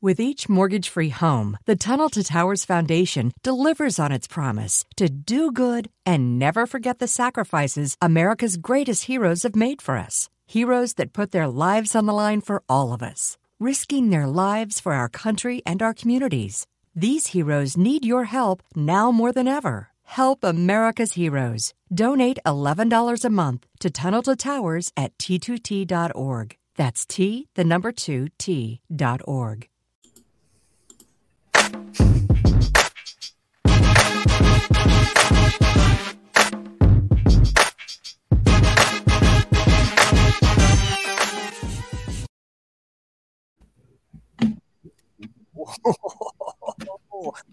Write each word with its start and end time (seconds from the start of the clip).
With 0.00 0.20
each 0.20 0.48
mortgage 0.48 0.88
free 0.88 1.08
home, 1.08 1.58
the 1.64 1.74
Tunnel 1.74 2.08
to 2.10 2.22
Towers 2.22 2.64
Foundation 2.64 3.32
delivers 3.42 3.98
on 3.98 4.12
its 4.12 4.28
promise 4.28 4.84
to 4.96 5.08
do 5.08 5.50
good 5.50 5.90
and 6.06 6.38
never 6.38 6.66
forget 6.66 7.00
the 7.00 7.08
sacrifices 7.08 7.96
America's 8.00 8.58
greatest 8.58 9.06
heroes 9.06 9.42
have 9.42 9.56
made 9.56 9.82
for 9.82 9.96
us. 9.96 10.30
Heroes 10.46 10.94
that 10.94 11.12
put 11.12 11.32
their 11.32 11.48
lives 11.48 11.96
on 11.96 12.06
the 12.06 12.12
line 12.12 12.42
for 12.42 12.62
all 12.68 12.92
of 12.92 13.02
us, 13.02 13.36
risking 13.58 14.10
their 14.10 14.28
lives 14.28 14.78
for 14.78 14.92
our 14.92 15.08
country 15.08 15.62
and 15.66 15.82
our 15.82 15.94
communities. 15.94 16.68
These 16.94 17.28
heroes 17.28 17.76
need 17.76 18.04
your 18.04 18.26
help 18.26 18.62
now 18.76 19.10
more 19.10 19.32
than 19.32 19.48
ever. 19.48 19.88
Help 20.04 20.44
America's 20.44 21.14
heroes. 21.14 21.74
Donate 21.92 22.38
$11 22.46 23.24
a 23.24 23.30
month 23.30 23.66
to 23.80 23.90
Tunnel 23.90 24.22
to 24.22 24.36
Towers 24.36 24.92
at 24.96 25.18
t2t.org. 25.18 26.56
That's 26.76 27.04
T, 27.04 27.48
the 27.56 27.64
number 27.64 27.90
two, 27.90 28.28
T 28.38 28.80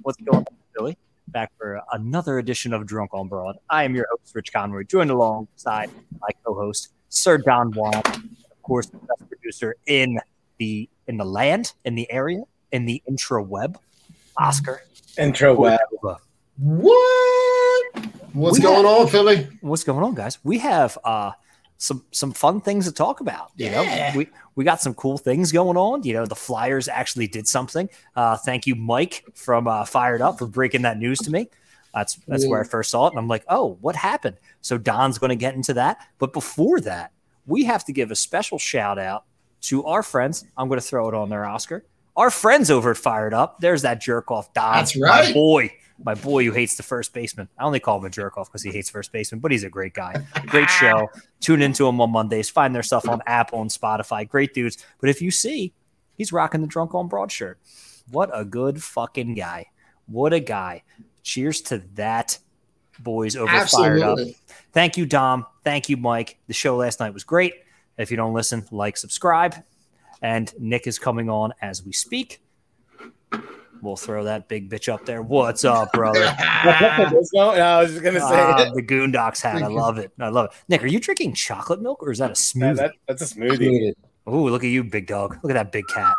What's 0.02 0.18
going 0.22 0.38
on, 0.38 0.46
Billy? 0.76 0.98
Back 1.30 1.52
for 1.58 1.82
another 1.92 2.38
edition 2.38 2.74
of 2.74 2.86
Drunk 2.86 3.14
on 3.14 3.28
Broad. 3.28 3.58
I 3.70 3.84
am 3.84 3.96
your 3.96 4.08
host, 4.12 4.34
Rich 4.36 4.54
Conroy, 4.54 4.84
joined 4.84 5.12
alongside 5.12 5.90
my 6.22 6.30
co-host, 6.46 6.94
Sir 7.10 7.38
Don 7.40 7.72
Juan, 7.74 7.94
of 7.96 8.62
course, 8.64 8.86
the 8.88 8.98
best 8.98 9.28
producer 9.28 9.76
in 9.88 10.20
the 10.58 10.88
in 11.08 11.18
the 11.18 11.26
land, 11.26 11.74
in 11.84 11.96
the 11.96 12.10
area, 12.12 12.44
in 12.72 12.86
the 12.86 13.02
intro 13.08 13.44
web, 13.44 13.78
Oscar. 14.38 14.82
Intro 15.18 15.54
web. 15.56 15.80
What? 16.58 17.96
What's 18.34 18.58
We 18.60 18.64
going 18.64 18.86
have- 18.86 19.00
on, 19.02 19.08
Philly? 19.08 19.48
What's 19.62 19.84
going 19.84 20.04
on, 20.04 20.14
guys? 20.16 20.40
We 20.44 20.60
have 20.60 20.98
uh 21.04 21.32
some 21.78 22.06
some 22.12 22.32
fun 22.32 22.62
things 22.62 22.86
to 22.86 22.92
talk 22.92 23.20
about. 23.20 23.52
You 23.56 23.72
know, 23.72 23.82
Yeah. 23.82 24.16
we 24.16 24.28
we 24.56 24.64
got 24.64 24.82
some 24.82 24.94
cool 24.94 25.18
things 25.18 25.52
going 25.52 25.78
on. 25.78 26.04
You 26.04 26.14
know, 26.14 26.26
the 26.26 26.36
Flyers 26.36 26.88
actually 26.88 27.28
did 27.28 27.48
something. 27.48 27.90
Uh, 28.16 28.38
thank 28.38 28.66
you, 28.68 28.76
Mike 28.76 29.24
from 29.34 29.68
uh, 29.68 29.86
Fired 29.86 30.22
Up, 30.22 30.40
for 30.40 30.48
breaking 30.48 30.84
that 30.84 30.98
news 30.98 31.20
to 31.20 31.32
me. 31.32 31.48
That's 31.94 32.16
that's 32.28 32.46
where 32.48 32.62
I 32.62 32.64
first 32.66 32.92
saw 32.92 33.08
it, 33.08 33.12
and 33.12 33.20
I'm 33.20 33.28
like, 33.28 33.46
oh, 33.48 33.78
what 33.82 33.96
happened? 33.96 34.38
So 34.62 34.78
Don's 34.78 35.18
going 35.18 35.30
to 35.30 35.36
get 35.36 35.56
into 35.56 35.74
that, 35.76 35.98
but 36.20 36.34
before 36.34 36.80
that, 36.82 37.12
we 37.46 37.64
have 37.66 37.86
to 37.86 37.94
give 37.94 38.12
a 38.12 38.16
special 38.16 38.58
shout 38.60 38.98
out 39.00 39.24
to 39.62 39.86
our 39.86 40.04
friends. 40.04 40.44
I'm 40.58 40.68
going 40.68 40.80
to 40.80 40.86
throw 40.86 41.08
it 41.08 41.14
on 41.14 41.30
there, 41.30 41.46
Oscar. 41.46 41.86
Our 42.18 42.30
friends 42.32 42.70
over 42.72 42.92
at 42.92 42.98
Fired 42.98 43.34
Up. 43.34 43.60
There's 43.60 43.82
that 43.84 44.00
jerk 44.02 44.30
off 44.32 44.54
Don. 44.54 44.74
That's 44.76 44.96
right. 44.98 45.34
boy. 45.34 45.72
My 46.04 46.14
boy 46.14 46.44
who 46.44 46.52
hates 46.52 46.76
the 46.76 46.84
first 46.84 47.14
baseman. 47.14 47.48
I 47.58 47.64
only 47.64 47.80
call 47.80 48.00
him 48.00 48.06
a 48.06 48.10
jerk 48.10 48.38
off 48.38 48.50
because 48.50 48.64
he 48.64 48.72
hates 48.72 48.90
first 48.90 49.12
baseman, 49.12 49.40
but 49.40 49.52
he's 49.52 49.64
a 49.64 49.70
great 49.70 49.94
guy. 49.94 50.26
Great 50.48 50.70
show. 50.82 51.10
Tune 51.40 51.62
into 51.62 51.88
him 51.88 52.02
on 52.02 52.12
Mondays. 52.12 52.50
Find 52.50 52.76
their 52.76 52.84
stuff 52.84 53.08
on 53.08 53.22
Apple 53.26 53.62
and 53.62 53.70
Spotify. 53.70 54.28
Great 54.28 54.54
dudes. 54.54 54.84
But 55.00 55.10
if 55.10 55.22
you 55.22 55.32
see, 55.32 55.74
he's 56.18 56.34
rocking 56.34 56.62
the 56.62 56.68
Drunk 56.68 56.94
on 56.94 57.08
Broad 57.08 57.32
shirt. 57.32 57.60
What 58.12 58.30
a 58.34 58.44
good 58.44 58.84
fucking 58.84 59.36
guy. 59.36 59.68
What 60.08 60.34
a 60.34 60.40
guy. 60.40 60.84
Cheers 61.24 61.62
to 61.62 61.80
that, 61.96 62.38
boys 63.00 63.36
over 63.36 63.66
Fired 63.66 64.02
Up. 64.02 64.20
Thank 64.74 64.98
you, 64.98 65.06
Dom. 65.06 65.46
Thank 65.64 65.90
you, 65.90 65.98
Mike. 65.98 66.38
The 66.48 66.54
show 66.54 66.76
last 66.76 67.00
night 67.00 67.14
was 67.14 67.24
great. 67.24 67.54
If 67.98 68.12
you 68.12 68.18
don't 68.18 68.34
listen, 68.34 68.66
like, 68.72 68.98
subscribe. 68.98 69.56
And 70.22 70.54
Nick 70.60 70.88
is 70.88 71.00
coming 71.00 71.30
on 71.30 71.54
as 71.62 71.84
we 71.84 71.94
speak. 71.94 72.42
We'll 73.82 73.96
throw 73.96 74.24
that 74.24 74.48
big 74.48 74.70
bitch 74.70 74.92
up 74.92 75.06
there. 75.06 75.22
What's 75.22 75.64
up, 75.66 75.92
brother? 75.94 76.20
no, 77.34 77.50
I 77.52 77.82
was 77.82 77.92
just 77.92 78.04
gonna 78.04 78.20
say 78.20 78.26
Ah, 78.32 78.72
the 78.74 78.82
Goondocks 78.82 79.42
hat. 79.42 79.62
I 79.62 79.68
love 79.68 79.98
it. 79.98 80.12
I 80.20 80.30
love 80.30 80.46
it. 80.48 80.52
Nick, 80.68 80.84
are 80.84 80.88
you 80.88 81.00
drinking 81.00 81.34
chocolate 81.34 81.82
milk 81.82 82.02
or 82.02 82.12
is 82.12 82.20
that 82.20 82.26
a 82.26 82.30
Yeah, 82.30 82.34
smoothie? 82.72 82.76
that, 82.78 82.92
that's 83.08 83.22
a 83.22 83.36
smoothie. 83.36 83.94
Oh, 84.26 84.44
look 84.44 84.64
at 84.64 84.70
you, 84.70 84.84
big 84.84 85.06
dog. 85.08 85.38
Look 85.44 85.52
at 85.52 85.56
that 85.56 85.72
big 85.72 85.86
cat. 85.88 86.16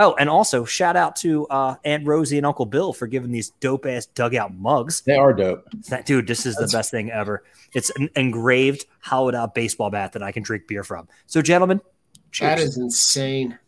Oh, 0.00 0.14
and 0.16 0.28
also 0.30 0.64
shout 0.64 0.94
out 0.96 1.16
to 1.16 1.44
uh, 1.48 1.74
Aunt 1.84 2.06
Rosie 2.06 2.36
and 2.36 2.46
Uncle 2.46 2.66
Bill 2.66 2.92
for 2.92 3.08
giving 3.08 3.32
these 3.32 3.50
dope 3.58 3.84
ass 3.84 4.06
dugout 4.06 4.54
mugs. 4.54 5.00
They 5.00 5.16
are 5.16 5.32
dope. 5.32 5.66
That, 5.88 6.06
dude, 6.06 6.28
this 6.28 6.46
is 6.46 6.54
the 6.54 6.68
best 6.68 6.92
thing 6.92 7.10
ever. 7.10 7.42
It's 7.74 7.90
an 7.90 8.08
engraved 8.14 8.86
hollowed 9.00 9.34
out 9.34 9.56
baseball 9.56 9.90
bat 9.90 10.12
that 10.12 10.22
I 10.22 10.30
can 10.30 10.44
drink 10.44 10.68
beer 10.68 10.84
from. 10.84 11.08
So, 11.26 11.42
gentlemen, 11.42 11.80
cheers. 12.30 12.48
That 12.48 12.60
is 12.60 12.76
insane. 12.76 13.58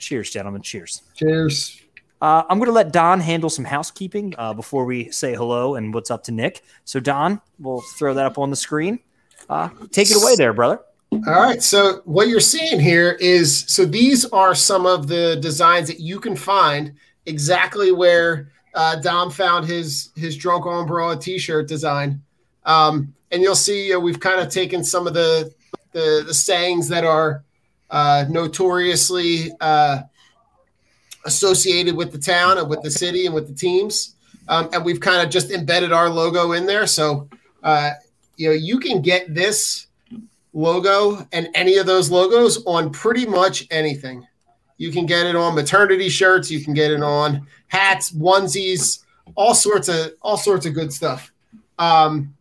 cheers, 0.00 0.28
gentlemen. 0.30 0.62
Cheers. 0.62 1.02
Cheers. 1.14 1.80
Uh, 2.20 2.44
I'm 2.48 2.58
going 2.58 2.68
to 2.68 2.72
let 2.72 2.92
Don 2.92 3.20
handle 3.20 3.50
some 3.50 3.64
housekeeping 3.64 4.34
uh, 4.38 4.54
before 4.54 4.84
we 4.84 5.10
say 5.10 5.34
hello 5.34 5.74
and 5.74 5.92
what's 5.92 6.10
up 6.10 6.24
to 6.24 6.32
Nick. 6.32 6.62
So, 6.84 6.98
Don, 6.98 7.40
we'll 7.58 7.82
throw 7.96 8.14
that 8.14 8.24
up 8.24 8.38
on 8.38 8.50
the 8.50 8.56
screen. 8.56 9.00
Uh, 9.48 9.68
take 9.90 10.10
it 10.10 10.16
away 10.16 10.34
there, 10.36 10.52
brother. 10.52 10.80
All 11.12 11.20
right. 11.40 11.62
So 11.62 12.02
what 12.04 12.28
you're 12.28 12.40
seeing 12.40 12.80
here 12.80 13.12
is 13.20 13.64
so 13.68 13.84
these 13.84 14.24
are 14.26 14.54
some 14.54 14.86
of 14.86 15.06
the 15.06 15.36
designs 15.36 15.88
that 15.88 16.00
you 16.00 16.18
can 16.18 16.36
find 16.36 16.94
exactly 17.26 17.92
where 17.92 18.50
uh, 18.74 18.96
Dom 18.96 19.30
found 19.30 19.66
his 19.66 20.10
his 20.16 20.36
drunk 20.36 20.64
broad 20.64 21.20
T-shirt 21.20 21.68
design, 21.68 22.22
um, 22.64 23.14
and 23.30 23.40
you'll 23.40 23.54
see 23.54 23.94
we've 23.96 24.20
kind 24.20 24.40
of 24.40 24.48
taken 24.48 24.84
some 24.84 25.06
of 25.06 25.14
the 25.14 25.54
the, 25.92 26.24
the 26.26 26.34
sayings 26.34 26.88
that 26.88 27.04
are 27.04 27.44
uh, 27.88 28.24
notoriously 28.28 29.52
uh, 29.60 30.00
associated 31.26 31.94
with 31.94 32.12
the 32.12 32.18
town 32.18 32.58
and 32.58 32.68
with 32.68 32.82
the 32.82 32.90
city 32.90 33.26
and 33.26 33.34
with 33.34 33.48
the 33.48 33.54
teams, 33.54 34.14
um, 34.48 34.68
and 34.72 34.84
we've 34.84 35.00
kind 35.00 35.22
of 35.22 35.30
just 35.30 35.50
embedded 35.50 35.92
our 35.92 36.08
logo 36.08 36.52
in 36.52 36.66
there. 36.66 36.86
So 36.86 37.28
uh, 37.62 37.90
you 38.36 38.48
know 38.48 38.54
you 38.54 38.78
can 38.78 39.02
get 39.02 39.34
this 39.34 39.86
logo 40.52 41.26
and 41.32 41.48
any 41.54 41.76
of 41.76 41.86
those 41.86 42.10
logos 42.10 42.64
on 42.64 42.90
pretty 42.90 43.26
much 43.26 43.66
anything. 43.70 44.26
You 44.78 44.90
can 44.90 45.06
get 45.06 45.26
it 45.26 45.36
on 45.36 45.54
maternity 45.54 46.08
shirts, 46.08 46.50
you 46.50 46.64
can 46.64 46.74
get 46.74 46.90
it 46.90 47.02
on 47.02 47.46
hats, 47.68 48.12
onesies, 48.12 49.04
all 49.34 49.54
sorts 49.54 49.88
of 49.88 50.12
all 50.22 50.36
sorts 50.36 50.66
of 50.66 50.74
good 50.74 50.92
stuff. 50.92 51.32
Um, 51.78 52.34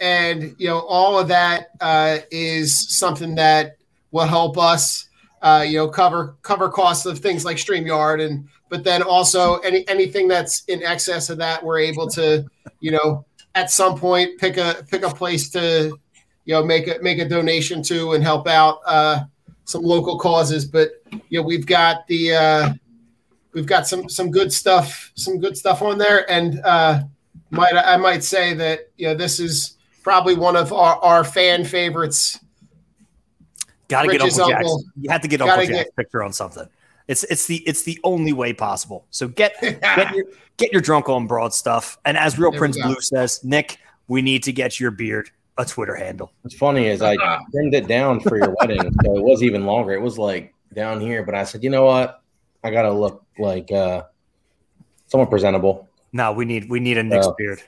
and 0.00 0.54
you 0.58 0.68
know, 0.68 0.80
all 0.80 1.18
of 1.18 1.28
that 1.28 1.68
uh, 1.80 2.18
is 2.30 2.96
something 2.96 3.36
that 3.36 3.76
will 4.10 4.26
help 4.26 4.58
us, 4.58 5.08
uh, 5.42 5.64
you 5.66 5.76
know, 5.76 5.88
cover 5.88 6.36
cover 6.42 6.68
costs 6.68 7.04
of 7.04 7.18
things 7.18 7.44
like 7.44 7.56
Streamyard, 7.56 8.24
and 8.24 8.48
but 8.68 8.84
then 8.84 9.02
also 9.02 9.58
any 9.58 9.86
anything 9.88 10.28
that's 10.28 10.64
in 10.64 10.82
excess 10.82 11.28
of 11.30 11.38
that, 11.38 11.62
we're 11.62 11.80
able 11.80 12.08
to, 12.10 12.44
you 12.80 12.92
know, 12.92 13.24
at 13.54 13.70
some 13.70 13.98
point 13.98 14.38
pick 14.38 14.56
a 14.56 14.86
pick 14.90 15.02
a 15.02 15.10
place 15.10 15.50
to 15.50 15.96
you 16.44 16.54
know 16.54 16.64
make 16.64 16.88
a 16.88 16.98
make 17.02 17.18
a 17.18 17.28
donation 17.28 17.82
to 17.82 18.12
and 18.12 18.22
help 18.22 18.46
out 18.46 18.78
uh, 18.86 19.20
some 19.64 19.82
local 19.82 20.18
causes. 20.18 20.64
But 20.64 20.92
you 21.28 21.40
know 21.40 21.46
we've 21.46 21.66
got 21.66 22.06
the 22.06 22.32
uh, 22.34 22.72
we've 23.52 23.66
got 23.66 23.86
some 23.86 24.08
some 24.08 24.30
good 24.30 24.52
stuff 24.52 25.10
some 25.14 25.38
good 25.38 25.56
stuff 25.56 25.82
on 25.82 25.98
there, 25.98 26.30
and 26.30 26.60
uh, 26.64 27.02
might 27.50 27.74
I 27.74 27.96
might 27.96 28.24
say 28.24 28.54
that 28.54 28.90
you 28.96 29.08
know 29.08 29.14
this 29.14 29.40
is 29.40 29.76
probably 30.02 30.34
one 30.34 30.56
of 30.56 30.72
our, 30.72 30.96
our 30.96 31.24
fan 31.24 31.64
favorites. 31.64 32.38
Got 33.92 34.02
to 34.02 34.08
get 34.12 34.22
Rich's 34.22 34.38
Uncle 34.38 34.50
Jack's. 34.52 34.68
uncle. 34.68 34.84
You 35.00 35.10
had 35.10 35.22
to 35.22 35.28
get 35.28 35.38
Gotta 35.38 35.52
Uncle 35.52 35.66
get- 35.68 35.76
Jack's 35.84 35.90
picture 35.96 36.22
on 36.22 36.32
something. 36.32 36.66
It's 37.08 37.24
it's 37.24 37.46
the 37.46 37.56
it's 37.66 37.82
the 37.82 37.98
only 38.04 38.32
way 38.32 38.52
possible. 38.52 39.06
So 39.10 39.28
get 39.28 39.54
get 39.60 40.14
your 40.14 40.24
get 40.56 40.72
your 40.72 40.80
drunk 40.80 41.08
on 41.08 41.26
broad 41.26 41.52
stuff. 41.52 41.98
And 42.04 42.16
as 42.16 42.38
Real 42.38 42.50
There 42.52 42.58
Prince. 42.60 42.80
Blue 42.80 43.00
says, 43.00 43.42
Nick, 43.44 43.78
we 44.08 44.22
need 44.22 44.42
to 44.44 44.52
get 44.52 44.78
your 44.78 44.90
beard 44.92 45.30
a 45.58 45.64
Twitter 45.64 45.94
handle. 45.96 46.32
What's 46.42 46.56
funny 46.56 46.86
is 46.86 47.02
I 47.02 47.16
trimmed 47.50 47.74
it 47.74 47.86
down 47.88 48.20
for 48.20 48.36
your 48.38 48.54
wedding, 48.60 48.80
so 49.04 49.16
it 49.16 49.22
was 49.22 49.42
even 49.42 49.66
longer. 49.66 49.92
It 49.92 50.00
was 50.00 50.16
like 50.18 50.54
down 50.74 51.00
here, 51.00 51.22
but 51.24 51.34
I 51.34 51.44
said, 51.44 51.62
you 51.64 51.70
know 51.70 51.84
what? 51.84 52.22
I 52.64 52.70
gotta 52.70 52.92
look 52.92 53.24
like 53.38 53.70
uh 53.72 54.04
somewhat 55.08 55.28
presentable. 55.28 55.88
No, 56.12 56.32
we 56.32 56.44
need 56.44 56.70
we 56.70 56.78
need 56.80 56.98
a 56.98 57.02
Nick's 57.02 57.26
Oh. 57.26 57.34
beard. 57.36 57.62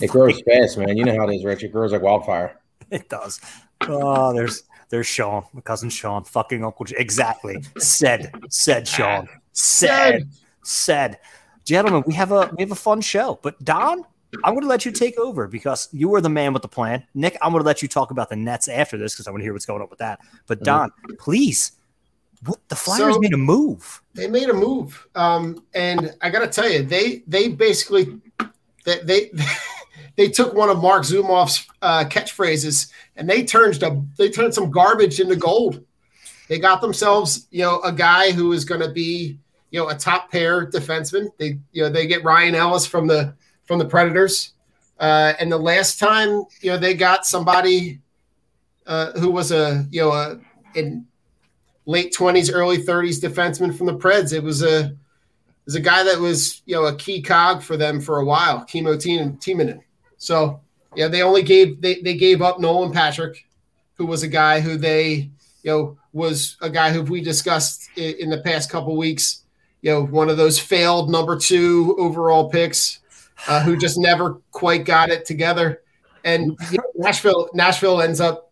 It 0.00 0.08
grows 0.10 0.40
fast, 0.46 0.78
man. 0.78 0.96
You 0.96 1.04
know 1.04 1.16
how 1.16 1.28
it 1.28 1.36
is, 1.36 1.44
Rich. 1.44 1.62
It 1.62 1.72
grows 1.72 1.92
like 1.92 2.02
wildfire. 2.02 2.58
It 2.90 3.08
does. 3.08 3.40
Oh, 3.82 4.32
there's 4.34 4.64
there's 4.90 5.06
Sean, 5.06 5.44
my 5.52 5.60
cousin 5.60 5.90
Sean, 5.90 6.24
fucking 6.24 6.64
Uncle 6.64 6.84
J. 6.84 6.96
Exactly. 6.98 7.62
Said 7.78 8.32
said 8.48 8.86
Sean. 8.88 9.28
Said 9.52 10.28
said. 10.62 11.18
Gentlemen, 11.64 12.02
we 12.06 12.14
have 12.14 12.30
a 12.32 12.50
we 12.56 12.62
have 12.62 12.72
a 12.72 12.76
fun 12.76 13.00
show. 13.00 13.38
But 13.42 13.62
Don, 13.64 14.04
I'm 14.44 14.54
gonna 14.54 14.66
let 14.66 14.84
you 14.84 14.92
take 14.92 15.18
over 15.18 15.46
because 15.48 15.88
you 15.92 16.08
were 16.08 16.20
the 16.20 16.28
man 16.28 16.52
with 16.52 16.62
the 16.62 16.68
plan. 16.68 17.02
Nick, 17.14 17.36
I'm 17.40 17.52
gonna 17.52 17.64
let 17.64 17.80
you 17.82 17.88
talk 17.88 18.10
about 18.10 18.28
the 18.28 18.36
Nets 18.36 18.68
after 18.68 18.98
this 18.98 19.14
because 19.14 19.26
I 19.26 19.30
want 19.30 19.40
to 19.40 19.44
hear 19.44 19.52
what's 19.52 19.66
going 19.66 19.80
on 19.82 19.88
with 19.88 20.00
that. 20.00 20.20
But 20.46 20.62
Don, 20.62 20.90
please. 21.18 21.72
What 22.44 22.60
the 22.68 22.76
Flyers 22.76 23.14
So- 23.14 23.20
made 23.20 23.32
a 23.32 23.38
move. 23.38 24.02
they 24.12 24.26
made 24.28 24.50
a 24.50 24.52
move 24.52 25.08
um, 25.14 25.64
and 25.72 26.14
i 26.20 26.28
gotta 26.28 26.46
tell 26.46 26.68
you 26.70 26.82
they 26.82 27.22
they 27.26 27.48
basically 27.48 28.20
they 28.84 28.98
they, 29.02 29.30
they 30.16 30.28
took 30.28 30.54
one 30.54 30.68
of 30.68 30.80
mark 30.80 31.02
zumoff's 31.02 31.66
uh, 31.82 32.04
catchphrases 32.04 32.90
and 33.16 33.28
they 33.28 33.44
turned 33.44 33.82
a, 33.82 34.02
they 34.16 34.30
turned 34.30 34.54
some 34.54 34.70
garbage 34.70 35.20
into 35.20 35.36
gold 35.36 35.84
they 36.48 36.58
got 36.58 36.80
themselves 36.80 37.46
you 37.50 37.62
know 37.62 37.80
a 37.82 37.92
guy 37.92 38.30
who 38.30 38.52
is 38.52 38.64
going 38.64 38.80
to 38.80 38.90
be 38.90 39.38
you 39.70 39.80
know 39.80 39.88
a 39.88 39.94
top 39.94 40.30
pair 40.30 40.66
defenseman 40.66 41.28
they 41.38 41.58
you 41.72 41.82
know 41.82 41.88
they 41.88 42.06
get 42.06 42.24
ryan 42.24 42.54
ellis 42.54 42.86
from 42.86 43.06
the 43.06 43.34
from 43.64 43.78
the 43.78 43.84
predators 43.84 44.52
uh, 45.00 45.32
and 45.40 45.50
the 45.50 45.58
last 45.58 45.98
time 45.98 46.44
you 46.60 46.70
know 46.70 46.78
they 46.78 46.94
got 46.94 47.26
somebody 47.26 47.98
uh, 48.86 49.12
who 49.12 49.30
was 49.30 49.50
a 49.50 49.86
you 49.90 50.00
know 50.00 50.12
a 50.12 50.38
in 50.74 51.06
late 51.86 52.14
20s, 52.14 52.50
early 52.52 52.78
30s 52.78 53.20
defenseman 53.20 53.76
from 53.76 53.86
the 53.86 53.96
Preds. 53.96 54.32
It 54.32 54.42
was 54.42 54.62
a 54.62 54.96
was 55.64 55.74
a 55.74 55.80
guy 55.80 56.02
that 56.04 56.18
was 56.18 56.62
you 56.66 56.74
know 56.74 56.84
a 56.84 56.96
key 56.96 57.22
cog 57.22 57.62
for 57.62 57.76
them 57.76 58.00
for 58.00 58.18
a 58.18 58.24
while, 58.24 58.64
Kimmo 58.64 58.96
Timonen. 58.96 59.80
So 60.18 60.60
yeah, 60.96 61.08
they 61.08 61.22
only 61.22 61.42
gave 61.42 61.80
they, 61.80 62.00
they 62.00 62.16
gave 62.16 62.42
up 62.42 62.60
Nolan 62.60 62.92
Patrick, 62.92 63.46
who 63.94 64.06
was 64.06 64.22
a 64.22 64.28
guy 64.28 64.60
who 64.60 64.76
they 64.76 65.30
you 65.62 65.70
know 65.70 65.98
was 66.12 66.56
a 66.60 66.70
guy 66.70 66.92
who 66.92 67.02
we 67.02 67.20
discussed 67.20 67.88
in, 67.96 68.14
in 68.20 68.30
the 68.30 68.38
past 68.38 68.70
couple 68.70 68.96
weeks. 68.96 69.44
You 69.82 69.90
know, 69.90 70.02
one 70.04 70.30
of 70.30 70.36
those 70.36 70.58
failed 70.58 71.10
number 71.10 71.38
two 71.38 71.94
overall 71.98 72.48
picks, 72.48 73.00
uh, 73.48 73.62
who 73.62 73.76
just 73.76 73.98
never 73.98 74.40
quite 74.50 74.84
got 74.84 75.10
it 75.10 75.26
together. 75.26 75.82
And 76.24 76.56
you 76.70 76.78
know, 76.78 76.84
Nashville 76.94 77.50
Nashville 77.52 78.00
ends 78.00 78.20
up 78.20 78.50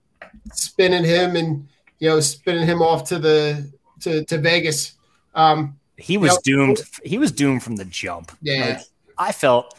spinning 0.53 1.05
him 1.05 1.37
and 1.37 1.67
you 2.01 2.09
know 2.11 2.21
spinning 2.21 2.67
him 2.67 2.83
off 2.83 3.09
to 3.09 3.19
the 3.19 3.73
to, 4.01 4.25
to 4.27 4.39
Vegas. 4.39 4.95
Um, 5.35 5.79
He 5.97 6.19
was 6.19 6.33
Yep. 6.33 6.43
doomed. 6.43 6.83
He 7.05 7.17
was 7.17 7.33
doomed 7.33 7.63
from 7.63 7.77
the 7.77 7.85
jump. 7.85 8.33
Yeah. 8.43 8.67
Like, 8.67 8.81
I 9.17 9.33
felt, 9.33 9.79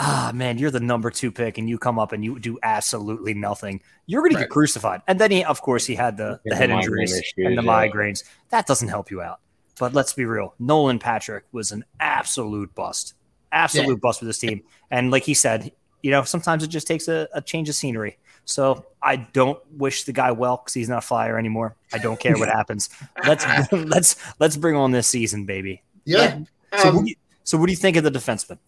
ah, 0.00 0.32
man, 0.34 0.58
you're 0.58 0.70
the 0.70 0.80
number 0.80 1.10
two 1.10 1.30
pick, 1.30 1.58
and 1.58 1.68
you 1.68 1.78
come 1.78 1.98
up 1.98 2.12
and 2.12 2.24
you 2.24 2.38
do 2.38 2.58
absolutely 2.62 3.34
nothing. 3.34 3.80
You're 4.06 4.22
going 4.22 4.32
to 4.32 4.40
get 4.40 4.48
crucified. 4.48 5.02
And 5.06 5.20
then 5.20 5.30
he, 5.30 5.44
of 5.44 5.60
course, 5.60 5.84
he 5.86 5.94
had 5.94 6.16
the, 6.16 6.40
the 6.44 6.50
the 6.50 6.56
head 6.56 6.70
injuries 6.70 7.12
issues, 7.12 7.32
and 7.36 7.56
the 7.56 7.62
yeah. 7.62 7.68
migraines. 7.68 8.24
That 8.48 8.66
doesn't 8.66 8.88
help 8.88 9.10
you 9.10 9.20
out. 9.20 9.40
But 9.78 9.94
let's 9.94 10.12
be 10.12 10.24
real. 10.24 10.54
Nolan 10.58 10.98
Patrick 10.98 11.44
was 11.52 11.70
an 11.70 11.84
absolute 12.00 12.74
bust, 12.74 13.14
absolute 13.52 14.00
bust 14.00 14.18
for 14.18 14.24
this 14.24 14.38
team. 14.38 14.62
And 14.90 15.10
like 15.10 15.22
he 15.22 15.34
said, 15.34 15.72
you 16.02 16.10
know, 16.10 16.22
sometimes 16.24 16.62
it 16.62 16.68
just 16.68 16.86
takes 16.86 17.08
a, 17.08 17.28
a 17.34 17.40
change 17.40 17.68
of 17.68 17.74
scenery. 17.74 18.18
So 18.44 18.84
I 19.02 19.16
don't 19.16 19.58
wish 19.72 20.04
the 20.04 20.12
guy 20.12 20.32
well 20.32 20.56
because 20.58 20.74
he's 20.74 20.88
not 20.88 20.98
a 20.98 21.06
flyer 21.06 21.38
anymore. 21.38 21.76
I 21.92 21.98
don't 21.98 22.18
care 22.18 22.36
what 22.36 22.48
happens. 22.52 22.88
Let's 23.26 23.46
let's 23.72 24.16
let's 24.38 24.56
bring 24.56 24.76
on 24.76 24.90
this 24.90 25.08
season, 25.08 25.44
baby. 25.44 25.82
yeah. 26.04 26.40
So, 26.78 26.88
Um, 26.88 26.96
what 26.96 27.08
you, 27.08 27.14
so 27.44 27.58
what 27.58 27.66
do 27.66 27.72
you 27.72 27.76
think 27.76 27.96
of 27.96 28.04
the 28.04 28.10
defenseman? 28.10 28.58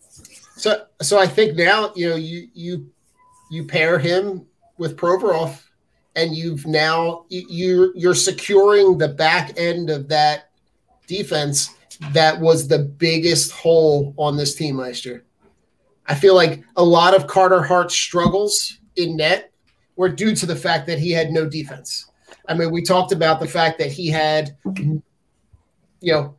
So 0.57 0.85
so 1.01 1.19
I 1.19 1.27
think 1.27 1.57
now 1.57 1.93
you 1.95 2.11
know 2.11 2.17
you 2.17 2.49
you 2.55 2.91
you 3.51 3.65
pair 3.65 3.99
him 3.99 4.47
with 4.79 4.97
Provorov, 4.97 5.63
and 6.17 6.35
you've 6.35 6.67
now 6.67 7.25
you 7.29 7.93
you're, 7.95 8.15
securing 8.15 8.99
the 8.99 9.09
back 9.09 9.59
end 9.59 9.91
of 9.91 10.09
that 10.09 10.51
defense 11.07 11.75
that 12.13 12.39
was 12.41 12.69
the 12.69 12.79
biggest 12.79 13.53
hole 13.53 14.15
on 14.17 14.37
this 14.37 14.55
team 14.55 14.79
last 14.79 15.05
year. 15.05 15.25
I 16.07 16.15
feel 16.15 16.35
like 16.35 16.63
a 16.77 16.85
lot 16.85 17.15
of 17.15 17.27
Carter 17.27 17.63
Hart's 17.63 17.95
struggles 17.95 18.79
in 18.97 19.17
net 19.17 19.53
were 19.97 20.09
due 20.09 20.35
to 20.35 20.47
the 20.47 20.57
fact 20.57 20.87
that 20.87 20.99
he 20.99 21.13
had 21.13 21.31
no 21.31 21.49
defense. 21.49 22.11
I 22.49 22.55
mean, 22.55 22.71
we 22.71 22.83
talked 22.83 23.13
about 23.13 23.41
the 23.41 23.47
fact 23.47 23.79
that 23.79 23.93
he 23.93 24.09
had, 24.09 24.57
you 24.77 25.03
know, 26.01 26.35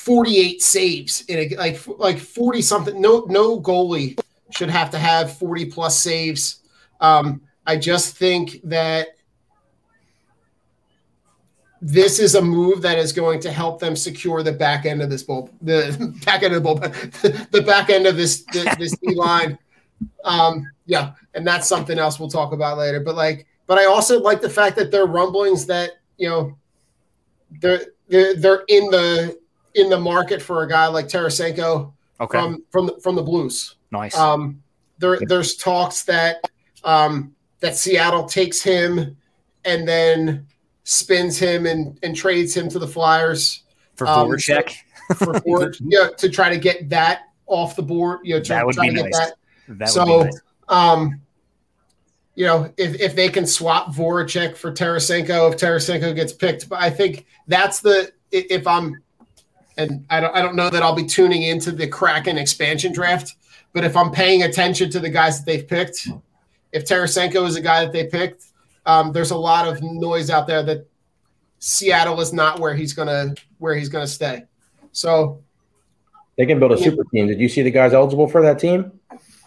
48 0.00 0.62
saves 0.62 1.20
in 1.26 1.38
a 1.38 1.56
like 1.56 1.86
like 1.98 2.18
40 2.18 2.62
something. 2.62 3.00
No, 3.00 3.26
no 3.28 3.60
goalie 3.60 4.18
should 4.50 4.70
have 4.70 4.90
to 4.90 4.98
have 4.98 5.36
40 5.36 5.66
plus 5.66 6.00
saves. 6.00 6.60
Um, 7.00 7.42
I 7.66 7.76
just 7.76 8.16
think 8.16 8.60
that 8.64 9.08
this 11.82 12.18
is 12.18 12.34
a 12.34 12.42
move 12.42 12.80
that 12.82 12.98
is 12.98 13.12
going 13.12 13.40
to 13.40 13.52
help 13.52 13.78
them 13.78 13.94
secure 13.94 14.42
the 14.42 14.52
back 14.52 14.86
end 14.86 15.02
of 15.02 15.10
this 15.10 15.22
bull, 15.22 15.50
the 15.60 16.14
back 16.24 16.42
end 16.42 16.54
of 16.54 16.62
the 16.62 17.46
the 17.52 17.62
back 17.62 17.90
end 17.90 18.06
of 18.06 18.16
this 18.16 18.44
this, 18.52 18.74
this 18.76 18.96
line. 19.02 19.58
Um, 20.24 20.66
yeah, 20.86 21.12
and 21.34 21.46
that's 21.46 21.68
something 21.68 21.98
else 21.98 22.18
we'll 22.18 22.30
talk 22.30 22.52
about 22.52 22.78
later. 22.78 23.00
But 23.00 23.16
like, 23.16 23.46
but 23.66 23.78
I 23.78 23.84
also 23.84 24.18
like 24.18 24.40
the 24.40 24.48
fact 24.48 24.76
that 24.76 24.90
there 24.90 25.02
are 25.02 25.06
rumblings 25.06 25.66
that 25.66 25.90
you 26.16 26.28
know 26.28 26.56
they're 27.60 27.82
they're, 28.08 28.34
they're 28.34 28.64
in 28.68 28.90
the 28.90 29.39
in 29.80 29.90
the 29.90 29.98
market 29.98 30.40
for 30.42 30.62
a 30.62 30.68
guy 30.68 30.86
like 30.86 31.06
Tarasenko 31.06 31.92
Okay, 32.20 32.38
from 32.38 32.64
from 32.70 32.86
the, 32.86 33.00
from 33.02 33.14
the 33.16 33.22
Blues. 33.22 33.76
nice. 33.90 34.16
Um, 34.16 34.62
there, 34.98 35.18
there's 35.26 35.56
talks 35.56 36.02
that 36.04 36.36
um, 36.84 37.34
that 37.60 37.76
Seattle 37.76 38.24
takes 38.24 38.60
him 38.62 39.16
and 39.64 39.88
then 39.88 40.46
spins 40.84 41.38
him 41.38 41.66
and, 41.66 41.98
and 42.02 42.14
trades 42.14 42.54
him 42.56 42.68
to 42.68 42.78
the 42.78 42.86
Flyers 42.86 43.62
For 43.94 44.06
um, 44.06 44.28
Voracek, 44.28 44.74
for, 45.16 45.72
yeah, 45.80 46.08
to 46.18 46.28
try 46.28 46.50
to 46.50 46.58
get 46.58 46.88
that 46.90 47.22
off 47.46 47.74
the 47.76 47.82
board. 47.82 48.20
You 48.24 48.34
know, 48.34 48.42
to 48.42 48.48
That 48.50 48.66
would 48.66 48.74
try 48.74 48.90
be 48.90 48.96
to 48.96 49.02
get 49.04 49.12
that. 49.12 49.34
that 49.78 49.88
so- 49.88 50.24
nice. 50.24 50.40
Um, 50.68 51.20
you 52.36 52.46
know, 52.46 52.72
if, 52.76 52.98
if 53.00 53.16
they 53.16 53.28
can 53.28 53.44
swap 53.44 53.88
Voracek 53.94 54.56
for 54.56 54.72
Tarasenko, 54.72 55.52
if 55.52 55.58
Tarasenko 55.58 56.14
gets 56.14 56.32
picked, 56.32 56.68
but 56.68 56.80
I 56.80 56.88
think 56.88 57.26
that's 57.48 57.80
the 57.80 58.12
if 58.30 58.66
I'm 58.66 59.02
and 59.80 60.04
I 60.10 60.20
don't 60.20 60.34
I 60.36 60.42
don't 60.42 60.54
know 60.56 60.70
that 60.70 60.82
I'll 60.82 60.94
be 60.94 61.04
tuning 61.06 61.42
into 61.42 61.72
the 61.72 61.86
Kraken 61.86 62.36
expansion 62.38 62.92
draft, 62.92 63.36
but 63.72 63.84
if 63.84 63.96
I'm 63.96 64.10
paying 64.10 64.42
attention 64.42 64.90
to 64.90 65.00
the 65.00 65.08
guys 65.08 65.38
that 65.38 65.46
they've 65.46 65.66
picked, 65.66 66.08
if 66.72 66.84
Tarasenko 66.84 67.46
is 67.46 67.56
a 67.56 67.60
guy 67.60 67.84
that 67.84 67.92
they 67.92 68.06
picked, 68.06 68.44
um, 68.86 69.12
there's 69.12 69.30
a 69.30 69.36
lot 69.36 69.66
of 69.66 69.82
noise 69.82 70.30
out 70.30 70.46
there 70.46 70.62
that 70.64 70.86
Seattle 71.58 72.20
is 72.20 72.32
not 72.32 72.60
where 72.60 72.74
he's 72.74 72.92
gonna 72.92 73.34
where 73.58 73.74
he's 73.74 73.88
gonna 73.88 74.06
stay. 74.06 74.44
So 74.92 75.42
They 76.36 76.46
can 76.46 76.58
build 76.58 76.72
a 76.72 76.78
super 76.78 77.04
team. 77.12 77.26
Did 77.26 77.38
you 77.40 77.48
see 77.48 77.62
the 77.62 77.70
guys 77.70 77.92
eligible 77.92 78.26
for 78.28 78.40
that 78.42 78.58
team? 78.58 78.92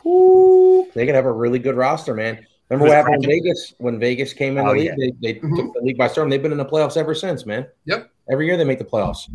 Ooh, 0.06 0.88
they 0.94 1.06
can 1.06 1.16
have 1.16 1.26
a 1.26 1.32
really 1.32 1.60
good 1.60 1.76
roster, 1.76 2.14
man. 2.14 2.46
Remember 2.70 2.88
what 2.90 2.96
happened 2.96 3.24
in 3.24 3.30
Vegas 3.30 3.74
when 3.78 4.00
Vegas 4.00 4.34
came 4.34 4.58
in 4.58 4.66
Oh, 4.66 4.74
the 4.74 4.80
league? 4.80 4.86
yeah. 4.98 5.10
They, 5.22 5.34
they 5.34 5.40
Mhm. 5.40 5.56
took 5.56 5.74
the 5.74 5.82
league 5.82 5.98
by 5.98 6.08
storm. 6.08 6.30
They've 6.30 6.42
been 6.42 6.52
in 6.52 6.58
the 6.58 6.66
playoffs 6.66 6.98
ever 6.98 7.14
since, 7.14 7.46
man. 7.46 7.66
Yep. 7.86 8.10
Every 8.32 8.46
year 8.46 8.58
they 8.58 8.64
make 8.64 8.80
the 8.80 8.86
playoffs. 8.86 9.30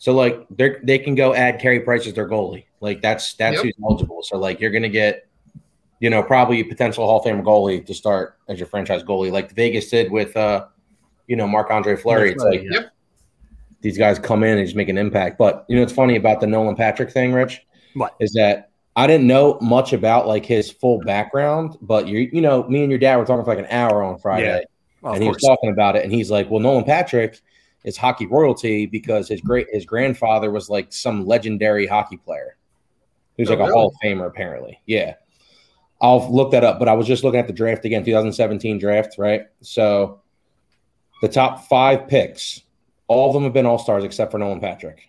So 0.00 0.12
like 0.14 0.46
they 0.50 0.76
they 0.82 0.98
can 0.98 1.14
go 1.14 1.34
add 1.34 1.60
Carey 1.60 1.80
Price 1.80 2.06
as 2.06 2.14
their 2.14 2.26
goalie. 2.28 2.64
Like 2.80 3.02
that's 3.02 3.34
that's 3.34 3.56
Yep. 3.56 3.64
who's 3.64 3.74
eligible. 3.84 4.22
So 4.22 4.38
like 4.38 4.58
you're 4.58 4.70
gonna 4.70 4.88
get, 4.88 5.26
you 6.00 6.08
know, 6.08 6.22
probably 6.22 6.60
a 6.60 6.64
potential 6.64 7.06
Hall 7.06 7.18
of 7.18 7.24
Fame 7.24 7.42
goalie 7.42 7.84
to 7.84 7.92
start 7.92 8.38
as 8.48 8.58
your 8.58 8.66
franchise 8.66 9.02
goalie, 9.02 9.30
like 9.30 9.52
Vegas 9.52 9.90
did 9.90 10.10
with 10.10 10.34
uh, 10.38 10.64
you 11.26 11.36
know, 11.36 11.46
Marc 11.46 11.70
Andre 11.70 11.96
Fleury. 11.96 12.32
It's 12.32 12.42
like 12.42 12.62
Yep. 12.68 12.92
these 13.82 13.98
guys 13.98 14.18
come 14.18 14.42
in 14.42 14.56
and 14.56 14.66
just 14.66 14.74
make 14.74 14.88
an 14.88 14.96
impact. 14.96 15.36
But 15.36 15.66
you 15.68 15.76
know, 15.76 15.82
it's 15.82 15.92
funny 15.92 16.16
about 16.16 16.40
the 16.40 16.46
Nolan 16.46 16.76
Patrick 16.76 17.10
thing, 17.10 17.34
Rich. 17.34 17.60
What? 17.92 18.14
is 18.20 18.32
that? 18.32 18.70
I 18.96 19.06
didn't 19.06 19.26
know 19.26 19.58
much 19.60 19.92
about 19.92 20.26
like 20.26 20.46
his 20.46 20.70
full 20.70 20.98
background, 21.00 21.76
but 21.82 22.08
you 22.08 22.30
you 22.32 22.40
know, 22.40 22.62
me 22.68 22.80
and 22.82 22.90
your 22.90 22.98
dad 22.98 23.16
were 23.18 23.26
talking 23.26 23.44
for 23.44 23.54
like 23.54 23.64
an 23.64 23.70
hour 23.70 24.02
on 24.02 24.18
Friday, 24.18 24.64
Yeah, 25.02 25.08
Of 25.10 25.14
and 25.16 25.22
he 25.22 25.28
was 25.28 25.42
talking 25.42 25.70
about 25.70 25.94
it, 25.96 26.04
and 26.04 26.12
he's 26.12 26.30
like, 26.30 26.50
"Well, 26.50 26.60
Nolan 26.60 26.84
Patrick 26.84 27.38
is 27.84 27.96
hockey 27.96 28.26
royalty 28.26 28.86
because 28.86 29.28
his 29.28 29.40
great 29.40 29.66
his 29.70 29.86
grandfather 29.86 30.50
was 30.50 30.68
like 30.68 30.92
some 30.92 31.26
legendary 31.26 31.86
hockey 31.86 32.16
player, 32.16 32.56
who's 33.36 33.48
Oh, 33.48 33.52
like 33.52 33.60
a 33.60 33.62
really? 33.64 33.72
Hall 33.72 33.88
of 33.88 33.94
Famer 34.02 34.26
apparently." 34.26 34.80
Yeah, 34.86 35.14
I'll 36.00 36.32
look 36.32 36.50
that 36.52 36.64
up, 36.64 36.78
but 36.78 36.88
I 36.88 36.92
was 36.92 37.06
just 37.06 37.24
looking 37.24 37.40
at 37.40 37.46
the 37.46 37.52
draft 37.52 37.84
again, 37.84 38.04
2017 38.04 38.78
draft, 38.78 39.16
right? 39.18 39.42
So 39.62 40.20
the 41.22 41.28
top 41.28 41.66
five 41.68 42.08
picks 42.08 42.62
All 43.08 43.28
of 43.28 43.34
them 43.34 43.42
have 43.44 43.52
been 43.52 43.66
all 43.66 43.78
stars 43.78 44.04
except 44.04 44.30
for 44.30 44.38
Nolan 44.38 44.60
Patrick. 44.60 45.08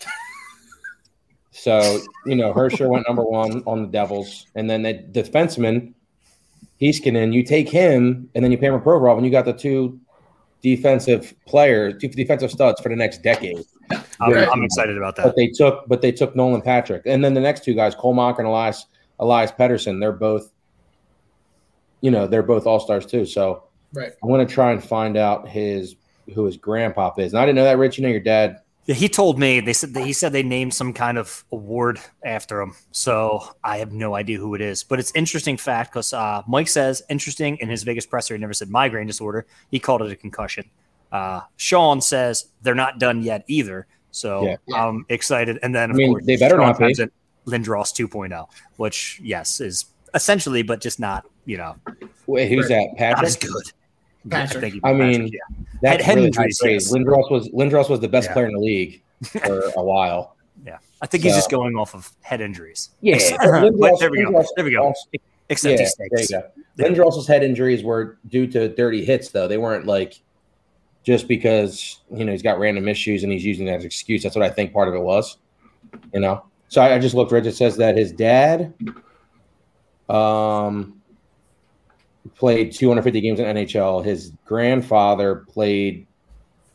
so 1.50 2.00
you 2.26 2.36
know, 2.36 2.52
Hischier 2.52 2.88
went 2.88 3.06
number 3.08 3.24
one 3.24 3.62
on 3.66 3.82
the 3.82 3.88
Devils, 3.88 4.46
and 4.54 4.68
then 4.68 4.82
the 4.82 4.94
defenseman 4.94 5.94
Heiskanen, 6.82 7.32
you 7.32 7.44
take 7.44 7.68
him, 7.68 8.28
and 8.34 8.44
then 8.44 8.50
you 8.50 8.58
pay 8.58 8.66
him 8.66 8.74
a 8.74 8.80
Provorov, 8.80 9.16
and 9.16 9.24
you 9.24 9.30
got 9.30 9.44
the 9.44 9.52
two 9.52 10.00
defensive 10.62 11.34
players, 11.46 11.94
defensive 11.98 12.50
studs 12.50 12.80
for 12.80 12.88
the 12.88 12.96
next 12.96 13.22
decade. 13.22 13.58
I'm, 14.20 14.32
I'm 14.34 14.62
excited 14.62 14.96
about 14.96 15.16
that. 15.16 15.24
But 15.24 15.36
they 15.36 15.48
took, 15.48 15.86
but 15.88 16.00
they 16.00 16.12
took 16.12 16.34
Nolan 16.34 16.62
Patrick, 16.62 17.02
and 17.06 17.24
then 17.24 17.34
the 17.34 17.40
next 17.40 17.64
two 17.64 17.74
guys, 17.74 17.94
Cale 17.94 18.14
Makar 18.14 18.40
and 18.42 18.48
Elias 18.48 18.86
Elias 19.18 19.52
Pettersson. 19.52 20.00
they're 20.00 20.12
both, 20.12 20.50
you 22.00 22.10
know, 22.10 22.26
they're 22.26 22.42
both 22.42 22.66
all 22.66 22.80
stars 22.80 23.06
too. 23.06 23.26
So 23.26 23.64
Right. 23.92 24.12
I 24.22 24.26
want 24.26 24.48
to 24.48 24.52
try 24.52 24.72
and 24.72 24.82
find 24.82 25.16
out 25.16 25.48
his 25.48 25.96
who 26.34 26.44
his 26.46 26.56
grandpop 26.56 27.18
is. 27.18 27.32
And 27.32 27.40
I 27.40 27.46
didn't 27.46 27.56
know 27.56 27.64
that, 27.64 27.78
Rich. 27.78 27.98
You 27.98 28.04
know, 28.04 28.10
your 28.10 28.20
dad. 28.20 28.60
Yeah, 28.86 28.96
he 28.96 29.08
told 29.08 29.38
me 29.38 29.60
they 29.60 29.72
said 29.74 29.96
he 29.96 30.12
said 30.12 30.32
they 30.32 30.42
named 30.42 30.74
some 30.74 30.92
kind 30.92 31.16
of 31.16 31.44
award 31.52 32.00
after 32.24 32.60
him. 32.60 32.74
So 32.90 33.44
I 33.62 33.78
have 33.78 33.92
no 33.92 34.14
idea 34.16 34.38
who 34.38 34.54
it 34.56 34.60
is, 34.60 34.82
but 34.82 34.98
it's 34.98 35.12
interesting 35.14 35.56
fact 35.56 35.92
because 35.92 36.12
uh, 36.12 36.42
Mike 36.48 36.66
says 36.68 37.00
interesting 37.08 37.58
in 37.58 37.68
his 37.68 37.84
Vegas 37.84 38.06
presser. 38.06 38.34
He 38.34 38.40
never 38.40 38.52
said 38.54 38.70
migraine 38.70 39.06
disorder. 39.06 39.46
He 39.70 39.78
called 39.78 40.02
it 40.02 40.10
a 40.10 40.16
concussion. 40.16 40.68
Uh, 41.12 41.42
Sean 41.56 42.00
says 42.00 42.46
they're 42.62 42.74
not 42.74 42.98
done 42.98 43.22
yet 43.22 43.44
either. 43.46 43.86
So 44.10 44.44
Yeah. 44.46 44.56
I'm 44.74 45.06
excited. 45.08 45.58
And 45.62 45.72
then 45.74 45.90
of 45.90 45.96
I 45.96 45.98
mean, 45.98 46.10
course 46.12 46.26
they 46.26 46.36
better 46.36 46.56
Sean 46.56 46.66
not 46.66 46.78
be. 46.78 46.94
Lindros 47.46 47.92
2.0, 47.92 48.46
which 48.76 49.20
yes 49.22 49.60
is 49.60 49.86
essentially, 50.14 50.62
but 50.62 50.80
just 50.80 50.98
not 50.98 51.24
you 51.44 51.56
know 51.56 51.76
Wait, 52.26 52.48
who's 52.48 52.68
that? 52.68 52.86
not 52.90 52.96
Patrick. 52.96 53.26
as 53.26 53.36
good. 53.36 53.64
Patrick. 54.30 54.60
Thank 54.62 54.74
you, 54.74 54.80
I 54.84 54.92
Patrick, 54.92 55.18
mean, 55.18 55.26
yeah. 55.28 55.38
That's 55.82 56.04
head 56.04 56.14
really 56.16 56.26
injuries, 56.28 56.58
high 56.60 56.64
praise. 56.66 56.84
yes. 56.86 56.92
Lindros 56.92 57.30
was 57.30 57.48
Lindros 57.50 57.88
was 57.90 58.00
the 58.00 58.08
best 58.08 58.28
Yeah. 58.28 58.32
player 58.34 58.46
in 58.46 58.52
the 58.54 58.60
league 58.60 59.02
for 59.24 59.60
a 59.76 59.82
while. 59.82 60.36
yeah. 60.64 60.78
I 61.00 61.06
think 61.06 61.24
he's 61.24 61.34
just 61.34 61.50
going 61.50 61.76
off 61.76 61.94
of 61.94 62.08
head 62.22 62.40
injuries. 62.40 62.90
Yeah, 63.00 63.16
But 63.40 63.98
there 63.98 64.10
we 64.10 64.22
go. 64.22 64.30
Lindros- 64.30 64.46
There 64.56 64.64
we 64.64 64.70
go. 64.72 64.92
Except 65.48 65.78
Yeah, 65.80 65.86
he 65.86 65.92
there 66.10 66.20
you 66.20 66.24
stinks. 66.26 66.30
go. 66.30 66.44
Lindros's 66.84 67.26
head 67.26 67.42
injuries 67.42 67.82
were 67.82 68.18
due 68.28 68.46
to 68.46 68.68
dirty 68.68 69.04
hits, 69.04 69.30
though. 69.30 69.48
They 69.48 69.58
weren't 69.58 69.86
like 69.86 70.22
just 71.02 71.26
because 71.26 71.98
you 72.14 72.24
know 72.24 72.30
he's 72.30 72.42
got 72.42 72.60
random 72.60 72.86
issues 72.86 73.24
and 73.24 73.32
he's 73.32 73.44
using 73.44 73.66
that 73.66 73.74
as 73.74 73.82
an 73.82 73.86
excuse. 73.86 74.22
That's 74.22 74.36
what 74.36 74.44
I 74.44 74.48
think 74.50 74.72
part 74.72 74.86
of 74.88 74.94
it 74.94 75.00
was. 75.02 75.38
You 76.14 76.20
know, 76.20 76.44
so 76.68 76.80
I, 76.80 76.94
I 76.94 76.98
just 77.00 77.14
looked. 77.16 77.32
Richard 77.32 77.54
says 77.54 77.76
that 77.78 77.96
his 77.96 78.12
dad, 78.12 78.72
um, 80.08 81.01
played 82.42 82.72
250 82.72 83.20
games 83.20 83.38
in 83.38 83.46
NHL. 83.46 84.04
His 84.04 84.32
grandfather 84.44 85.36
played 85.48 86.08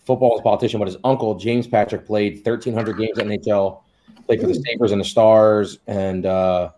football 0.06 0.36
as 0.36 0.40
a 0.40 0.44
politician, 0.44 0.80
but 0.80 0.88
his 0.88 0.96
uncle 1.04 1.36
James 1.36 1.68
Patrick 1.68 2.06
played 2.06 2.36
1,300 2.36 2.98
games 2.98 3.18
in 3.18 3.28
NHL. 3.28 3.82
Played 4.28 4.40
for 4.40 4.48
the 4.48 4.54
Sabres 4.54 4.94
and 4.94 5.02
the 5.02 5.06
Stars, 5.06 5.80
and 5.86 6.26
uh, 6.26 6.70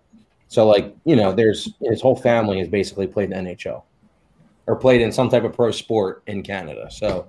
so 0.48 0.66
like 0.68 0.96
you 1.06 1.16
know, 1.16 1.32
there's 1.32 1.72
his 1.84 2.02
whole 2.02 2.16
family 2.16 2.58
has 2.58 2.68
basically 2.68 3.06
played 3.06 3.32
in 3.32 3.46
NHL 3.46 3.84
or 4.66 4.76
played 4.76 5.02
in 5.02 5.12
some 5.12 5.30
type 5.30 5.44
of 5.44 5.54
pro 5.54 5.70
sport 5.70 6.24
in 6.26 6.42
Canada. 6.42 6.90
So 6.90 7.28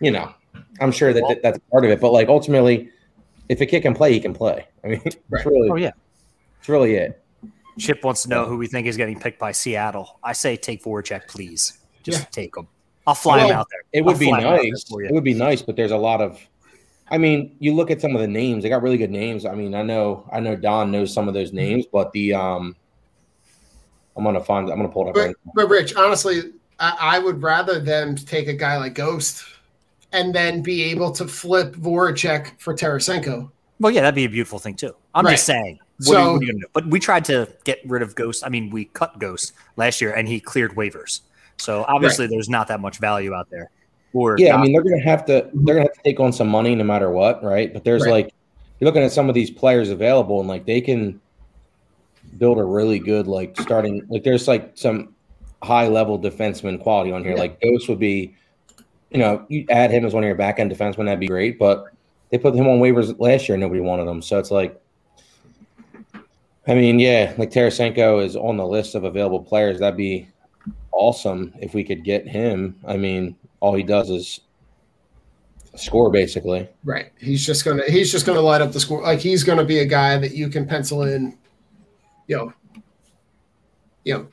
you 0.00 0.10
know, 0.10 0.32
I'm 0.80 0.92
sure 0.92 1.12
that 1.12 1.24
that 1.28 1.42
that's 1.42 1.58
part 1.70 1.84
of 1.84 1.90
it. 1.90 2.00
But 2.00 2.12
like 2.12 2.28
ultimately, 2.28 2.88
if 3.50 3.60
a 3.60 3.66
kid 3.66 3.82
can 3.82 3.92
play, 3.92 4.14
he 4.14 4.20
can 4.20 4.32
play. 4.32 4.66
I 4.82 4.86
mean, 4.86 5.02
it's 5.04 5.18
Right. 5.28 5.44
really, 5.44 5.68
Oh 5.70 5.76
yeah. 5.76 5.92
it's 6.58 6.70
really 6.70 6.94
it. 6.94 7.22
Chip 7.78 8.04
wants 8.04 8.22
to 8.22 8.28
know 8.28 8.46
who 8.46 8.56
we 8.56 8.66
think 8.66 8.86
is 8.86 8.96
getting 8.96 9.18
picked 9.18 9.38
by 9.38 9.52
Seattle. 9.52 10.18
I 10.22 10.32
say 10.32 10.56
take 10.56 10.82
Voracek, 10.82 11.28
please. 11.28 11.78
Just 12.02 12.20
Yeah. 12.20 12.26
take 12.30 12.56
him. 12.56 12.68
I'll 13.06 13.14
fly 13.14 13.44
him 13.44 13.54
out 13.54 13.68
there. 13.70 13.80
It 13.92 14.04
would 14.04 14.14
I'll 14.14 14.18
be 14.18 14.26
fly 14.26 14.40
him 14.40 14.46
out 14.46 14.56
there 14.60 14.70
nice. 14.70 14.90
It 14.90 15.12
would 15.12 15.24
be 15.24 15.34
nice, 15.34 15.62
but 15.62 15.76
there's 15.76 15.92
a 15.92 15.96
lot 15.96 16.20
of. 16.20 16.40
I 17.08 17.18
mean, 17.18 17.54
you 17.60 17.72
look 17.72 17.90
at 17.90 18.00
some 18.00 18.14
of 18.16 18.20
the 18.20 18.26
names; 18.26 18.62
they 18.64 18.68
got 18.68 18.82
really 18.82 18.96
good 18.98 19.10
names. 19.12 19.46
I 19.46 19.54
mean, 19.54 19.74
I 19.74 19.82
know, 19.82 20.28
I 20.32 20.40
know 20.40 20.56
Don 20.56 20.90
knows 20.90 21.12
some 21.12 21.28
of 21.28 21.34
those 21.34 21.48
Mm-hmm. 21.48 21.56
names, 21.56 21.86
but 21.86 22.10
the 22.12 22.34
um, 22.34 22.74
I'm 24.16 24.24
gonna 24.24 24.40
find. 24.42 24.68
I'm 24.70 24.76
gonna 24.76 24.88
pull 24.88 25.06
it 25.06 25.10
up. 25.10 25.14
But, 25.14 25.26
Right 25.26 25.36
but 25.54 25.68
Rich, 25.68 25.94
honestly, 25.94 26.52
I, 26.80 26.96
I 27.00 27.18
would 27.18 27.42
rather 27.42 27.78
them 27.78 28.16
take 28.16 28.48
a 28.48 28.54
guy 28.54 28.76
like 28.78 28.94
Ghost 28.94 29.44
and 30.12 30.34
then 30.34 30.62
be 30.62 30.82
able 30.84 31.12
to 31.12 31.28
flip 31.28 31.74
Voracek 31.76 32.58
for 32.58 32.74
Tarasenko. 32.74 33.50
Well, 33.78 33.92
yeah, 33.92 34.00
that'd 34.00 34.14
be 34.14 34.24
a 34.24 34.28
beautiful 34.28 34.58
thing 34.58 34.74
too. 34.74 34.94
I'm 35.16 35.24
Right. 35.24 35.32
just 35.32 35.46
saying. 35.46 35.78
What, 35.98 36.04
So- 36.06 36.14
are, 36.14 36.18
you- 36.18 36.24
what 36.32 36.42
are 36.42 36.44
you 36.44 36.52
gonna 36.52 36.60
do? 36.60 36.66
But 36.74 36.86
we 36.88 37.00
tried 37.00 37.24
to 37.26 37.48
get 37.64 37.80
rid 37.86 38.02
of 38.02 38.14
Ghost. 38.14 38.44
I 38.44 38.50
mean, 38.50 38.70
we 38.70 38.84
cut 38.86 39.18
Ghost 39.18 39.52
last 39.76 40.00
year, 40.00 40.12
and 40.12 40.28
he 40.28 40.38
cleared 40.38 40.76
waivers. 40.76 41.22
So 41.56 41.84
obviously, 41.88 42.26
there's 42.26 42.50
not 42.50 42.68
that 42.68 42.80
much 42.80 42.98
value 42.98 43.32
out 43.34 43.48
there. 43.50 43.70
Or 44.12 44.36
Yeah, 44.38 44.54
I 44.56 44.60
mean, 44.62 44.72
they're 44.72 44.82
gonna 44.82 45.00
have 45.00 45.24
to. 45.26 45.48
They're 45.54 45.74
gonna 45.74 45.86
have 45.88 45.94
to 45.94 46.02
take 46.04 46.20
on 46.20 46.32
some 46.32 46.48
money 46.48 46.74
no 46.74 46.84
matter 46.84 47.10
what, 47.10 47.42
right? 47.42 47.72
But 47.72 47.82
there's 47.84 48.02
Right. 48.04 48.10
like, 48.26 48.34
you're 48.78 48.86
looking 48.86 49.02
at 49.02 49.10
some 49.12 49.28
of 49.30 49.34
these 49.34 49.50
players 49.50 49.88
available, 49.90 50.38
and 50.40 50.48
like 50.48 50.66
they 50.66 50.80
can 50.82 51.18
build 52.38 52.58
a 52.58 52.64
really 52.64 52.98
good 52.98 53.26
like 53.26 53.58
starting. 53.60 54.02
Like 54.08 54.22
there's 54.22 54.46
like 54.46 54.72
some 54.74 55.14
high 55.62 55.88
level 55.88 56.18
defenseman 56.18 56.78
quality 56.80 57.10
on 57.12 57.22
here. 57.22 57.32
Yeah. 57.32 57.38
Like 57.38 57.60
Ghost 57.62 57.88
would 57.88 57.98
be, 57.98 58.34
you 59.10 59.18
know, 59.18 59.44
you 59.48 59.64
add 59.70 59.90
him 59.90 60.04
as 60.04 60.12
one 60.12 60.22
of 60.24 60.26
your 60.28 60.36
back 60.36 60.58
end 60.58 60.70
defensemen, 60.70 61.06
that'd 61.06 61.20
be 61.20 61.26
great. 61.28 61.58
But 61.58 61.86
they 62.30 62.36
put 62.38 62.54
him 62.54 62.66
on 62.68 62.80
waivers 62.80 63.18
last 63.18 63.48
year, 63.48 63.54
and 63.54 63.62
nobody 63.62 63.80
wanted 63.80 64.06
him. 64.06 64.20
So 64.20 64.38
it's 64.38 64.50
like, 64.50 64.78
I 66.68 66.74
mean, 66.74 66.98
yeah, 66.98 67.32
like 67.38 67.50
Tarasenko 67.50 68.24
is 68.24 68.34
on 68.36 68.56
the 68.56 68.66
list 68.66 68.94
of 68.94 69.04
available 69.04 69.40
players. 69.42 69.78
That'd 69.78 69.96
be 69.96 70.28
awesome 70.92 71.54
if 71.60 71.74
we 71.74 71.84
could 71.84 72.02
get 72.04 72.26
him. 72.26 72.76
I 72.86 72.96
mean, 72.96 73.36
all 73.60 73.74
he 73.74 73.82
does 73.82 74.10
is 74.10 74.40
score 75.76 76.10
basically. 76.10 76.68
Right. 76.84 77.12
He's 77.18 77.44
just 77.44 77.64
gonna 77.64 77.82
he's 77.86 78.10
just 78.10 78.26
gonna 78.26 78.40
light 78.40 78.62
up 78.62 78.72
the 78.72 78.80
score. 78.80 79.02
Like 79.02 79.20
he's 79.20 79.44
gonna 79.44 79.64
be 79.64 79.78
a 79.80 79.84
guy 79.86 80.18
that 80.18 80.34
you 80.34 80.48
can 80.48 80.66
pencil 80.66 81.02
in, 81.02 81.36
you 82.26 82.36
know, 82.36 82.52
you 84.04 84.14
know, 84.14 84.28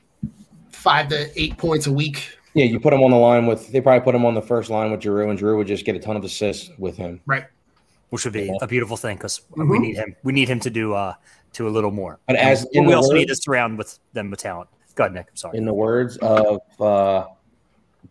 five 0.70 1.08
to 1.08 1.30
eight 1.40 1.56
points 1.58 1.86
a 1.86 1.92
week. 1.92 2.36
Yeah, 2.54 2.64
you 2.64 2.78
put 2.80 2.92
him 2.92 3.02
on 3.02 3.10
the 3.10 3.16
line 3.16 3.46
with. 3.46 3.70
They 3.72 3.80
probably 3.80 4.04
put 4.04 4.14
him 4.14 4.24
on 4.24 4.34
the 4.34 4.42
first 4.42 4.70
line 4.70 4.90
with 4.92 5.02
Giroux, 5.02 5.28
and 5.28 5.38
Giroux 5.38 5.56
would 5.58 5.66
just 5.66 5.84
get 5.84 5.96
a 5.96 5.98
ton 5.98 6.16
of 6.16 6.24
assists 6.24 6.70
with 6.78 6.96
him. 6.96 7.20
Right. 7.26 7.44
which 8.10 8.22
would 8.24 8.32
be 8.32 8.44
Yeah. 8.44 8.52
a 8.62 8.66
beautiful 8.68 8.96
thing 8.96 9.16
because 9.16 9.40
we 9.56 9.64
Mhm. 9.64 9.80
need 9.80 9.96
him. 9.96 10.14
We 10.22 10.32
need 10.32 10.48
him 10.48 10.60
to 10.60 10.70
do 10.70 10.94
uh 10.94 11.14
to 11.54 11.68
a 11.68 11.70
little 11.70 11.90
more. 11.90 12.18
But 12.26 12.36
as 12.36 12.66
we 12.72 12.92
also 12.92 13.10
word- 13.10 13.18
need 13.18 13.28
to 13.28 13.36
surround 13.36 13.78
with 13.78 13.98
them 14.12 14.30
with 14.30 14.40
talent. 14.40 14.68
Go 14.94 15.04
ahead, 15.04 15.14
Nick. 15.14 15.26
I'm 15.30 15.36
sorry. 15.36 15.58
In 15.58 15.64
the 15.64 15.74
words 15.74 16.16
of 16.18 16.60
uh, 16.80 17.26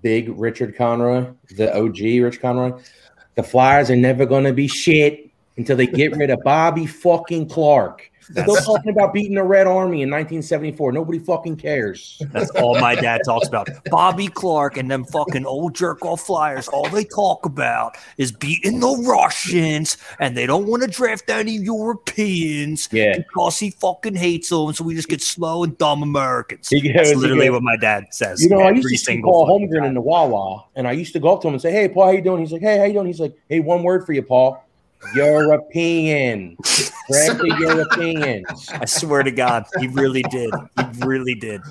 Big 0.02 0.30
Richard 0.38 0.76
Conroy, 0.76 1.28
the 1.56 1.74
OG 1.76 2.00
Rich 2.00 2.42
Conroy, 2.42 2.78
the 3.36 3.44
Flyers 3.44 3.90
are 3.90 3.96
never 3.96 4.26
going 4.26 4.44
to 4.44 4.54
be 4.54 4.68
shit 4.68 5.30
until 5.58 5.78
they 5.78 5.88
get 5.88 6.16
rid 6.16 6.30
of 6.30 6.40
Bobby 6.44 6.86
fucking 6.86 7.48
Clarke. 7.48 8.12
Still 8.24 8.46
That's- 8.46 8.66
talking 8.66 8.92
about 8.92 9.14
beating 9.14 9.36
the 9.36 9.44
Red 9.44 9.68
Army 9.68 10.02
in 10.02 10.10
1974. 10.10 10.92
Nobody 10.94 11.20
fucking 11.20 11.58
cares. 11.58 12.22
That's 12.32 12.50
all 12.52 12.80
my 12.80 12.96
dad 12.96 13.22
talks 13.26 13.48
about. 13.48 13.68
Bobby 13.92 14.28
Clarke 14.28 14.78
and 14.78 14.90
them 14.90 15.04
fucking 15.06 15.46
old 15.46 15.76
jerk 15.76 16.06
off 16.06 16.22
flyers. 16.22 16.68
All 16.68 16.88
they 16.90 17.04
talk 17.04 17.46
about 17.46 17.98
is 18.18 18.32
beating 18.32 18.80
the 18.80 19.04
Russians, 19.08 19.98
and 20.20 20.38
they 20.38 20.46
don't 20.46 20.68
want 20.68 20.84
to 20.84 20.88
draft 20.90 21.30
any 21.30 21.58
Europeans 21.58 22.90
Yeah. 22.92 23.18
because 23.18 23.60
he 23.60 23.72
fucking 23.72 24.16
hates 24.16 24.50
them. 24.50 24.74
So 24.74 24.84
we 24.84 24.96
just 24.96 25.10
get 25.10 25.22
slow 25.22 25.64
and 25.64 25.78
dumb 25.78 26.04
Americans. 26.04 26.70
He 26.70 26.82
goes- 26.82 26.94
That's 26.96 27.16
literally 27.16 27.46
goes- 27.48 27.54
what 27.54 27.64
my 27.64 27.78
dad 27.78 28.06
says. 28.12 28.42
You 28.42 28.50
know, 28.50 28.60
I 28.60 28.72
used 28.72 28.88
to 28.90 28.98
see 28.98 29.22
Paul 29.22 29.48
Holmgren 29.48 29.80
time. 29.80 29.86
in 29.90 29.94
the 29.94 30.02
Wawa, 30.02 30.66
and 30.76 30.88
I 30.88 30.92
used 30.94 31.14
to 31.14 31.20
go 31.20 31.30
up 31.34 31.42
to 31.42 31.48
him 31.48 31.54
and 31.54 31.62
say, 31.62 31.72
"Hey, 31.72 31.88
Paul, 31.88 32.06
how 32.06 32.12
you 32.12 32.22
doing?" 32.22 32.40
He's 32.40 32.52
like, 32.52 32.62
"Hey, 32.62 32.78
how 32.78 32.86
you 32.86 32.94
doing?" 32.94 33.08
He's 33.08 33.20
like, 33.20 33.36
"Hey, 33.50 33.60
one 33.60 33.84
word 33.84 34.06
for 34.06 34.14
you, 34.14 34.22
Paul: 34.22 34.64
European, 35.16 36.56
draft 37.10 37.38
the 37.40 37.56
Europeans." 37.60 38.70
I 38.70 38.86
swear 38.86 39.24
to 39.24 39.32
God, 39.32 39.66
he 39.80 39.88
really 39.88 40.24
did. 40.24 40.54
He 40.78 41.06
really 41.06 41.36
did. 41.36 41.62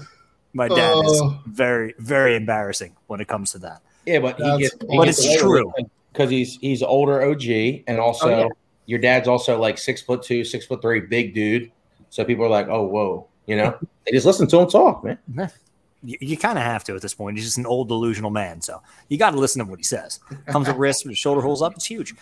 My 0.53 0.69
dad 0.69 0.93
is 1.05 1.21
Oh. 1.23 1.41
very, 1.47 1.95
very 1.99 2.37
embarrassing 2.37 2.95
when 3.07 3.21
it 3.21 3.29
comes 3.29 3.53
to 3.53 3.59
that. 3.61 3.81
Yeah, 4.07 4.19
but 4.19 4.37
he 4.39 4.59
gets, 4.59 4.75
he 4.89 4.97
But 4.97 5.05
gets 5.07 5.25
it's 5.25 5.41
true. 5.41 5.73
because 6.13 6.29
he's 6.31 6.57
he's 6.57 6.83
older 6.83 7.23
OG, 7.23 7.85
and 7.87 7.99
also 7.99 8.27
Oh, 8.29 8.39
yeah. 8.41 8.49
your 8.87 8.99
dad's 8.99 9.29
also 9.29 9.59
like 9.59 9.79
six 9.79 10.03
foot 10.03 10.23
two, 10.23 10.45
six 10.45 10.67
foot 10.67 10.83
three, 10.83 11.01
big 11.01 11.35
dude. 11.35 11.71
So 12.11 12.25
people 12.25 12.45
are 12.45 12.51
like, 12.51 12.69
"Oh, 12.69 12.83
whoa," 12.85 13.27
you 13.47 13.57
know. 13.57 13.79
they 14.05 14.13
just 14.13 14.27
listen 14.27 14.47
to 14.49 14.59
him 14.61 14.69
talk, 14.69 15.03
man. 15.05 15.19
You, 16.05 16.19
you 16.21 16.37
kind 16.37 16.59
of 16.59 16.65
have 16.65 16.83
to 16.85 16.97
at 16.97 17.01
this 17.01 17.15
point. 17.15 17.37
He's 17.39 17.47
just 17.47 17.59
an 17.59 17.65
old 17.65 17.87
delusional 17.89 18.31
man, 18.31 18.61
so 18.61 18.83
you 19.09 19.17
got 19.17 19.31
to 19.31 19.39
listen 19.39 19.65
to 19.65 19.71
what 19.71 19.79
he 19.79 19.85
says. 19.85 20.19
Comes 20.49 20.69
at 20.69 20.77
risk, 20.77 21.05
with 21.05 21.13
his 21.13 21.19
shoulder 21.19 21.41
holds 21.41 21.63
up. 21.63 21.73
It's 21.77 21.87
huge. 21.87 22.15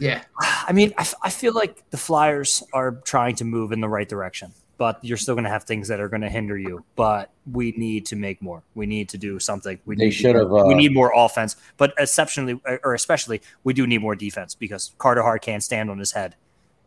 Yeah. 0.00 0.22
I 0.40 0.72
mean, 0.72 0.92
I, 0.98 1.02
f- 1.02 1.14
I 1.22 1.30
feel 1.30 1.52
like 1.54 1.88
the 1.90 1.96
Flyers 1.96 2.62
are 2.72 2.92
trying 3.04 3.36
to 3.36 3.44
move 3.44 3.70
in 3.72 3.80
the 3.80 3.88
right 3.88 4.08
direction, 4.08 4.52
but 4.78 4.98
you're 5.04 5.16
still 5.18 5.34
going 5.34 5.44
to 5.44 5.50
have 5.50 5.64
things 5.64 5.88
that 5.88 6.00
are 6.00 6.08
going 6.08 6.22
to 6.22 6.28
hinder 6.28 6.56
you. 6.56 6.84
But 6.96 7.30
we 7.52 7.72
need 7.72 8.06
to 8.06 8.16
make 8.16 8.40
more. 8.40 8.62
We 8.74 8.86
need 8.86 9.10
to 9.10 9.18
do 9.18 9.38
something. 9.38 9.78
We 9.84 9.96
They 9.96 10.06
need 10.06 10.10
should 10.12 10.34
have, 10.36 10.50
uh, 10.52 10.64
we 10.66 10.74
need 10.74 10.94
more 10.94 11.12
offense, 11.14 11.56
but 11.76 11.92
exceptionally 11.98 12.58
or 12.82 12.94
especially, 12.94 13.42
we 13.62 13.74
do 13.74 13.86
need 13.86 13.98
more 14.00 14.14
defense 14.16 14.54
because 14.54 14.92
Carter 14.98 15.22
Hart 15.22 15.42
can't 15.42 15.62
stand 15.62 15.90
on 15.90 15.98
his 15.98 16.12
head 16.12 16.34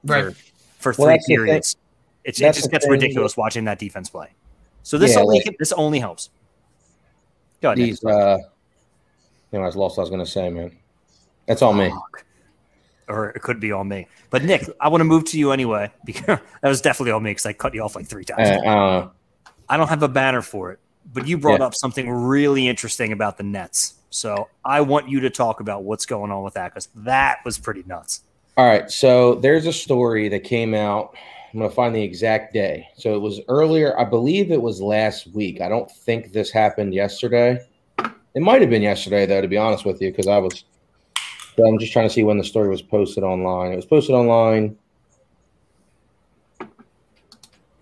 Right. 0.04 0.36
for, 0.80 0.94
for 0.94 1.02
Well, 1.02 1.08
three 1.08 1.14
that's 1.16 1.26
the 1.28 1.36
thing- 1.36 1.38
periods. 1.46 1.78
It, 2.24 2.30
it 2.30 2.36
just 2.54 2.64
the 2.64 2.70
gets 2.70 2.86
thing. 2.86 2.92
ridiculous 2.92 3.38
watching 3.38 3.66
that 3.66 3.78
defense 3.80 4.10
play. 4.10 4.30
So 4.82 4.98
this 4.98 5.14
Yeah, 5.14 5.22
only 5.22 5.44
like- 5.46 5.58
this 5.60 5.72
only 5.74 6.00
helps. 6.00 6.30
Go 7.62 7.70
ahead. 7.70 7.78
These, 7.78 8.04
uh, 8.04 8.38
you 9.52 9.60
know, 9.60 9.64
I 9.64 9.66
was 9.68 9.76
lost. 9.76 9.98
What 9.98 10.02
I 10.02 10.06
was 10.06 10.10
going 10.10 10.26
to 10.26 10.30
say, 10.32 10.50
man. 10.50 10.72
That's 11.46 11.62
all 11.62 11.74
me. 11.74 11.92
Or 13.08 13.30
it 13.32 13.42
could 13.42 13.60
be 13.60 13.72
all 13.72 13.84
me. 13.84 14.08
But 14.30 14.44
Nick, 14.44 14.68
I 14.80 14.88
want 14.90 15.02
to 15.02 15.06
move 15.06 15.26
to 15.26 15.40
you 15.40 15.52
anyway 15.52 15.92
because 16.06 16.40
that 16.62 16.70
was 16.70 16.82
definitely 16.82 17.12
all 17.12 17.20
me 17.20 17.32
because 17.32 17.46
I 17.46 17.54
cut 17.54 17.74
you 17.74 17.84
off 17.84 17.96
like 17.96 18.08
three 18.08 18.26
times. 18.26 18.50
Uh, 18.50 18.70
uh, 18.70 19.10
I 19.70 19.78
don't 19.78 19.90
have 19.90 20.04
a 20.04 20.08
banner 20.08 20.42
for 20.42 20.72
it, 20.72 20.80
but 21.14 21.28
you 21.28 21.38
brought 21.38 21.60
Yeah. 21.60 21.68
up 21.68 21.76
something 21.76 22.10
really 22.10 22.68
interesting 22.68 23.12
about 23.12 23.38
the 23.38 23.44
Nets. 23.44 23.96
So 24.10 24.48
I 24.64 24.82
want 24.82 25.10
you 25.10 25.22
to 25.22 25.30
talk 25.30 25.60
about 25.60 25.84
what's 25.84 26.06
going 26.06 26.32
on 26.32 26.44
with 26.44 26.54
that 26.54 26.72
because 26.74 26.88
that 26.96 27.40
was 27.44 27.58
pretty 27.58 27.84
nuts. 27.88 28.22
All 28.56 28.66
right, 28.66 28.90
so 28.92 29.36
there's 29.36 29.66
a 29.66 29.74
story 29.74 30.30
that 30.30 30.44
came 30.44 30.76
out. 30.76 31.16
I'm 31.52 31.60
going 31.60 31.70
to 31.70 31.76
find 31.76 31.96
the 31.96 32.02
exact 32.02 32.54
day. 32.54 32.88
So 32.96 33.16
it 33.16 33.20
was 33.20 33.42
earlier, 33.48 34.00
I 34.00 34.04
believe 34.04 34.52
it 34.52 34.62
was 34.62 34.82
last 34.82 35.28
week. 35.34 35.62
I 35.62 35.70
don't 35.70 35.90
think 35.90 36.32
this 36.32 36.52
happened 36.52 36.94
yesterday. 36.94 37.60
It 38.36 38.42
might 38.42 38.62
have 38.62 38.70
been 38.70 38.82
yesterday, 38.82 39.26
though, 39.26 39.42
to 39.42 39.48
be 39.48 39.58
honest 39.58 39.86
with 39.86 40.02
you, 40.02 40.12
because 40.12 40.28
I 40.28 40.38
was. 40.38 40.64
So 41.56 41.68
I'm 41.68 41.78
just 41.80 41.94
trying 41.94 42.08
to 42.08 42.14
see 42.14 42.24
when 42.24 42.38
the 42.38 42.44
story 42.44 42.70
was 42.70 42.82
posted 42.82 43.24
online. 43.24 43.72
It 43.72 43.76
was 43.76 43.86
posted 43.86 44.16
online. 44.16 44.78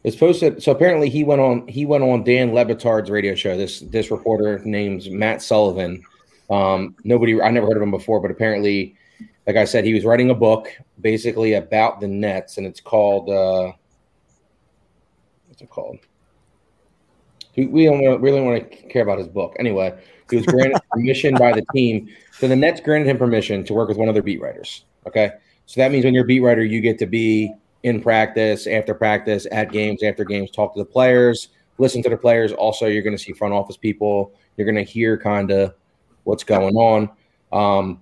It's 0.04 0.16
posted. 0.16 0.62
So 0.62 0.72
apparently 0.72 1.10
he 1.10 1.24
went 1.24 1.42
on. 1.42 1.68
He 1.68 1.86
went 1.86 2.04
on 2.04 2.24
Dan 2.24 2.54
Le 2.54 2.66
Batard's 2.66 3.10
radio 3.10 3.36
show. 3.36 3.56
This 3.56 3.82
this 3.82 4.12
reporter 4.12 4.60
named 4.66 5.10
Matt 5.12 5.42
Sullivan. 5.42 6.04
Um, 6.50 6.96
nobody. 7.04 7.40
I 7.42 7.52
never 7.52 7.68
heard 7.68 7.78
of 7.78 7.84
him 7.84 7.92
before, 7.92 8.20
but 8.20 8.32
apparently 8.32 8.96
like 9.48 9.56
I 9.56 9.66
said, 9.66 9.86
he 9.86 9.94
was 9.94 10.06
writing 10.06 10.30
a 10.30 10.36
book 10.36 10.70
basically 11.00 11.54
about 11.54 12.00
the 12.00 12.08
Nets, 12.08 12.58
and 12.58 12.68
it's 12.68 12.80
called 12.80 13.30
uh, 13.30 13.72
what's 15.48 15.62
it 15.62 15.70
called? 15.70 15.98
We, 17.56 17.68
we 17.68 17.86
don't 17.86 18.22
really 18.22 18.42
want 18.42 18.72
to 18.72 18.78
care 18.88 19.02
about 19.02 19.18
his 19.18 19.28
book. 19.28 19.56
Anyway, 19.60 19.98
he 20.32 20.38
was 20.38 20.46
granted 20.48 20.82
permission 20.92 21.36
by 21.36 21.52
the 21.54 21.64
team. 21.74 22.10
So 22.32 22.48
the 22.48 22.56
Nets 22.56 22.82
granted 22.82 23.08
him 23.08 23.18
permission 23.18 23.64
to 23.66 23.74
work 23.74 23.88
with 23.88 23.98
one 23.98 24.08
of 24.08 24.16
their 24.16 24.24
beat 24.24 24.42
writers. 24.42 24.86
Okay, 25.08 25.32
so 25.68 25.80
that 25.82 25.92
means 25.92 26.06
when 26.06 26.14
you're 26.14 26.24
a 26.24 26.28
beat 26.28 26.40
writer, 26.40 26.64
you 26.64 26.82
get 26.82 26.98
to 27.00 27.06
be 27.06 27.54
in 27.84 28.02
practice, 28.02 28.68
after 28.68 28.94
practice, 28.94 29.48
at 29.52 29.72
games, 29.72 30.04
after 30.04 30.24
games, 30.24 30.52
talk 30.52 30.74
to 30.74 30.80
the 30.80 30.86
players, 30.86 31.50
listen 31.78 32.04
to 32.04 32.10
the 32.10 32.18
players. 32.18 32.52
Also, 32.52 32.86
you're 32.86 33.04
going 33.04 33.16
to 33.16 33.22
see 33.22 33.34
front 33.34 33.54
office 33.54 33.78
people. 33.78 34.34
You're 34.58 34.66
going 34.66 34.84
to 34.84 34.90
hear 34.90 35.18
kind 35.18 35.52
of 35.52 35.74
what's 36.24 36.44
going 36.44 36.76
on. 36.76 37.10
Um, 37.52 38.02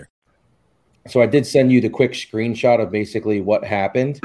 So 1.07 1.21
I 1.21 1.25
did 1.25 1.45
send 1.45 1.71
you 1.71 1.81
the 1.81 1.89
quick 1.89 2.11
screenshot 2.11 2.81
of 2.81 2.91
basically 2.91 3.41
what 3.41 3.63
happened. 3.63 4.21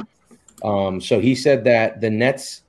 Um, 0.62 1.00
so 1.00 1.21
he 1.21 1.35
said 1.35 1.64
that 1.64 2.00
the 2.00 2.11
Nets, 2.11 2.62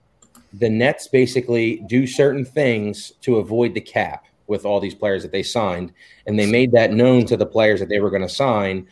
the 0.54 0.70
Nets 0.70 1.08
basically 1.08 1.78
do 1.88 2.08
certain 2.08 2.46
things 2.46 3.12
to 3.22 3.38
avoid 3.38 3.74
the 3.74 3.82
cap 3.82 4.26
with 4.48 4.66
all 4.66 4.80
these 4.80 4.96
players 4.96 5.24
that 5.24 5.32
they 5.32 5.44
signed, 5.44 5.92
and 6.26 6.40
they 6.40 6.50
made 6.50 6.72
that 6.72 6.94
known 6.94 7.26
to 7.26 7.36
the 7.36 7.46
players 7.46 7.80
that 7.82 7.90
they 7.90 8.00
were 8.00 8.10
going 8.10 8.22
to 8.22 8.30
sign, 8.30 8.88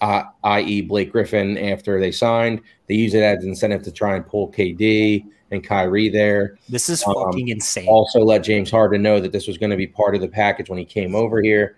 uh, 0.00 0.22
i.e., 0.44 0.82
Blake 0.82 1.10
Griffin. 1.10 1.58
After 1.58 1.98
they 1.98 2.12
signed, 2.12 2.60
they 2.86 2.94
use 2.94 3.14
it 3.14 3.22
as 3.22 3.42
an 3.42 3.50
incentive 3.50 3.82
to 3.82 3.92
try 3.92 4.14
and 4.14 4.26
pull 4.26 4.52
KD 4.52 5.24
and 5.50 5.64
Kyrie 5.64 6.08
there. 6.08 6.58
This 6.68 6.88
is 6.88 7.02
Um, 7.04 7.14
fucking 7.14 7.48
insane. 7.48 7.88
Also, 7.88 8.20
let 8.20 8.44
James 8.44 8.70
Harden 8.70 9.02
know 9.02 9.18
that 9.20 9.32
this 9.32 9.48
was 9.48 9.58
going 9.58 9.70
to 9.70 9.76
be 9.76 9.86
part 9.88 10.14
of 10.14 10.20
the 10.20 10.28
package 10.28 10.70
when 10.70 10.78
he 10.78 10.84
came 10.84 11.16
over 11.16 11.42
here. 11.42 11.76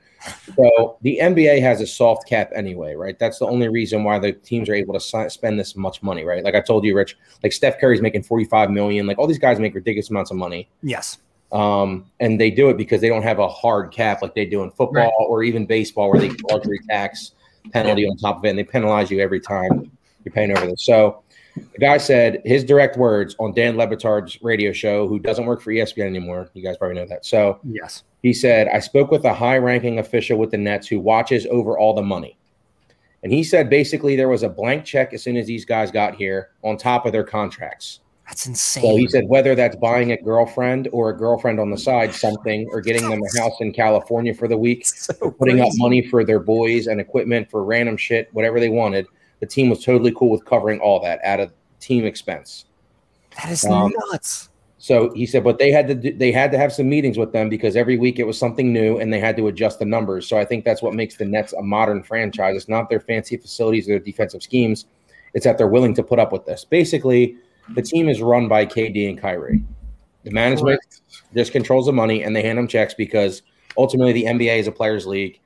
So 0.56 0.98
the 1.02 1.18
NBA 1.22 1.60
has 1.62 1.80
a 1.80 1.86
soft 1.86 2.28
cap 2.28 2.50
anyway, 2.54 2.94
right? 2.94 3.18
That's 3.18 3.38
the 3.38 3.46
only 3.46 3.68
reason 3.68 4.04
why 4.04 4.18
the 4.18 4.32
teams 4.32 4.68
are 4.68 4.74
able 4.74 4.94
to 4.94 5.00
si- 5.00 5.28
spend 5.28 5.58
this 5.58 5.76
much 5.76 6.02
money, 6.02 6.24
right? 6.24 6.44
Like 6.44 6.54
I 6.54 6.60
told 6.60 6.84
you, 6.84 6.94
Rich, 6.96 7.16
like 7.42 7.52
Steph 7.52 7.78
Curry's 7.80 8.02
making 8.02 8.22
forty-five 8.22 8.70
million. 8.70 9.06
Like 9.06 9.18
all 9.18 9.26
these 9.26 9.38
guys 9.38 9.58
make 9.58 9.74
ridiculous 9.74 10.10
amounts 10.10 10.30
of 10.30 10.36
money, 10.36 10.68
yes. 10.82 11.18
um, 11.52 12.10
and 12.20 12.40
they 12.40 12.50
do 12.50 12.68
it 12.68 12.76
because 12.76 13.00
they 13.00 13.08
don't 13.08 13.22
have 13.22 13.38
a 13.38 13.48
hard 13.48 13.92
cap 13.92 14.22
like 14.22 14.34
they 14.34 14.46
do 14.46 14.62
in 14.62 14.70
football 14.70 15.04
Right. 15.04 15.12
or 15.28 15.42
even 15.42 15.66
baseball, 15.66 16.10
where 16.10 16.20
they 16.20 16.30
luxury 16.50 16.78
tax 16.88 17.32
penalty 17.72 18.06
on 18.06 18.16
top 18.16 18.38
of 18.38 18.44
it, 18.44 18.50
and 18.50 18.58
they 18.58 18.64
penalize 18.64 19.10
you 19.10 19.20
every 19.20 19.40
time 19.40 19.90
you're 20.24 20.32
paying 20.32 20.50
over 20.56 20.66
this. 20.66 20.84
So 20.84 21.22
the 21.54 21.78
guy 21.80 21.98
said 21.98 22.40
his 22.44 22.64
direct 22.64 22.96
words 22.96 23.36
on 23.38 23.52
Dan 23.54 23.76
Le 23.76 23.86
Batard's 23.86 24.40
radio 24.42 24.72
show, 24.72 25.06
who 25.06 25.18
doesn't 25.18 25.46
work 25.46 25.60
for 25.60 25.70
ESPN 25.72 26.06
anymore. 26.06 26.48
You 26.54 26.62
guys 26.62 26.76
probably 26.76 26.96
know 26.96 27.06
that. 27.06 27.24
So 27.26 27.58
Yes. 27.64 28.04
He 28.22 28.32
said, 28.32 28.68
I 28.68 28.78
spoke 28.78 29.10
with 29.10 29.24
a 29.24 29.34
high 29.34 29.58
ranking 29.58 29.98
official 29.98 30.38
with 30.38 30.52
the 30.52 30.58
Nets 30.58 30.86
who 30.86 31.00
watches 31.00 31.46
over 31.50 31.78
all 31.78 31.94
the 31.94 32.02
money. 32.02 32.38
And 33.22 33.32
he 33.32 33.44
said 33.44 33.70
basically 33.70 34.16
there 34.16 34.28
was 34.28 34.42
a 34.42 34.48
blank 34.48 34.84
check 34.84 35.12
as 35.12 35.22
soon 35.22 35.36
as 35.36 35.46
these 35.46 35.64
guys 35.64 35.90
got 35.90 36.14
here 36.14 36.50
on 36.62 36.76
top 36.76 37.06
of 37.06 37.12
their 37.12 37.24
contracts. 37.24 38.00
That's 38.28 38.46
insane. 38.46 38.82
So 38.82 38.96
he 38.96 39.08
said 39.08 39.24
whether 39.26 39.54
that's 39.54 39.76
buying 39.76 40.12
a 40.12 40.16
girlfriend 40.16 40.88
or 40.92 41.10
a 41.10 41.16
girlfriend 41.16 41.58
on 41.60 41.70
the 41.70 41.76
side 41.76 42.14
something 42.14 42.68
or 42.70 42.80
getting 42.80 43.08
them 43.08 43.20
a 43.22 43.38
house 43.40 43.60
in 43.60 43.72
California 43.72 44.32
for 44.32 44.48
the 44.48 44.56
week, 44.56 44.86
so 44.86 45.12
putting 45.32 45.60
up 45.60 45.68
money 45.74 46.06
for 46.06 46.24
their 46.24 46.40
boys 46.40 46.86
and 46.86 47.00
equipment 47.00 47.50
for 47.50 47.64
random 47.64 47.96
shit, 47.96 48.28
whatever 48.32 48.60
they 48.60 48.68
wanted, 48.68 49.06
the 49.40 49.46
team 49.46 49.68
was 49.68 49.84
totally 49.84 50.12
cool 50.12 50.30
with 50.30 50.44
covering 50.44 50.80
all 50.80 51.00
that 51.00 51.20
out 51.24 51.40
of 51.40 51.52
team 51.80 52.04
expense. 52.04 52.66
That 53.36 53.50
is 53.50 53.64
Um, 53.64 53.92
nuts. 54.10 54.48
So 54.82 55.12
he 55.14 55.26
said, 55.26 55.44
but 55.44 55.60
they 55.60 55.70
had 55.70 55.86
to 55.86 55.94
do, 55.94 56.12
they 56.12 56.32
had 56.32 56.50
to 56.50 56.58
have 56.58 56.72
some 56.72 56.88
meetings 56.88 57.16
with 57.16 57.32
them 57.32 57.48
because 57.48 57.76
every 57.76 57.96
week 57.96 58.18
it 58.18 58.26
was 58.26 58.36
something 58.36 58.72
new 58.72 58.98
and 58.98 59.12
they 59.12 59.20
had 59.20 59.36
to 59.36 59.46
adjust 59.46 59.78
the 59.78 59.84
numbers. 59.84 60.26
So 60.26 60.36
I 60.36 60.44
think 60.44 60.64
that's 60.64 60.82
what 60.82 60.92
makes 60.92 61.14
the 61.14 61.24
Nets 61.24 61.52
a 61.52 61.62
modern 61.62 62.02
franchise. 62.02 62.56
It's 62.56 62.68
not 62.68 62.90
their 62.90 62.98
fancy 62.98 63.36
facilities 63.36 63.86
or 63.86 63.92
their 63.92 64.00
defensive 64.00 64.42
schemes; 64.42 64.86
it's 65.34 65.44
that 65.44 65.56
they're 65.56 65.68
willing 65.68 65.94
to 65.94 66.02
put 66.02 66.18
up 66.18 66.32
with 66.32 66.46
this. 66.46 66.64
Basically, 66.64 67.36
the 67.76 67.82
team 67.82 68.08
is 68.08 68.20
run 68.20 68.48
by 68.48 68.66
KD 68.66 69.08
and 69.08 69.20
Kyrie. 69.20 69.62
The 70.24 70.32
management 70.32 70.80
just 71.32 71.52
controls 71.52 71.86
the 71.86 71.92
money 71.92 72.24
and 72.24 72.34
they 72.34 72.42
hand 72.42 72.58
them 72.58 72.66
checks 72.66 72.92
because 72.92 73.42
ultimately 73.78 74.12
the 74.12 74.24
NBA 74.24 74.58
is 74.58 74.66
a 74.66 74.72
players' 74.72 75.06
league. 75.06 75.38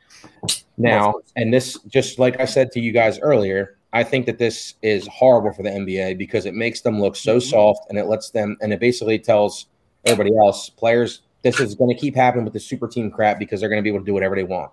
Now, 0.79 1.16
and 1.37 1.53
this, 1.53 1.79
just 1.88 2.18
like 2.18 2.40
I 2.40 2.46
said 2.46 2.72
to 2.72 2.81
you 2.81 2.90
guys 2.90 3.18
earlier, 3.18 3.75
I 3.96 4.04
think 4.04 4.26
that 4.26 4.37
this 4.37 4.74
is 4.82 5.09
horrible 5.09 5.52
for 5.52 5.62
the 5.62 5.70
NBA 5.70 6.18
because 6.18 6.44
it 6.44 6.54
makes 6.54 6.82
them 6.82 7.00
look 7.00 7.16
so 7.16 7.38
mm-hmm. 7.38 7.48
soft 7.48 7.88
and 7.88 7.98
it 7.98 8.04
lets 8.04 8.28
them, 8.28 8.59
and 8.61 8.70
it 8.72 8.78
basically 8.78 9.18
tells 9.18 9.68
everybody 10.04 10.37
else, 10.37 10.68
players, 10.68 11.22
this 11.42 11.61
is 11.61 11.74
going 11.74 11.94
to 11.94 11.98
keep 11.98 12.14
happening 12.14 12.44
with 12.44 12.52
the 12.52 12.61
super 12.61 12.88
team 12.88 13.11
crap 13.11 13.38
because 13.38 13.61
they're 13.61 13.70
going 13.70 13.78
to 13.78 13.82
be 13.82 13.88
able 13.88 14.00
to 14.00 14.04
do 14.04 14.12
whatever 14.12 14.37
they 14.37 14.44
want. 14.44 14.70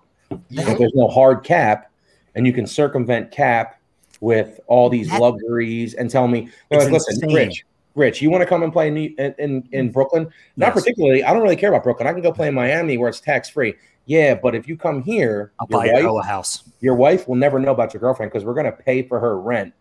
If 0.50 0.78
there's 0.78 0.92
no 0.94 1.08
hard 1.08 1.42
cap 1.42 1.90
and 2.34 2.46
you 2.46 2.52
can 2.52 2.66
circumvent 2.66 3.30
cap 3.30 3.80
with 4.20 4.60
all 4.66 4.90
these 4.90 5.10
luxuries 5.12 5.94
and 5.94 6.10
tell 6.10 6.28
me, 6.28 6.50
like, 6.70 6.90
listen, 6.90 7.14
insane. 7.14 7.34
Rich, 7.34 7.64
Rich, 7.94 8.20
you 8.20 8.30
want 8.30 8.42
to 8.42 8.46
come 8.46 8.62
and 8.62 8.72
play 8.72 8.88
in, 8.88 8.96
in, 8.96 9.34
in, 9.38 9.68
in 9.72 9.88
mm. 9.88 9.92
Brooklyn? 9.92 10.24
Not 10.56 10.74
Yes. 10.74 10.82
particularly. 10.82 11.24
I 11.24 11.32
don't 11.32 11.42
really 11.42 11.56
care 11.56 11.70
about 11.70 11.84
Brooklyn. 11.84 12.08
I 12.08 12.12
can 12.12 12.22
go 12.22 12.32
play 12.32 12.48
in 12.48 12.54
Miami 12.54 12.98
where 12.98 13.08
it's 13.08 13.20
tax 13.20 13.48
free. 13.48 13.74
Yeah, 14.06 14.34
but 14.34 14.54
if 14.54 14.68
you 14.68 14.76
come 14.76 15.02
here, 15.02 15.52
I'll 15.58 15.66
buy 15.66 15.86
wife, 15.90 16.02
you 16.02 16.18
a 16.18 16.22
house. 16.22 16.62
your 16.80 16.94
wife 16.94 17.26
will 17.26 17.36
never 17.36 17.58
know 17.58 17.72
about 17.72 17.94
your 17.94 18.00
girlfriend 18.00 18.30
because 18.32 18.44
we're 18.44 18.54
going 18.54 18.66
to 18.66 18.72
pay 18.72 19.02
for 19.02 19.18
her 19.18 19.40
rent 19.40 19.72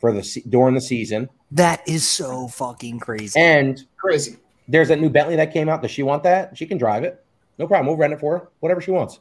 for 0.00 0.12
the 0.12 0.42
during 0.48 0.74
the 0.74 0.80
season. 0.80 1.28
That 1.52 1.86
is 1.88 2.06
so 2.06 2.48
fucking 2.48 2.98
crazy. 3.00 3.38
And 3.38 3.84
Crazy. 3.96 4.36
there's 4.66 4.88
that 4.88 5.00
new 5.00 5.08
Bentley 5.10 5.36
that 5.36 5.52
came 5.52 5.68
out. 5.68 5.80
Does 5.82 5.90
she 5.92 6.02
want 6.02 6.22
that? 6.24 6.56
She 6.58 6.66
can 6.66 6.76
drive 6.78 7.04
it. 7.04 7.24
No 7.58 7.66
problem. 7.66 7.86
We'll 7.86 7.96
rent 7.96 8.12
it 8.12 8.20
for 8.20 8.38
her. 8.38 8.48
Whatever 8.60 8.80
she 8.80 8.90
wants. 8.90 9.20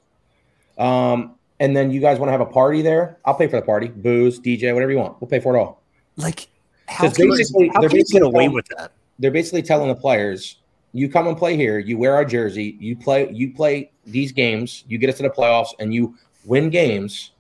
Um, 0.78 1.36
and 1.60 1.76
then 1.76 1.90
you 1.92 2.00
guys 2.00 2.20
want 2.20 2.28
to 2.28 2.32
have 2.32 2.42
a 2.42 2.46
party 2.46 2.82
there? 2.82 3.18
I'll 3.26 3.34
pay 3.36 3.48
for 3.48 3.56
the 3.60 3.66
party, 3.66 3.88
booze, 3.88 4.40
DJ, 4.40 4.74
whatever 4.74 4.92
you 4.92 4.98
want. 5.00 5.20
We'll 5.22 5.30
pay 5.30 5.40
for 5.40 5.56
it 5.56 5.60
all. 5.60 5.82
like, 6.18 6.48
how 6.88 7.10
can, 7.10 7.30
basically, 7.30 7.70
how 7.74 7.82
they're 7.82 7.90
you 7.90 7.96
basically 7.98 8.20
get 8.20 8.26
away 8.28 8.44
telling- 8.44 8.56
with 8.56 8.66
that? 8.78 8.92
they're 9.20 9.32
basically 9.32 9.62
telling 9.64 9.88
the 9.88 9.96
players, 9.96 10.58
you 10.98 11.10
come 11.10 11.28
and 11.28 11.38
play 11.38 11.56
here, 11.56 11.78
you 11.80 11.98
wear 11.98 12.16
our 12.16 12.26
jersey, 12.26 12.76
you 12.80 12.96
play, 12.96 13.30
you 13.32 13.54
play 13.54 13.92
these 14.06 14.32
games, 14.32 14.84
you 14.88 14.98
get 14.98 15.10
us 15.10 15.18
to 15.18 15.24
the 15.24 15.30
playoffs, 15.30 15.74
and 15.80 15.94
you 15.94 16.16
win 16.46 16.70
games. 16.70 17.32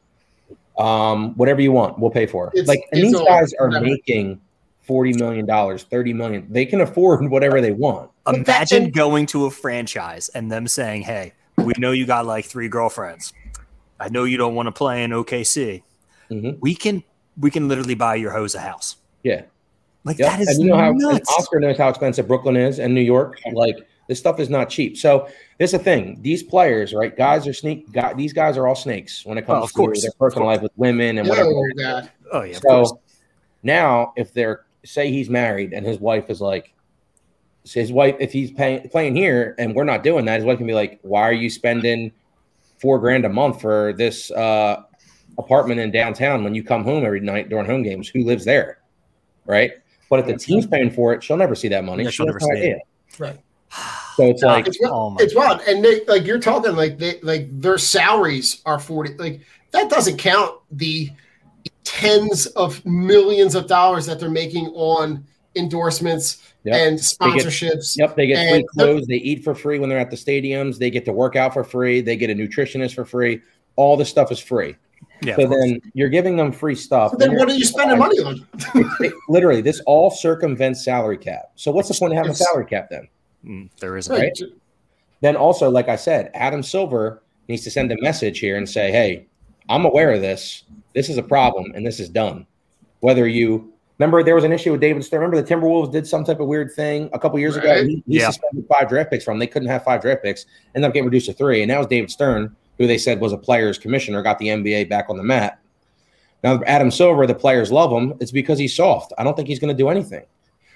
Um, 0.78 1.34
whatever 1.36 1.60
you 1.62 1.72
want, 1.72 1.98
we'll 1.98 2.12
pay 2.12 2.28
for. 2.28 2.50
It's- 2.54 2.67
like, 2.67 2.88
and 2.91 3.02
it's 3.02 3.12
these 3.17 3.28
guys 3.28 3.54
are 3.60 3.67
whatever. 3.67 3.86
making 3.86 4.39
forty 4.82 5.13
million 5.13 5.46
dollars, 5.46 5.84
thirty 5.84 6.13
million. 6.13 6.46
They 6.50 6.65
can 6.65 6.82
afford 6.82 7.30
whatever 7.32 7.62
they 7.62 7.72
want. 7.72 8.12
Imagine 8.28 8.91
going 8.91 9.26
to 9.28 9.46
a 9.46 9.52
franchise 9.52 10.30
and 10.30 10.52
them 10.52 10.67
saying, 10.67 11.02
"Hey, 11.02 11.34
we 11.58 11.74
know 11.80 11.91
you 11.91 12.06
got 12.06 12.26
like 12.28 12.46
three 12.46 12.70
girlfriends. 12.70 13.34
I 14.00 14.10
know 14.10 14.26
you 14.26 14.38
don't 14.38 14.54
want 14.54 14.67
to 14.67 14.72
play 14.72 15.04
in 15.04 15.12
OKC. 15.12 15.82
Mhm. 16.30 16.58
We 16.62 16.76
can 16.76 17.04
we 17.39 17.50
can 17.50 17.67
literally 17.67 17.96
buy 17.96 18.15
your 18.15 18.32
hose 18.32 18.54
a 18.54 18.60
house. 18.60 18.98
Yeah. 19.24 19.43
Like 20.08 20.17
Yep. 20.20 20.32
that 20.32 20.41
is 20.41 20.48
and 20.50 20.62
you 20.63 20.70
know 20.70 20.78
how 20.78 20.89
and 20.89 20.98
nuts. 20.98 21.30
Oscar 21.38 21.60
knows 21.60 21.78
how 21.78 21.89
expensive 21.89 22.28
Brooklyn 22.28 22.56
is 22.58 22.80
and 22.80 22.93
New 22.96 23.02
York. 23.02 23.39
Like 23.54 23.76
This 24.08 24.17
stuff 24.20 24.39
is 24.39 24.50
not 24.50 24.70
cheap. 24.70 24.98
So 24.98 25.28
this 25.58 25.74
is 25.74 25.80
the 25.80 25.84
thing. 25.84 26.17
These 26.22 26.43
players, 26.43 26.93
right? 26.93 27.15
Guys 27.15 27.46
are 27.46 27.54
sneak. 27.54 27.91
Guy, 27.91 28.13
these 28.13 28.32
guys 28.34 28.58
are 28.58 28.65
all 28.67 28.76
snakes 28.76 29.26
when 29.26 29.38
it 29.38 29.46
comes 29.46 29.60
Oh, 29.62 29.63
of 29.65 29.70
to 29.72 29.76
course. 29.76 30.02
their 30.02 30.12
personal 30.17 30.48
life 30.48 30.62
with 30.62 30.72
women 30.78 31.17
and 31.17 31.28
whatever. 31.28 31.50
Oh 31.50 32.02
Oh 32.32 32.41
yeah, 32.43 32.56
of 32.56 32.62
course. 32.63 32.89
So 32.89 33.00
now, 33.63 34.13
if 34.15 34.34
they're 34.34 34.65
say 34.86 35.12
he's 35.12 35.30
married 35.30 35.74
and 35.74 35.86
his 35.86 36.00
wife 36.00 36.30
is 36.30 36.39
like, 36.39 36.74
his 37.70 37.91
wife, 37.91 38.15
if 38.22 38.32
he's 38.32 38.50
paying 38.52 38.88
playing 38.88 39.13
here 39.15 39.56
and 39.60 39.76
we're 39.76 39.84
not 39.84 40.04
doing 40.04 40.24
that, 40.26 40.38
his 40.38 40.46
wife 40.46 40.58
can 40.58 40.67
be 40.67 40.74
like, 40.74 41.00
"Why 41.02 41.24
are 41.24 41.34
you 41.34 41.50
spending 41.50 42.13
four 42.80 42.98
grand 43.00 43.26
a 43.26 43.30
month 43.30 43.60
for 43.60 43.91
this 43.98 44.32
uh, 44.32 44.84
apartment 45.38 45.82
in 45.82 45.91
downtown 45.91 46.46
when 46.46 46.56
you 46.56 46.63
come 46.63 46.86
home 46.86 47.04
every 47.06 47.20
night 47.20 47.50
during 47.50 47.65
home 47.65 47.84
games? 47.84 48.08
Who 48.08 48.24
lives 48.24 48.46
there, 48.46 48.80
right?" 49.46 49.72
But 50.10 50.20
if 50.20 50.26
the 50.28 50.38
team's 50.38 50.65
paying 50.67 50.89
for 50.89 51.13
it, 51.13 51.24
she'll 51.24 51.38
never 51.38 51.56
see 51.56 51.67
that 51.70 51.84
money. 51.84 52.04
Yeah, 52.04 52.10
she'll 52.10 52.26
she'll 52.26 52.34
never 52.34 52.39
see 52.39 52.48
it. 52.52 52.58
idea. 52.58 52.78
Right. 53.20 53.39
So 54.15 54.24
it's 54.26 54.41
like, 54.41 54.67
It's 54.67 54.78
wild. 54.82 55.17
Oh 55.20 55.24
it's 55.24 55.36
wild, 55.36 55.62
and 55.67 55.84
they 55.84 56.04
like 56.06 56.26
you're 56.26 56.39
talking 56.39 56.76
like 56.76 56.98
they 56.98 57.20
like 57.22 57.48
their 57.62 57.78
salaries 57.78 58.62
are 58.65 58.80
forty. 58.80 59.13
Like 59.17 59.41
that 59.72 59.89
doesn't 59.89 60.17
count 60.17 60.56
the 60.72 61.10
tens 61.84 62.46
of 62.48 62.84
millions 62.86 63.56
of 63.56 63.67
dollars 63.67 64.06
that 64.06 64.20
they're 64.20 64.30
making 64.30 64.67
on 64.67 65.26
endorsements 65.56 66.43
Yep. 66.63 66.76
and 66.76 66.98
get- 66.98 67.06
sponsorships. 67.46 67.98
Yep, 67.98 68.15
they 68.17 68.28
get 68.28 68.50
free 68.50 68.60
And- 68.60 68.67
clothes. 68.70 69.08
They 69.08 69.15
eat 69.15 69.43
for 69.43 69.56
free 69.56 69.80
when 69.80 69.88
they're 69.89 70.00
at 70.00 70.10
the 70.10 70.17
stadiums. 70.17 70.78
They 70.78 70.89
get 70.89 71.06
to 71.06 71.13
work 71.13 71.36
out 71.38 71.54
for 71.54 71.63
free. 71.63 72.02
They 72.02 72.17
get 72.17 72.30
a 72.30 72.34
nutritionist 72.34 72.93
for 72.96 73.06
free. 73.06 73.41
All 73.78 73.96
this 73.96 74.10
stuff 74.10 74.32
is 74.32 74.39
free. 74.39 74.76
Yeah, 75.21 75.36
So 75.36 75.47
then 75.47 75.82
you're 75.93 76.10
giving 76.10 76.36
them 76.38 76.51
free 76.51 76.75
stuff. 76.75 77.12
So 77.12 77.17
then 77.17 77.30
Then 77.30 77.38
what 77.39 77.49
are 77.49 77.51
you're- 77.53 77.63
spending 77.65 77.97
money 77.99 78.19
on? 78.19 78.47
It- 78.99 79.13
literally, 79.30 79.62
this 79.62 79.80
all 79.86 80.10
circumvents 80.10 80.84
salary 80.84 81.17
cap. 81.17 81.51
So 81.56 81.71
what's 81.71 81.88
the 81.89 81.95
point 81.95 82.13
of 82.13 82.17
having 82.17 82.32
a 82.32 82.36
salary 82.36 82.65
cap 82.65 82.89
then? 82.89 83.08
Mm, 83.45 83.69
there 83.80 83.97
isn't. 83.97 84.13
Right. 84.15 84.38
Then 85.21 85.36
also, 85.36 85.69
like 85.69 85.89
I 85.89 85.95
said, 85.95 86.32
Adam 86.34 86.62
Silver 86.62 87.21
needs 87.47 87.63
to 87.63 87.71
send 87.71 87.91
a 87.91 88.01
message 88.01 88.39
here 88.39 88.58
and 88.58 88.67
say, 88.69 88.91
"Hey, 88.91 89.25
I'm 89.69 89.86
aware 89.86 90.12
of 90.12 90.21
this. 90.21 90.63
This 90.93 91.10
is 91.10 91.17
a 91.17 91.23
problem, 91.23 91.71
and 91.75 91.86
this 91.86 91.99
is 91.99 92.10
done." 92.10 92.45
Whether 92.99 93.27
you 93.27 93.71
remember, 93.99 94.21
there 94.23 94.36
was 94.36 94.43
an 94.43 94.51
issue 94.51 94.71
with 94.71 94.82
David 94.82 95.03
Stern. 95.03 95.21
Remember, 95.21 95.41
the 95.41 95.47
Timberwolves 95.56 95.91
did 95.91 96.06
some 96.08 96.23
type 96.23 96.39
of 96.39 96.47
weird 96.47 96.71
thing 96.73 97.10
a 97.13 97.19
couple 97.19 97.39
years 97.39 97.56
ago. 97.56 97.69
Right. 97.69 97.86
He, 97.86 98.03
he 98.08 98.19
Yeah. 98.19 98.27
suspended 98.27 98.65
five 98.67 98.89
draft 98.89 99.10
picks 99.12 99.23
from. 99.23 99.39
They 99.39 99.47
couldn't 99.47 99.69
have 99.69 99.84
five 99.84 100.01
draft 100.01 100.23
picks. 100.23 100.45
Ended 100.75 100.88
up 100.88 100.93
getting 100.93 101.06
reduced 101.06 101.27
to 101.27 101.34
three, 101.34 101.62
and 101.62 101.71
that 101.71 101.77
was 101.77 101.88
David 101.88 102.12
Stern, 102.12 102.56
who 102.78 102.88
they 102.88 102.98
said 102.98 103.20
was 103.20 103.34
a 103.34 103.38
players 103.38 103.78
commissioner, 103.78 104.22
got 104.22 104.40
the 104.40 104.48
NBA 104.48 104.90
back 104.90 105.10
on 105.10 105.18
the 105.18 105.24
map. 105.24 105.60
Now, 106.44 106.62
Adam 106.66 106.92
Silver, 106.92 107.26
the 107.26 107.36
players 107.36 107.72
love 107.72 107.92
him. 107.92 108.13
It's 108.20 108.32
because 108.32 108.60
he's 108.60 108.76
soft. 108.76 109.13
I 109.18 109.24
don't 109.24 109.36
think 109.36 109.48
he's 109.48 109.60
going 109.60 109.76
to 109.76 109.78
do 109.78 109.90
anything. 109.90 110.24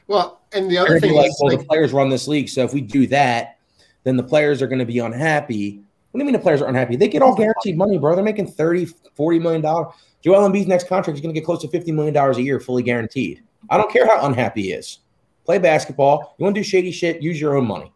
Well, 0.08 0.42
and 0.52 0.70
the 0.70 0.78
other 0.78 1.00
thing 1.00 1.14
like, 1.14 1.30
is, 1.30 1.38
well, 1.42 1.52
like, 1.52 1.60
the 1.60 1.66
players 1.66 1.94
run 1.94 2.10
this 2.10 2.28
league, 2.28 2.50
so 2.50 2.64
if 2.64 2.74
we 2.74 2.82
do 2.82 3.08
that, 3.08 3.58
then 4.04 4.18
the 4.18 4.24
players 4.24 4.62
are 4.62 4.68
going 4.68 4.80
to 4.80 4.86
be 4.86 5.00
unhappy. 5.00 5.82
What 6.12 6.20
do 6.20 6.26
you 6.26 6.26
mean 6.26 6.34
the 6.34 6.40
players 6.40 6.62
are 6.62 6.68
unhappy? 6.68 6.96
They 6.96 7.08
get 7.08 7.22
all 7.22 7.36
guaranteed 7.36 7.78
money, 7.78 7.98
bro. 7.98 8.16
They're 8.16 8.24
making 8.24 8.48
30, 8.48 8.88
40 9.16 9.40
million 9.40 9.62
dollars. 9.62 9.94
Joel 10.22 10.50
Embiid's 10.50 10.68
next 10.68 10.88
contract 10.88 11.16
is 11.16 11.22
going 11.22 11.34
to 11.34 11.40
get 11.40 11.46
close 11.46 11.62
to 11.62 11.68
50 11.68 11.92
million 11.92 12.14
dollars 12.14 12.38
a 12.38 12.42
year, 12.42 12.60
fully 12.60 12.84
guaranteed. 12.84 13.42
I 13.70 13.78
don't 13.78 13.92
care 13.92 14.06
how 14.06 14.26
unhappy 14.26 14.64
he 14.64 14.72
is. 14.74 15.00
Play 15.46 15.60
basketball. 15.60 16.36
You 16.38 16.44
want 16.44 16.56
to 16.56 16.62
do 16.62 16.64
shady 16.64 16.92
shit? 16.92 17.22
Use 17.22 17.40
your 17.40 17.56
own 17.56 17.66
money. 17.66 17.92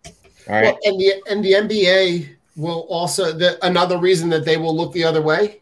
All 0.48 0.56
right. 0.56 0.64
well, 0.66 0.80
and 0.84 1.00
the 1.00 1.14
and 1.30 1.44
the 1.44 1.52
NBA 1.52 2.36
will 2.56 2.82
also 2.90 3.32
the 3.32 3.64
another 3.66 3.98
reason 3.98 4.30
that 4.30 4.46
they 4.46 4.58
will 4.58 4.76
look 4.76 4.94
the 4.94 5.04
other 5.04 5.22
way 5.22 5.62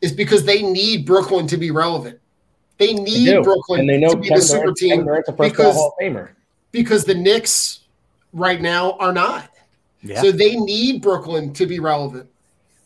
is 0.00 0.12
because 0.12 0.44
they 0.44 0.62
need 0.62 1.06
Brooklyn 1.06 1.46
to 1.46 1.56
be 1.56 1.70
relevant. 1.70 2.18
They 2.78 2.94
They 2.94 3.02
need 3.02 3.26
do. 3.26 3.42
Brooklyn 3.42 3.80
and 3.80 3.88
they 3.88 3.98
know 3.98 4.10
to 4.10 4.16
be 4.16 4.28
Kevin 4.28 4.40
the 4.40 4.46
super 4.46 4.62
Durant- 4.64 4.76
team 4.78 5.04
Durant's 5.04 5.28
a 5.28 5.32
first 5.32 5.52
because- 5.52 5.74
Hall 5.74 5.94
of 5.98 6.04
Famer. 6.04 6.28
because 6.72 7.04
the 7.04 7.14
Knicks 7.14 7.80
right 8.32 8.60
now 8.60 8.92
are 8.92 9.12
not. 9.12 9.50
Yeah. 10.02 10.22
So 10.22 10.32
they 10.32 10.56
need 10.56 11.02
Brooklyn 11.02 11.52
to 11.54 11.66
be 11.66 11.78
relevant. 11.80 12.28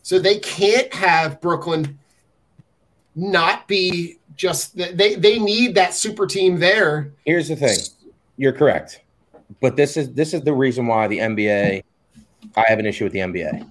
So 0.03 0.19
they 0.19 0.39
can't 0.39 0.93
have 0.93 1.39
Brooklyn 1.41 1.97
not 3.15 3.67
be 3.67 4.17
just 4.35 4.75
they 4.75 5.15
they 5.15 5.39
need 5.39 5.75
that 5.75 5.93
super 5.93 6.27
team 6.27 6.59
there. 6.59 7.11
Here's 7.25 7.47
the 7.47 7.55
thing. 7.55 7.77
You're 8.37 8.51
correct. 8.53 8.99
But 9.61 9.77
this 9.77 9.95
is 9.95 10.11
this 10.13 10.33
is 10.33 10.41
the 10.41 10.51
reason 10.53 10.87
why 10.87 11.07
the 11.07 11.19
NBA 11.19 11.83
I 12.55 12.65
have 12.67 12.79
an 12.79 12.85
issue 12.85 13.03
with 13.03 13.13
the 13.13 13.19
NBA. 13.19 13.67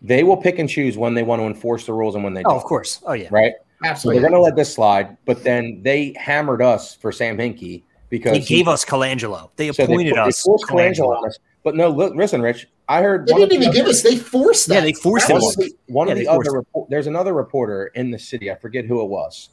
They 0.00 0.24
will 0.24 0.36
pick 0.36 0.58
and 0.58 0.68
choose 0.68 0.96
when 0.96 1.14
they 1.14 1.22
want 1.22 1.40
to 1.40 1.46
enforce 1.46 1.86
the 1.86 1.92
rules 1.92 2.14
and 2.14 2.24
when 2.24 2.34
they 2.34 2.40
oh, 2.40 2.44
don't. 2.44 2.52
Oh, 2.54 2.56
of 2.56 2.64
course. 2.64 3.00
Oh 3.06 3.12
yeah. 3.12 3.28
Right? 3.30 3.54
So 3.96 4.10
they're 4.10 4.20
going 4.20 4.32
to 4.32 4.40
let 4.40 4.54
this 4.54 4.72
slide, 4.72 5.16
but 5.24 5.42
then 5.42 5.80
they 5.82 6.14
hammered 6.16 6.62
us 6.62 6.94
for 6.94 7.10
Sam 7.10 7.36
Hinkie 7.36 7.82
because 8.10 8.32
They 8.32 8.40
gave 8.40 8.68
us 8.68 8.84
Colangelo. 8.84 9.50
They 9.56 9.72
so 9.72 9.84
they 9.84 9.92
appointed 9.92 10.14
they 10.14 10.18
us. 10.20 10.42
forced 10.42 10.66
Colangelo 10.66 11.20
Colangelo. 11.20 11.32
But 11.64 11.74
no, 11.76 11.88
li- 11.90 12.12
listen, 12.14 12.40
Rich. 12.42 12.68
I 12.88 13.02
heard 13.02 13.26
They 13.26 13.34
didn't 13.34 13.48
the 13.48 13.54
even 13.56 13.72
give 13.72 13.82
other- 13.82 13.90
us. 13.90 14.02
They 14.02 14.16
forced 14.16 14.68
that. 14.68 14.74
Yeah, 14.74 14.80
they 14.82 14.92
forced 14.92 15.28
That 15.28 15.34
one 15.34 15.42
was 15.42 15.56
of 15.56 15.64
the, 15.64 15.72
one 15.86 16.06
Yeah, 16.08 16.12
of 16.12 16.18
the 16.20 16.28
other 16.28 16.52
report, 16.52 16.90
there's 16.90 17.06
another 17.08 17.32
reporter 17.32 17.86
in 17.94 18.10
the 18.10 18.18
city 18.18 18.50
i 18.50 18.54
forget 18.54 18.84
who 18.84 19.00
it 19.02 19.06
was 19.06 19.48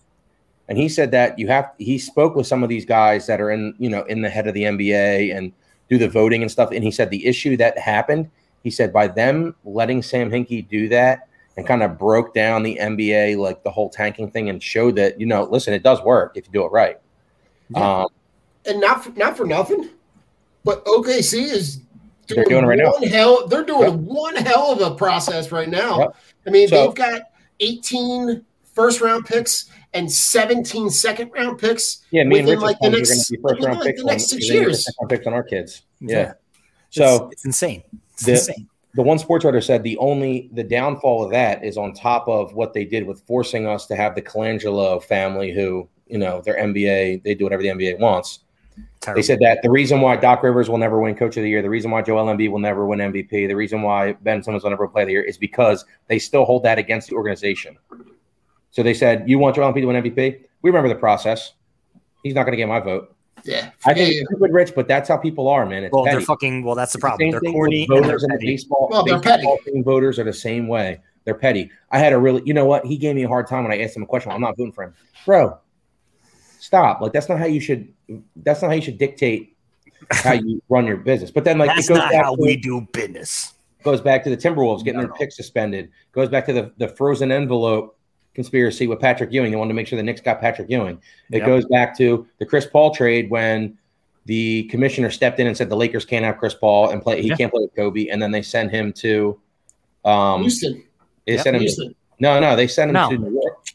and 0.69 0.77
he 0.77 0.87
said 0.87 1.11
that 1.11 1.37
you 1.37 1.47
have 1.47 1.71
he 1.77 1.97
spoke 1.97 2.35
with 2.35 2.47
some 2.47 2.63
of 2.63 2.69
these 2.69 2.85
guys 2.85 3.25
that 3.27 3.41
are 3.41 3.51
in 3.51 3.73
you 3.79 3.89
know 3.89 4.03
in 4.03 4.21
the 4.21 4.29
head 4.29 4.47
of 4.47 4.53
the 4.53 4.63
nba 4.63 5.35
and 5.35 5.51
do 5.89 5.97
the 5.97 6.07
voting 6.07 6.41
and 6.41 6.51
stuff 6.51 6.71
and 6.71 6.83
he 6.83 6.91
said 6.91 7.09
the 7.09 7.25
issue 7.25 7.57
that 7.57 7.77
happened 7.77 8.29
he 8.63 8.69
said 8.69 8.91
by 8.93 9.07
them 9.07 9.55
letting 9.65 10.01
sam 10.01 10.29
hinkie 10.29 10.67
do 10.69 10.87
that 10.87 11.27
and 11.57 11.65
kind 11.67 11.83
of 11.83 11.97
broke 11.97 12.33
down 12.33 12.63
the 12.63 12.77
nba 12.81 13.37
like 13.37 13.63
the 13.63 13.71
whole 13.71 13.89
tanking 13.89 14.29
thing 14.29 14.49
and 14.49 14.61
showed 14.61 14.95
that 14.95 15.19
you 15.19 15.25
know 15.25 15.43
listen 15.43 15.73
it 15.73 15.83
does 15.83 16.01
work 16.03 16.33
if 16.35 16.45
you 16.45 16.53
do 16.53 16.63
it 16.63 16.71
right 16.71 16.99
um, 17.75 18.07
and 18.65 18.79
not 18.81 19.03
for, 19.03 19.11
not 19.11 19.37
for 19.37 19.45
nothing, 19.45 19.89
but 20.63 20.83
OKC 20.85 21.43
is 21.51 21.81
They're 22.27 22.43
doing 22.45 22.65
right 22.65 22.77
now. 22.77 22.91
one 22.91 23.03
Hell, 23.03 23.47
they're 23.47 23.63
doing 23.63 23.83
Yep. 23.91 23.93
one 23.99 24.35
hell 24.35 24.71
of 24.71 24.81
a 24.81 24.95
process 24.95 25.51
right 25.51 25.69
now. 25.69 25.99
Yep. 25.99 26.15
I 26.47 26.49
mean, 26.49 26.67
So- 26.67 26.87
they've 26.87 26.95
got 26.95 27.21
18 27.59 28.43
first 28.73 29.01
round 29.01 29.25
picks 29.25 29.65
and 29.93 30.11
17 30.11 30.89
second 30.89 31.31
round 31.31 31.57
picks. 31.59 32.05
yeah 32.11 32.23
me 32.23 32.39
and 32.39 32.47
within, 32.47 32.59
rich 32.59 32.61
like, 32.61 32.79
the 32.81 32.89
next- 32.89 33.27
to 33.27 33.33
be 33.37 33.41
first 33.41 33.63
round 33.63 33.77
like, 33.79 33.87
picks 33.87 34.01
the 34.01 34.05
next 34.07 34.29
six 34.29 34.47
they're 34.47 34.55
gonna 34.57 34.65
get 34.65 34.67
years. 34.69 34.85
second 34.85 34.95
round 35.01 35.09
picks 35.09 35.27
on 35.27 35.33
our 35.33 35.43
kids 35.43 35.81
yeah, 36.01 36.17
Yeah. 36.17 36.31
so 36.89 37.25
it's, 37.25 37.33
it's 37.33 37.45
insane. 37.45 37.83
It's 38.13 38.25
The- 38.25 38.31
insane. 38.33 38.67
the 38.95 39.01
one 39.03 39.19
sports 39.19 39.45
writer 39.45 39.61
said 39.61 39.83
the 39.83 39.97
only 39.97 40.49
the 40.53 40.63
downfall 40.63 41.23
of 41.23 41.31
that 41.31 41.63
is 41.63 41.77
on 41.77 41.93
top 41.93 42.27
of 42.27 42.53
what 42.53 42.73
they 42.73 42.85
did 42.85 43.05
with 43.05 43.21
forcing 43.21 43.65
us 43.67 43.85
to 43.87 43.95
have 43.95 44.15
the 44.15 44.21
Colangelo 44.21 45.01
family 45.03 45.51
who 45.51 45.87
you 46.07 46.17
know 46.17 46.41
their 46.41 46.55
NBA 46.57 47.23
they 47.23 47.35
do 47.35 47.43
whatever 47.45 47.61
the 47.63 47.69
NBA 47.69 47.99
wants. 47.99 48.39
Terrible. 49.01 49.19
They 49.19 49.25
said 49.25 49.39
that 49.41 49.61
the 49.61 49.69
reason 49.69 50.01
why 50.01 50.15
Doc 50.15 50.41
Rivers 50.43 50.69
will 50.69 50.77
never 50.77 50.99
win 51.01 51.15
Coach 51.15 51.35
of 51.37 51.43
the 51.43 51.49
Year, 51.49 51.61
the 51.61 51.69
reason 51.69 51.91
why 51.91 52.01
Joel 52.01 52.25
Embiid 52.25 52.49
will 52.51 52.59
never 52.59 52.85
win 52.85 52.99
MVP, 52.99 53.47
the 53.47 53.53
reason 53.53 53.81
why 53.81 54.13
Ben 54.13 54.41
Simmons 54.41 54.63
will 54.63 54.69
never 54.71 54.87
play 54.87 55.03
the 55.05 55.11
year 55.11 55.21
is 55.23 55.37
because 55.37 55.85
they 56.07 56.17
still 56.19 56.43
hold 56.45 56.63
that 56.63 56.77
against 56.79 57.09
the 57.09 57.15
organization. 57.15 57.77
So 58.71 58.83
they 58.83 58.93
said, 58.93 59.27
"You 59.29 59.39
want 59.39 59.55
Joel 59.55 59.71
Embiid 59.73 59.81
to 59.81 59.85
win 59.85 59.95
MVP? 60.03 60.39
We 60.61 60.69
remember 60.69 60.89
the 60.89 60.95
process. 60.95 61.53
He's 62.23 62.33
not 62.35 62.43
going 62.43 62.51
to 62.53 62.57
get 62.57 62.67
my 62.67 62.79
vote. 62.79 63.15
Yeah. 63.45 63.71
I 63.85 63.93
think 63.93 64.11
Yeah. 64.13 64.19
it's 64.21 64.29
stupid, 64.29 64.51
Rich, 64.51 64.73
but 64.75 64.87
that's 64.87 65.07
how 65.07 65.15
people 65.17 65.47
are, 65.47 65.65
man. 65.65 65.85
It's 65.85 65.93
well, 65.93 66.03
petty. 66.03 66.17
they're 66.17 66.25
fucking. 66.25 66.63
Well, 66.63 66.75
that's 66.75 66.91
the 66.93 66.99
problem. 66.99 67.19
same 67.19 67.31
They're 67.31 67.39
thing 67.39 67.53
corny 67.53 67.85
with 67.87 67.97
and 67.97 68.05
they're 68.05 68.11
voters 68.11 68.23
in 68.23 68.29
the 68.29 68.35
petty. 68.35 68.45
baseball. 68.47 68.87
Well, 68.91 69.03
they're 69.05 69.19
baseball 69.19 69.57
team 69.65 69.83
voters 69.83 70.19
are 70.19 70.23
the 70.25 70.33
same 70.33 70.67
way. 70.67 70.99
They're 71.25 71.35
petty. 71.35 71.71
I 71.91 71.99
had 71.99 72.11
a 72.13 72.17
really, 72.19 72.41
you 72.45 72.53
know 72.53 72.65
what? 72.65 72.85
He 72.85 72.97
gave 72.97 73.15
me 73.15 73.23
a 73.23 73.27
hard 73.27 73.47
time 73.47 73.63
when 73.63 73.71
I 73.71 73.81
asked 73.81 73.95
him 73.95 74.03
a 74.03 74.05
question. 74.05 74.31
I'm 74.31 74.41
not 74.41 74.57
voting 74.57 74.73
for 74.73 74.83
him, 74.83 74.93
bro. 75.25 75.57
Stop. 76.59 77.01
Like 77.01 77.13
that's 77.13 77.29
not 77.29 77.39
how 77.39 77.45
you 77.45 77.59
should. 77.59 77.87
That's 78.35 78.61
not 78.61 78.67
how 78.69 78.73
you 78.75 78.81
should 78.81 78.97
dictate 78.97 79.55
how 80.11 80.33
you 80.33 80.61
run 80.69 80.85
your 80.85 80.97
business. 80.97 81.31
But 81.31 81.43
then, 81.45 81.57
like, 81.57 81.69
That's 81.69 81.85
it 81.85 81.89
goes 81.89 81.97
not 81.99 82.11
back 82.11 82.23
how 82.25 82.35
to, 82.35 82.41
we 82.41 82.57
do 82.57 82.81
business. 82.93 83.53
goes 83.83 84.01
back 84.01 84.23
to 84.25 84.29
the 84.29 84.37
Timberwolves 84.37 84.83
getting 84.83 84.95
No, 84.99 85.03
their 85.03 85.09
no. 85.09 85.15
pick 85.15 85.31
suspended. 85.31 85.89
Goes 86.11 86.29
back 86.29 86.45
to 86.47 86.53
the 86.53 86.71
the 86.77 86.89
frozen 86.89 87.31
envelope 87.31 87.97
conspiracy 88.39 88.87
with 88.87 89.01
Patrick 89.01 89.33
Ewing. 89.33 89.51
They 89.51 89.57
wanted 89.57 89.69
to 89.71 89.73
make 89.73 89.85
sure 89.85 89.97
the 89.97 90.03
Knicks 90.03 90.21
got 90.21 90.39
Patrick 90.39 90.69
Ewing. 90.69 90.97
It 91.29 91.39
Yep. 91.39 91.45
goes 91.45 91.65
back 91.65 91.97
to 91.97 92.25
the 92.37 92.45
Chris 92.45 92.65
Paul 92.65 92.91
trade 92.95 93.29
when 93.29 93.77
the 94.27 94.63
commissioner 94.71 95.09
stepped 95.11 95.41
in 95.41 95.47
and 95.47 95.57
said 95.57 95.69
the 95.69 95.75
Lakers 95.75 96.05
can't 96.05 96.23
have 96.23 96.37
Chris 96.37 96.53
Paul 96.53 96.91
and 96.91 97.01
play. 97.01 97.21
He 97.21 97.27
Yeah. 97.27 97.35
can't 97.35 97.51
play 97.51 97.63
with 97.63 97.75
Kobe, 97.75 98.07
and 98.07 98.21
then 98.21 98.31
they 98.31 98.41
sent 98.41 98.71
him 98.71 98.93
to. 98.93 99.37
Um, 100.05 100.41
Houston. 100.41 100.83
they 101.27 101.33
Yep. 101.33 101.43
sent 101.43 101.55
him. 101.57 101.61
Houston. 101.63 101.95
No, 102.19 102.39
no, 102.39 102.55
they 102.55 102.67
sent 102.67 102.89
him 102.89 102.93
No. 102.93 103.09
to 103.09 103.17
New 103.17 103.33
York. 103.33 103.65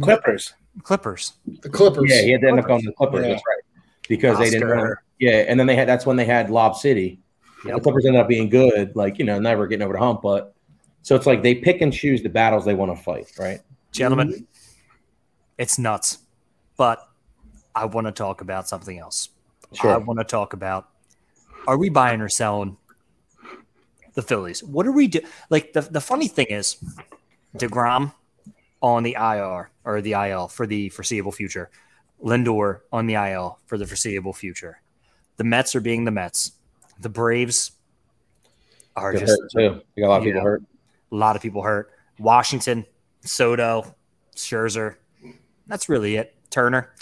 Clippers. 0.00 0.54
Clippers. 0.82 1.34
The 1.60 1.68
Clippers. 1.68 2.10
Yeah, 2.10 2.22
he 2.22 2.30
had 2.32 2.40
to 2.40 2.48
end 2.48 2.58
up 2.58 2.66
going 2.66 2.80
to 2.82 2.86
the 2.86 2.94
Clippers. 2.94 3.22
Yeah. 3.22 3.32
That's 3.32 3.42
right, 3.46 3.82
because 4.08 4.38
they 4.38 4.48
didn't. 4.50 4.68
Oscar. 4.70 4.76
Want, 4.78 4.98
yeah, 5.20 5.44
and 5.48 5.60
then 5.60 5.66
they 5.66 5.76
had. 5.76 5.86
That's 5.86 6.06
when 6.06 6.16
they 6.16 6.24
had 6.24 6.48
Lob 6.48 6.74
City. 6.76 7.20
The 7.64 7.78
Clippers 7.80 8.06
ended 8.06 8.20
up 8.20 8.28
being 8.28 8.48
good, 8.48 8.94
like 8.96 9.18
you 9.18 9.24
know, 9.26 9.38
never 9.38 9.66
getting 9.66 9.82
over 9.82 9.92
the 9.92 9.98
hump. 9.98 10.22
But 10.22 10.54
so 11.02 11.14
it's 11.16 11.26
like 11.26 11.42
they 11.42 11.54
pick 11.54 11.80
and 11.82 11.92
choose 11.92 12.22
the 12.22 12.28
battles 12.28 12.64
they 12.64 12.74
want 12.74 12.96
to 12.96 13.02
fight, 13.02 13.30
right? 13.38 13.60
Gentlemen, 13.92 14.28
mm-hmm. 14.32 14.44
it's 15.58 15.78
nuts. 15.78 16.18
But 16.76 17.08
I 17.74 17.84
want 17.86 18.06
to 18.06 18.12
talk 18.12 18.40
about 18.40 18.68
something 18.68 18.98
else. 18.98 19.30
I 19.82 19.96
want 19.96 20.18
to 20.18 20.24
talk 20.24 20.52
about 20.52 20.88
are 21.66 21.76
we 21.76 21.88
buying 21.88 22.20
or 22.20 22.28
selling 22.28 22.76
the 24.14 24.22
Phillies? 24.22 24.62
What 24.62 24.86
are 24.86 24.92
we 24.92 25.08
do? 25.08 25.20
Like 25.50 25.72
the, 25.72 25.82
the 25.82 26.00
funny 26.00 26.28
thing 26.28 26.46
is, 26.48 26.76
DeGrom 27.56 28.12
on 28.80 29.02
the 29.02 29.16
IR 29.18 29.70
or 29.84 30.00
the 30.00 30.12
IL 30.12 30.48
for 30.48 30.66
the 30.66 30.88
foreseeable 30.90 31.32
future, 31.32 31.70
Lindor 32.22 32.80
on 32.92 33.06
the 33.06 33.14
IL 33.14 33.58
for 33.66 33.78
the 33.78 33.86
foreseeable 33.86 34.32
future. 34.32 34.80
The 35.36 35.44
Mets 35.44 35.74
are 35.74 35.80
being 35.80 36.04
the 36.04 36.10
Mets. 36.10 36.52
The 37.00 37.08
Braves 37.08 37.72
are 38.94 39.12
They're 39.12 39.20
just 39.26 39.40
hurt 39.40 39.50
too. 39.52 39.82
You 39.94 40.04
got 40.04 40.06
a 40.06 40.08
lot 40.08 40.18
of 40.18 40.24
people 40.24 40.38
Yeah. 40.38 40.44
hurt. 40.44 40.62
a 41.12 41.14
lot 41.14 41.36
of 41.36 41.42
people 41.42 41.62
hurt. 41.62 41.90
Washington, 42.18 42.86
Soto, 43.26 43.94
Scherzer. 44.34 44.96
That's 45.66 45.88
really 45.88 46.16
it. 46.16 46.34
Turner. 46.50 46.92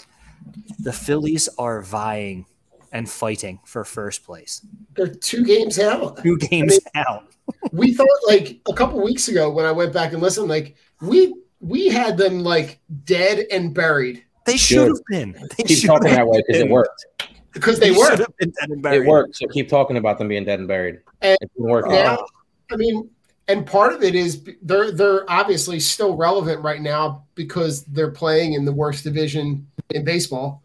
The 0.79 0.93
Phillies 0.93 1.47
are 1.57 1.81
vying 1.81 2.45
and 2.91 3.09
fighting 3.09 3.59
for 3.65 3.83
first 3.83 4.23
place. 4.25 4.65
They're 4.95 5.07
two 5.07 5.43
games 5.43 5.79
out. 5.79 6.21
Two 6.23 6.37
games 6.37 6.79
out. 6.95 7.27
We 7.71 7.93
thought 7.93 8.07
like 8.27 8.59
a 8.67 8.73
couple 8.73 9.03
weeks 9.03 9.27
ago 9.27 9.51
when 9.51 9.67
I 9.67 9.71
went 9.71 9.93
back 9.93 10.13
and 10.13 10.21
listened, 10.21 10.47
like 10.47 10.75
we 10.99 11.31
we 11.59 11.89
had 11.89 12.17
them 12.17 12.39
like 12.39 12.79
dead 13.03 13.45
and 13.51 13.71
buried 13.71 14.23
They 14.47 14.57
should 14.57 14.87
have 14.87 14.97
been. 15.09 15.33
They 15.55 15.63
Keep 15.65 15.77
should 15.77 15.87
talking 15.87 16.07
have 16.09 16.17
that 16.17 16.27
way 16.27 16.41
because 16.47 16.61
it 16.63 16.69
worked. 16.71 17.05
because 17.53 17.77
they 17.79 17.91
They 17.91 17.97
were. 17.97 18.17
been 18.39 18.49
dead 18.49 18.69
and 18.71 18.81
buried. 18.81 19.03
It 19.03 19.07
worked. 19.07 19.35
So 19.35 19.45
keep 19.47 19.69
talking 19.69 19.97
about 19.97 20.17
them 20.17 20.27
being 20.27 20.43
dead 20.43 20.57
and 20.57 20.67
buried. 20.67 21.01
And 21.21 21.37
It's 21.39 21.53
been 21.53 21.65
working. 21.69 21.91
Now, 21.91 22.25
I 22.71 22.77
mean, 22.77 23.11
and 23.47 23.65
part 23.65 23.93
of 23.93 24.03
it 24.03 24.15
is 24.15 24.43
they're 24.61 24.91
they're 24.91 25.29
obviously 25.29 25.79
still 25.79 26.15
relevant 26.15 26.61
right 26.61 26.81
now 26.81 27.23
because 27.35 27.83
they're 27.85 28.11
playing 28.11 28.53
in 28.53 28.65
the 28.65 28.71
worst 28.71 29.03
division 29.03 29.67
in 29.91 30.03
baseball. 30.03 30.63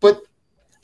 But 0.00 0.22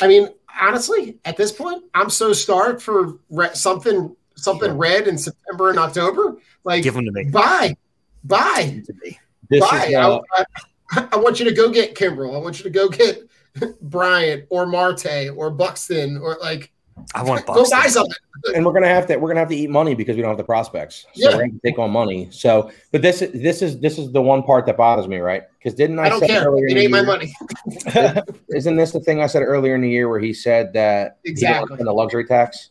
I 0.01 0.09
mean, 0.09 0.29
honestly, 0.61 1.19
at 1.25 1.37
this 1.37 1.53
point, 1.53 1.85
I'm 1.95 2.11
so 2.11 2.33
starved 2.33 2.83
for 2.83 3.19
re- 3.31 3.55
something 3.55 4.15
something 4.35 4.77
red 4.77 5.09
in 5.09 5.17
September 5.17 5.71
and 5.71 5.79
October. 5.79 6.37
Like, 6.65 6.83
Give 6.83 6.95
them 6.95 7.05
to 7.07 7.13
me. 7.13 7.25
buy, 7.25 7.77
buy, 8.25 8.83
To 8.87 8.93
me. 9.03 9.19
This 9.49 9.61
buy. 9.61 9.87
is, 9.87 9.95
uh, 9.95 10.21
I, 10.37 10.45
I, 10.91 11.09
I 11.13 11.17
want 11.17 11.39
you 11.39 11.47
to 11.47 11.55
go 11.55 11.71
get 11.71 11.95
Kimbrel. 11.95 12.35
I 12.35 12.39
want 12.39 12.59
you 12.59 12.65
to 12.65 12.71
go 12.71 12.89
get 12.89 13.29
Bryant 13.81 14.45
or 14.51 14.67
Marte 14.67 15.31
or 15.35 15.51
Buxton 15.51 16.19
or 16.19 16.37
like 16.41 16.73
I 17.15 17.23
want 17.23 17.45
go 17.47 17.55
Buxton. 17.55 17.79
buy 17.79 17.87
something. 17.89 18.15
and 18.55 18.65
we're 18.65 18.73
gonna 18.73 18.89
have 18.89 19.07
to 19.07 19.17
we're 19.17 19.29
gonna 19.29 19.41
have 19.41 19.49
to 19.51 19.57
eat 19.57 19.71
money 19.71 19.95
because 19.95 20.17
we 20.17 20.23
don't 20.23 20.31
have 20.31 20.39
the 20.39 20.45
prospects. 20.45 21.07
So 21.15 21.29
Yeah. 21.31 21.37
we're 21.37 21.47
gonna 21.49 21.61
take 21.65 21.79
on 21.79 21.91
money. 21.91 22.29
So, 22.31 22.71
but 22.91 23.03
this 23.03 23.23
is 23.23 23.33
this 23.43 23.61
is 23.63 23.79
this 23.81 23.99
is 23.99 24.13
the 24.13 24.23
one 24.23 24.43
part 24.43 24.67
that 24.67 24.77
bothers 24.77 25.07
me, 25.07 25.19
right? 25.19 25.43
Because 25.59 25.75
didn't 25.75 25.99
I, 25.99 26.05
I 26.05 26.09
don't 26.09 26.21
say 26.21 26.29
care. 26.29 26.45
earlier 26.47 26.67
in 26.67 26.73
It 26.73 26.75
the 26.75 26.83
ain't 26.83 26.91
my 26.93 26.99
year- 26.99 27.07
money. 27.07 28.23
Isn't 28.55 28.77
this 28.77 28.93
the 28.93 29.01
thing 29.01 29.21
I 29.23 29.27
said 29.27 29.43
earlier 29.43 29.75
in 29.75 29.83
the 29.83 29.91
year 29.91 30.09
where 30.09 30.21
he 30.21 30.33
said 30.33 30.73
that 30.73 31.19
Exactly. 31.25 31.79
in 31.79 31.85
the 31.87 31.93
luxury 31.93 32.25
tax? 32.25 32.71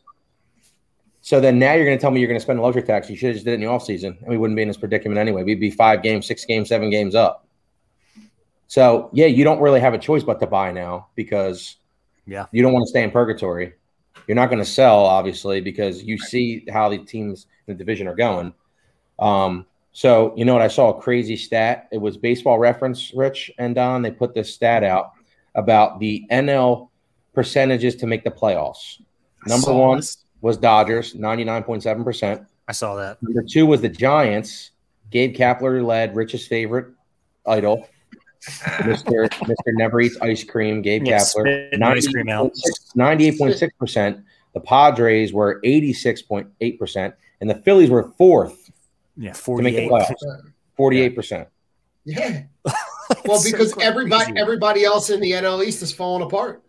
So 1.21 1.39
then 1.39 1.57
now 1.57 1.73
you're 1.73 1.85
going 1.85 1.97
to 1.97 2.01
tell 2.01 2.11
me 2.11 2.19
you're 2.19 2.27
going 2.27 2.39
to 2.39 2.43
spend 2.43 2.59
a 2.59 2.61
luxury 2.61 2.83
tax. 2.83 3.09
You 3.09 3.15
should 3.15 3.29
have 3.29 3.35
just 3.37 3.45
did 3.45 3.51
it 3.53 3.55
in 3.55 3.61
the 3.61 3.65
offseason, 3.67 4.19
and 4.21 4.27
we 4.27 4.37
wouldn't 4.37 4.55
be 4.55 4.61
in 4.61 4.67
this 4.67 4.77
predicament 4.77 5.17
anyway. 5.17 5.41
We'd 5.41 5.59
be 5.59 5.71
five 5.71 6.03
games, 6.03 6.27
six 6.27 6.45
games, 6.45 6.69
seven 6.69 6.91
games 6.91 7.15
up. 7.15 7.47
So 8.67 9.09
yeah, 9.13 9.25
you 9.25 9.43
don't 9.43 9.59
really 9.59 9.79
have 9.79 9.93
a 9.93 9.97
choice 9.97 10.23
but 10.23 10.39
to 10.39 10.47
buy 10.47 10.71
now 10.71 11.07
because 11.15 11.77
Yeah. 12.27 12.45
you 12.51 12.61
don't 12.61 12.73
want 12.73 12.83
to 12.83 12.89
stay 12.89 13.01
in 13.03 13.09
purgatory. 13.11 13.73
You're 14.27 14.35
not 14.35 14.49
going 14.49 14.59
to 14.59 14.69
sell, 14.69 15.05
obviously, 15.05 15.61
because 15.61 16.03
you 16.03 16.17
see 16.17 16.65
how 16.71 16.89
the 16.89 16.97
teams 16.97 17.47
in 17.67 17.73
the 17.73 17.77
division 17.77 18.07
are 18.07 18.15
going. 18.15 18.53
Um, 19.19 19.65
so 19.91 20.33
you 20.35 20.43
know 20.43 20.53
what? 20.53 20.61
I 20.61 20.67
saw 20.67 20.89
a 20.89 21.01
crazy 21.01 21.37
stat. 21.37 21.87
It 21.91 21.99
was 21.99 22.17
Baseball 22.17 22.59
Reference, 22.59 23.13
Rich 23.13 23.51
and 23.57 23.75
Don. 23.75 24.01
They 24.01 24.11
put 24.11 24.33
this 24.33 24.53
stat 24.53 24.83
out 24.83 25.13
about 25.55 25.99
the 25.99 26.25
NL 26.31 26.89
percentages 27.33 27.95
to 27.97 28.07
make 28.07 28.23
the 28.23 28.31
playoffs. 28.31 29.01
Number 29.47 29.73
one 29.73 29.99
this. 29.99 30.17
was 30.41 30.57
Dodgers, 30.57 31.15
ninety 31.15 31.43
nine 31.43 31.63
point 31.63 31.83
seven 31.83 32.03
percent. 32.03 32.41
I 32.67 32.73
saw 32.73 32.95
that. 32.95 33.21
Number 33.21 33.43
two 33.43 33.65
was 33.65 33.81
the 33.81 33.89
Giants. 33.89 34.71
Gabe 35.11 35.35
Kapler 35.35 35.85
led 35.85 36.15
Rich's 36.15 36.45
favorite 36.45 36.87
idol, 37.45 37.87
Mister 38.85 39.27
Mister 39.47 39.71
Never 39.73 40.01
Eats 40.01 40.17
Ice 40.21 40.43
Cream. 40.43 40.81
Gabe 40.81 41.05
Yeah, 41.05 41.17
Kapler, 41.17 41.25
spitting 41.69 41.83
ice 41.83 42.07
cream 42.07 42.29
out. 42.29 42.51
98.6 42.95 43.69
percent. 43.79 44.19
The 44.53 44.59
Padres 44.61 45.33
were 45.33 45.59
eighty 45.63 45.91
six 45.93 46.21
point 46.21 46.47
eight 46.61 46.79
percent, 46.79 47.13
and 47.41 47.49
the 47.49 47.55
Phillies 47.55 47.89
were 47.89 48.03
fourth 48.17 48.71
Yeah, 49.17 49.33
to 49.33 49.61
make 49.61 49.75
the 49.75 49.87
48. 49.87 49.91
playoffs, 49.91 50.41
forty 50.77 51.01
eight 51.01 51.15
percent. 51.15 51.47
Yeah. 52.05 52.43
Well, 53.23 53.37
so 53.37 53.51
because 53.51 53.71
crazy. 53.71 53.87
everybody 53.87 54.33
everybody 54.35 54.83
else 54.83 55.11
in 55.11 55.19
the 55.19 55.33
NL 55.33 55.63
East 55.63 55.83
is 55.83 55.91
falling 55.93 56.23
apart. 56.23 56.63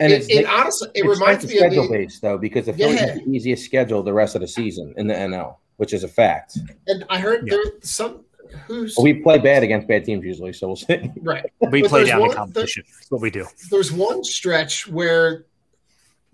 And 0.00 0.10
it, 0.10 0.22
it's, 0.22 0.28
it 0.30 0.46
honestly 0.46 0.88
it 0.94 1.04
it's 1.04 1.20
reminds 1.20 1.44
like 1.44 1.52
me 1.52 1.58
of 1.58 1.72
schedule 1.72 1.88
base 1.90 2.18
though, 2.18 2.38
because 2.38 2.64
the 2.64 2.72
Phillies 2.72 2.94
Yeah. 3.00 3.06
have 3.08 3.16
the 3.16 3.30
easiest 3.30 3.62
schedule 3.66 4.02
the 4.02 4.12
rest 4.14 4.34
of 4.34 4.40
the 4.40 4.48
season 4.48 4.94
in 4.96 5.06
the 5.06 5.12
NL, 5.12 5.56
which 5.76 5.92
is 5.92 6.02
a 6.02 6.08
fact. 6.08 6.56
and 6.86 7.04
I 7.10 7.18
heard 7.18 7.46
Yeah. 7.46 7.56
there 7.56 7.72
some 7.82 8.24
who's 8.66 8.96
we 9.00 9.14
play 9.14 9.38
bad 9.38 9.62
against 9.62 9.86
bad 9.88 10.04
teams 10.04 10.24
usually, 10.24 10.52
so 10.52 10.66
we'll 10.68 10.76
see. 10.76 11.10
right. 11.22 11.50
we 11.70 11.82
but 11.82 11.90
play 11.90 12.00
there's 12.00 12.08
down 12.10 12.20
the 12.20 12.26
one- 12.26 12.36
competition. 12.36 12.84
That's 12.98 13.10
what 13.10 13.20
we 13.20 13.30
do. 13.30 13.46
There's 13.70 13.92
one 13.92 14.24
stretch 14.24 14.86
where 14.88 15.44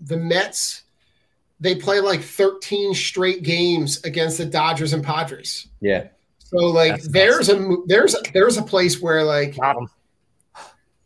the 0.01 0.17
Mets 0.17 0.81
they 1.59 1.75
play 1.75 2.01
like 2.01 2.21
13 2.21 2.93
straight 2.93 3.43
games 3.43 4.03
against 4.03 4.37
the 4.37 4.45
Dodgers 4.45 4.91
and 4.91 5.01
Padres. 5.03 5.67
Yeah. 5.79 6.07
So 6.39 6.57
like 6.57 6.91
That's 6.93 7.07
there's 7.07 7.49
a 7.49 7.77
there's 7.85 8.15
a, 8.15 8.19
there's 8.33 8.57
a 8.57 8.63
place 8.63 9.01
where 9.01 9.23
like 9.23 9.55
Got 9.57 9.77
him. 9.77 9.87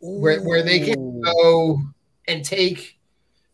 where 0.00 0.42
where 0.42 0.62
they 0.62 0.80
can 0.80 1.20
go 1.22 1.80
and 2.26 2.44
take 2.44 2.98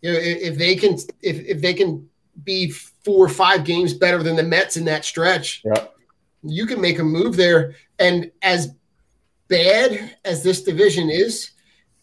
you 0.00 0.12
know 0.12 0.18
if, 0.18 0.52
if 0.52 0.58
they 0.58 0.76
can 0.76 0.94
if, 1.22 1.38
if 1.46 1.60
they 1.60 1.74
can 1.74 2.08
be 2.42 2.70
four 2.70 3.26
or 3.26 3.28
five 3.28 3.64
games 3.64 3.92
better 3.94 4.22
than 4.22 4.34
the 4.34 4.42
Mets 4.42 4.76
in 4.76 4.84
that 4.86 5.04
stretch, 5.04 5.62
Yeah. 5.64 5.86
You 6.44 6.66
can 6.66 6.80
make 6.80 6.98
a 6.98 7.04
move 7.04 7.37
there. 7.37 7.74
And 7.98 8.30
as 8.42 8.74
bad 9.48 10.16
as 10.24 10.42
this 10.42 10.62
division 10.62 11.11
is, 11.11 11.50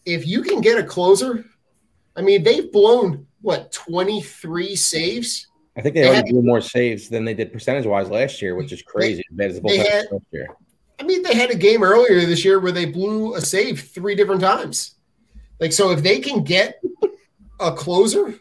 if 0.04 0.26
you 0.26 0.42
can 0.42 0.60
get 0.60 0.78
a 0.78 0.84
closer, 0.84 1.44
I 2.16 2.22
mean 2.22 2.42
they've 2.42 2.70
blown 2.72 3.26
what 3.40 3.72
23 3.72 4.76
saves. 4.76 5.48
I 5.76 5.80
think 5.80 5.94
they 5.94 6.02
They 6.02 6.08
already 6.08 6.26
had- 6.28 6.32
blew 6.32 6.42
more 6.42 6.60
saves 6.60 7.08
than 7.08 7.24
they 7.24 7.34
did 7.34 7.52
percentage 7.52 7.86
wise 7.86 8.10
last 8.10 8.42
year, 8.42 8.54
which 8.56 8.72
is 8.72 8.82
crazy. 8.82 9.22
bad 9.30 9.50
as 9.52 9.60
they 9.60 9.78
had- 9.78 10.06
last 10.12 10.24
year. 10.32 10.48
I 10.98 11.04
mean, 11.04 11.22
they 11.22 11.34
had 11.34 11.50
a 11.50 11.56
game 11.56 11.82
earlier 11.82 12.24
this 12.26 12.44
year 12.44 12.60
where 12.60 12.70
they 12.70 12.84
blew 12.84 13.34
a 13.34 13.40
save 13.40 13.80
three 13.88 14.14
different 14.14 14.40
times. 14.40 14.94
Like, 15.58 15.72
so 15.72 15.90
if 15.90 16.02
they 16.02 16.20
can 16.20 16.44
get 16.44 16.80
a 17.58 17.72
closer, 17.72 18.34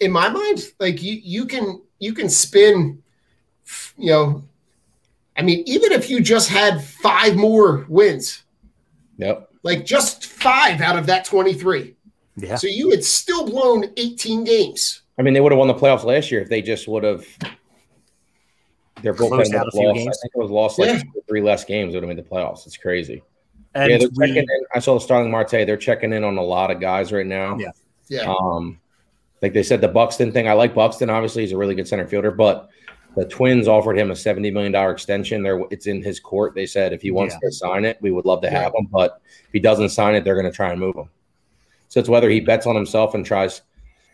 in 0.00 0.10
my 0.10 0.28
mind, 0.30 0.72
like 0.78 1.02
you, 1.02 1.20
you 1.22 1.44
can 1.46 1.82
you 1.98 2.14
can 2.14 2.30
spin, 2.30 3.02
you 3.98 4.10
know, 4.10 4.44
I 5.36 5.42
mean, 5.42 5.62
even 5.66 5.92
if 5.92 6.10
you 6.10 6.20
just 6.20 6.48
had 6.48 6.82
five 6.82 7.36
more 7.36 7.86
wins, 7.88 8.42
Yep. 9.18 9.48
like 9.62 9.84
just 9.86 10.26
five 10.26 10.80
out 10.80 10.98
of 10.98 11.06
that 11.06 11.24
twenty 11.24 11.54
three, 11.54 11.94
Yeah. 12.36 12.56
so 12.56 12.66
you 12.66 12.90
had 12.90 13.04
still 13.04 13.46
blown 13.46 13.84
eighteen 13.96 14.44
games. 14.44 15.02
I 15.18 15.22
mean, 15.22 15.34
they 15.34 15.40
would 15.40 15.52
have 15.52 15.58
won 15.58 15.68
the 15.68 15.74
playoffs 15.74 16.04
last 16.04 16.30
year 16.30 16.40
if 16.40 16.48
they 16.48 16.62
just 16.62 16.88
would 16.88 17.04
have. 17.04 17.26
Their 19.02 19.14
bullpen 19.14 19.28
Closed 19.28 19.52
would 19.52 19.56
out 19.56 19.64
have 19.64 19.66
a 19.68 19.70
few 19.70 19.88
lost. 19.88 19.98
I 19.98 20.02
think 20.22 20.32
it 20.34 20.38
was 20.38 20.50
lost 20.50 20.78
like 20.78 20.88
Yeah. 20.88 21.02
three 21.28 21.40
less 21.42 21.64
games. 21.64 21.94
Would 21.94 22.02
have 22.02 22.08
made 22.08 22.18
the 22.18 22.28
playoffs. 22.28 22.66
It's 22.66 22.76
crazy. 22.76 23.22
And 23.74 23.90
yeah, 23.90 23.98
they're 23.98 24.08
we- 24.14 24.26
checking 24.26 24.42
in. 24.42 24.60
I 24.74 24.78
saw 24.80 24.94
the 24.94 25.00
Starling 25.00 25.30
Marte. 25.30 25.50
They're 25.50 25.76
checking 25.76 26.12
in 26.12 26.22
on 26.24 26.36
a 26.36 26.42
lot 26.42 26.70
of 26.70 26.80
guys 26.80 27.12
right 27.12 27.26
now. 27.26 27.56
Yeah. 27.58 27.70
Yeah, 28.08 28.34
Um, 28.38 28.78
like 29.40 29.52
they 29.52 29.62
said, 29.62 29.80
the 29.80 29.88
Buxton 29.88 30.32
thing. 30.32 30.48
I 30.48 30.52
like 30.54 30.74
Buxton. 30.74 31.08
Obviously, 31.08 31.42
he's 31.42 31.52
a 31.52 31.56
really 31.56 31.76
good 31.76 31.86
center 31.86 32.06
fielder, 32.06 32.32
but 32.32 32.68
the 33.16 33.24
Twins 33.26 33.66
offered 33.68 33.98
him 33.98 34.10
a 34.10 34.16
seventy 34.16 34.50
million 34.50 34.72
dollar 34.72 34.92
extension. 34.92 35.42
There, 35.42 35.60
it's 35.70 35.86
in 35.86 36.02
his 36.02 36.20
court. 36.20 36.54
They 36.54 36.66
said 36.66 36.92
if 36.92 37.02
he 37.02 37.10
wants 37.10 37.34
Yeah. 37.42 37.48
to 37.48 37.52
sign 37.54 37.84
it, 37.84 37.98
we 38.00 38.10
would 38.10 38.24
love 38.24 38.40
to 38.42 38.50
have 38.50 38.72
him. 38.74 38.86
But 38.90 39.20
if 39.44 39.52
he 39.52 39.58
doesn't 39.60 39.88
sign 39.90 40.14
it, 40.14 40.24
they're 40.24 40.34
going 40.40 40.50
to 40.50 40.52
try 40.56 40.70
and 40.70 40.78
move 40.80 40.96
him. 40.96 41.08
So 41.88 41.98
it's 42.00 42.08
whether 42.08 42.30
he 42.30 42.40
bets 42.40 42.66
on 42.66 42.76
himself 42.76 43.14
and 43.14 43.26
tries. 43.26 43.62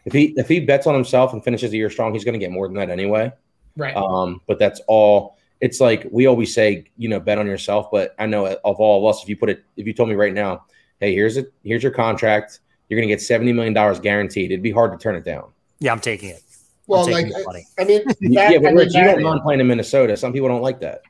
If 0.06 0.12
he 0.12 0.32
if 0.36 0.48
he 0.48 0.60
bets 0.60 0.86
on 0.86 0.94
himself 0.94 1.32
and 1.32 1.42
finishes 1.44 1.70
the 1.72 1.76
year 1.78 1.90
strong, 1.90 2.12
he's 2.14 2.24
going 2.24 2.32
to 2.34 2.38
get 2.38 2.50
more 2.52 2.66
than 2.68 2.76
that 2.76 2.90
anyway. 2.90 3.32
right. 3.76 3.94
Um, 3.96 4.40
but 4.46 4.58
that's 4.58 4.80
all. 4.88 5.36
It's 5.60 5.80
like 5.80 6.06
we 6.10 6.26
always 6.26 6.54
say, 6.54 6.84
you 6.96 7.08
know, 7.08 7.18
bet 7.18 7.38
on 7.38 7.46
yourself. 7.46 7.90
But 7.90 8.14
I 8.18 8.26
know 8.26 8.46
of 8.46 8.76
all 8.76 9.06
of 9.06 9.14
us, 9.14 9.22
if 9.22 9.28
you 9.28 9.36
put 9.36 9.50
it, 9.50 9.64
if 9.76 9.86
you 9.86 9.92
told 9.94 10.08
me 10.08 10.14
right 10.14 10.32
now, 10.34 10.64
hey, 11.00 11.14
here's 11.14 11.36
it, 11.38 11.52
here's 11.64 11.82
your 11.82 11.92
contract, 11.92 12.60
you're 12.88 12.98
going 13.00 13.08
to 13.08 13.12
get 13.14 13.20
seventy 13.22 13.52
million 13.52 13.72
dollars 13.74 13.98
guaranteed. 13.98 14.50
It'd 14.52 14.62
be 14.62 14.70
hard 14.70 14.92
to 14.92 14.98
turn 15.02 15.16
it 15.16 15.24
down. 15.24 15.50
yeah, 15.80 15.92
I'm 15.92 16.00
taking 16.00 16.28
it. 16.30 16.42
Well, 16.86 17.04
I'm 17.04 17.10
like 17.12 17.24
taking 17.26 17.38
the 17.40 17.44
money. 17.44 17.66
I 17.78 17.84
mean, 17.84 18.04
that, 18.06 18.52
yeah, 18.52 18.58
but 18.58 18.74
Rich, 18.74 18.94
you 18.94 19.04
don't 19.04 19.22
mind 19.22 19.40
playing 19.42 19.60
in 19.60 19.66
Minnesota. 19.66 20.16
Some 20.16 20.32
people 20.32 20.48
don't 20.48 20.62
like 20.62 20.80
that. 20.80 21.02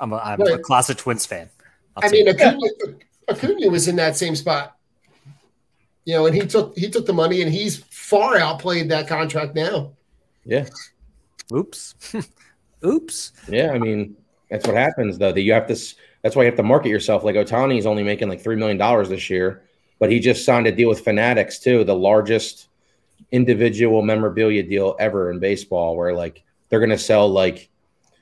I'm 0.00 0.12
a, 0.12 0.16
I'm 0.16 0.40
a 0.40 0.44
Right. 0.44 0.62
closet 0.62 0.98
Twins 0.98 1.26
fan. 1.26 1.50
I'll 1.96 2.08
I 2.08 2.10
mean. 2.10 2.28
Acuna, 2.28 2.58
Acuna 3.28 3.68
was 3.68 3.88
in 3.88 3.96
that 3.96 4.16
same 4.16 4.34
spot, 4.34 4.76
you 6.04 6.14
know, 6.14 6.26
and 6.26 6.34
he 6.34 6.46
took 6.46 6.76
he 6.76 6.88
took 6.90 7.06
the 7.06 7.12
money, 7.12 7.42
and 7.42 7.52
he's 7.52 7.84
far 7.90 8.36
outplayed 8.38 8.88
that 8.88 9.06
contract 9.06 9.54
now. 9.54 9.92
Yeah, 10.44 10.66
oops, 11.52 11.94
oops. 12.84 13.32
yeah. 13.48 13.70
I 13.72 13.78
mean, 13.78 14.16
that's 14.50 14.66
what 14.66 14.76
happens 14.76 15.18
though. 15.18 15.32
That 15.32 15.42
you 15.42 15.52
have 15.52 15.66
to. 15.68 15.76
That's 16.22 16.34
why 16.36 16.42
you 16.42 16.46
have 16.46 16.56
to 16.56 16.62
market 16.62 16.88
yourself. 16.88 17.22
Like 17.24 17.36
Ohtani 17.36 17.78
is 17.78 17.86
only 17.86 18.02
making 18.02 18.28
like 18.28 18.40
three 18.40 18.56
million 18.56 18.78
dollars 18.78 19.08
this 19.08 19.28
year, 19.28 19.64
but 19.98 20.10
he 20.10 20.18
just 20.20 20.44
signed 20.44 20.66
a 20.66 20.72
deal 20.72 20.88
with 20.88 21.00
Fanatics 21.00 21.58
too, 21.58 21.84
the 21.84 21.94
largest 21.94 22.68
individual 23.30 24.02
memorabilia 24.02 24.62
deal 24.62 24.96
ever 24.98 25.30
in 25.30 25.38
baseball, 25.38 25.96
where 25.96 26.14
like 26.14 26.42
they're 26.68 26.80
gonna 26.80 26.98
sell 26.98 27.28
like 27.28 27.68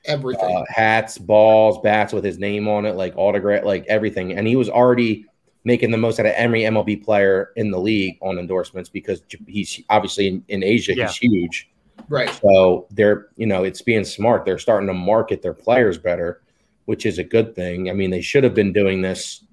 Everything. 0.05 0.55
uh, 0.55 0.63
hats, 0.67 1.17
balls, 1.17 1.79
bats 1.83 2.11
with 2.13 2.23
his 2.23 2.37
name 2.39 2.67
on 2.67 2.85
it, 2.85 2.95
like 2.95 3.13
autograph, 3.17 3.63
like 3.65 3.85
everything. 3.87 4.33
And 4.33 4.47
he 4.47 4.55
was 4.55 4.69
already 4.69 5.25
making 5.63 5.91
the 5.91 5.97
most 5.97 6.19
out 6.19 6.25
of 6.25 6.31
every 6.33 6.61
MLB 6.61 7.03
player 7.03 7.51
in 7.55 7.69
the 7.69 7.79
league 7.79 8.17
on 8.21 8.39
endorsements 8.39 8.89
because 8.89 9.21
he's 9.47 9.79
obviously 9.91 10.27
in, 10.27 10.43
in 10.47 10.63
Asia, 10.63 10.95
Yeah. 10.95 11.05
he's 11.07 11.17
huge. 11.17 11.69
Right. 12.09 12.29
So 12.41 12.87
they're, 12.89 13.27
you 13.37 13.45
know, 13.45 13.63
it's 13.63 13.83
being 13.83 14.03
smart. 14.03 14.43
They're 14.43 14.57
starting 14.57 14.87
to 14.87 14.93
market 14.95 15.43
their 15.43 15.53
players 15.53 15.99
better, 15.99 16.41
which 16.85 17.05
is 17.05 17.19
a 17.19 17.23
good 17.23 17.53
thing. 17.55 17.91
I 17.91 17.93
mean, 17.93 18.09
they 18.09 18.21
should 18.21 18.43
have 18.43 18.55
been 18.55 18.73
doing 18.73 19.03
this 19.03 19.43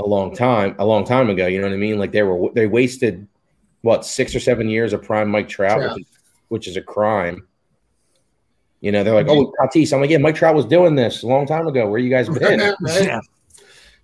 a 0.00 0.02
long 0.04 0.34
time, 0.34 0.74
a 0.80 0.84
long 0.84 1.04
time 1.04 1.30
ago. 1.30 1.46
You 1.46 1.60
know 1.60 1.68
what 1.68 1.74
I 1.74 1.78
mean? 1.78 1.98
Like 2.00 2.10
they 2.10 2.24
were, 2.24 2.50
they 2.52 2.66
wasted 2.66 3.28
what 3.82 4.04
six 4.06 4.34
or 4.34 4.40
seven 4.40 4.68
years 4.68 4.92
of 4.92 5.02
prime 5.02 5.28
Mike 5.28 5.48
Trout, 5.48 5.78
Trout. 5.78 5.94
Which, 5.94 6.02
is, 6.02 6.08
which 6.48 6.68
is 6.68 6.76
a 6.76 6.82
crime. 6.82 7.46
You 8.80 8.90
know, 8.90 9.04
they're 9.04 9.14
like, 9.14 9.28
oh, 9.28 9.52
Tatis. 9.60 9.92
I'm 9.92 10.00
like, 10.00 10.10
yeah, 10.10 10.18
Mike 10.18 10.34
Trout 10.34 10.56
was 10.56 10.64
doing 10.66 10.96
this 10.96 11.22
a 11.22 11.26
long 11.28 11.46
time 11.46 11.68
ago. 11.68 11.88
Where 11.88 12.00
you 12.00 12.10
guys 12.10 12.28
been? 12.28 12.74
Right? 12.80 13.04
Yeah. 13.04 13.20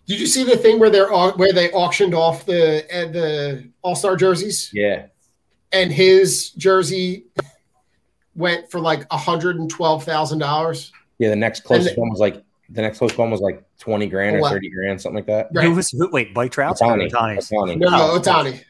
Did 0.07 0.21
you 0.21 0.27
see 0.27 0.43
the 0.45 0.57
thing 0.57 0.79
where 0.79 0.89
they're 0.89 1.11
where 1.11 1.53
they 1.53 1.71
auctioned 1.73 2.15
off 2.15 2.47
the 2.47 2.85
uh, 2.87 3.11
the 3.13 3.71
All 3.83 3.95
Star 3.95 4.17
jerseys 4.17 4.71
yeah, 4.73 5.07
and 5.73 5.93
his 5.93 6.51
jersey 6.53 7.27
went 8.35 8.71
for 8.71 8.81
like 8.81 9.11
hundred 9.13 9.57
and 9.57 9.69
twelve 9.69 10.05
thousand 10.05 10.39
dollars? 10.39 10.93
yeah. 11.19 11.29
The 11.29 11.37
next 11.37 11.61
closest 11.65 11.95
the- 11.97 12.01
one 12.01 12.09
was 12.11 12.21
like 12.21 12.43
the 12.71 12.81
next 12.81 12.99
closest 12.99 13.19
one 13.19 13.31
was 13.31 13.41
like 13.43 13.63
twenty 13.79 14.07
grand 14.07 14.37
or 14.37 14.41
What? 14.41 14.53
thirty 14.53 14.71
grand, 14.71 14.99
something 14.99 15.17
like 15.17 15.27
that. 15.27 15.49
Right. 15.53 15.67
Who 15.67 15.75
was 15.75 15.91
who, 15.91 16.09
wait? 16.11 16.35
Mike 16.35 16.53
Trout? 16.53 16.79
Ohtani. 16.79 17.11
Ohtani's. 17.11 17.51
Ohtani. 17.51 17.77
No, 17.77 17.91
no, 17.91 18.19
Otani. 18.19 18.63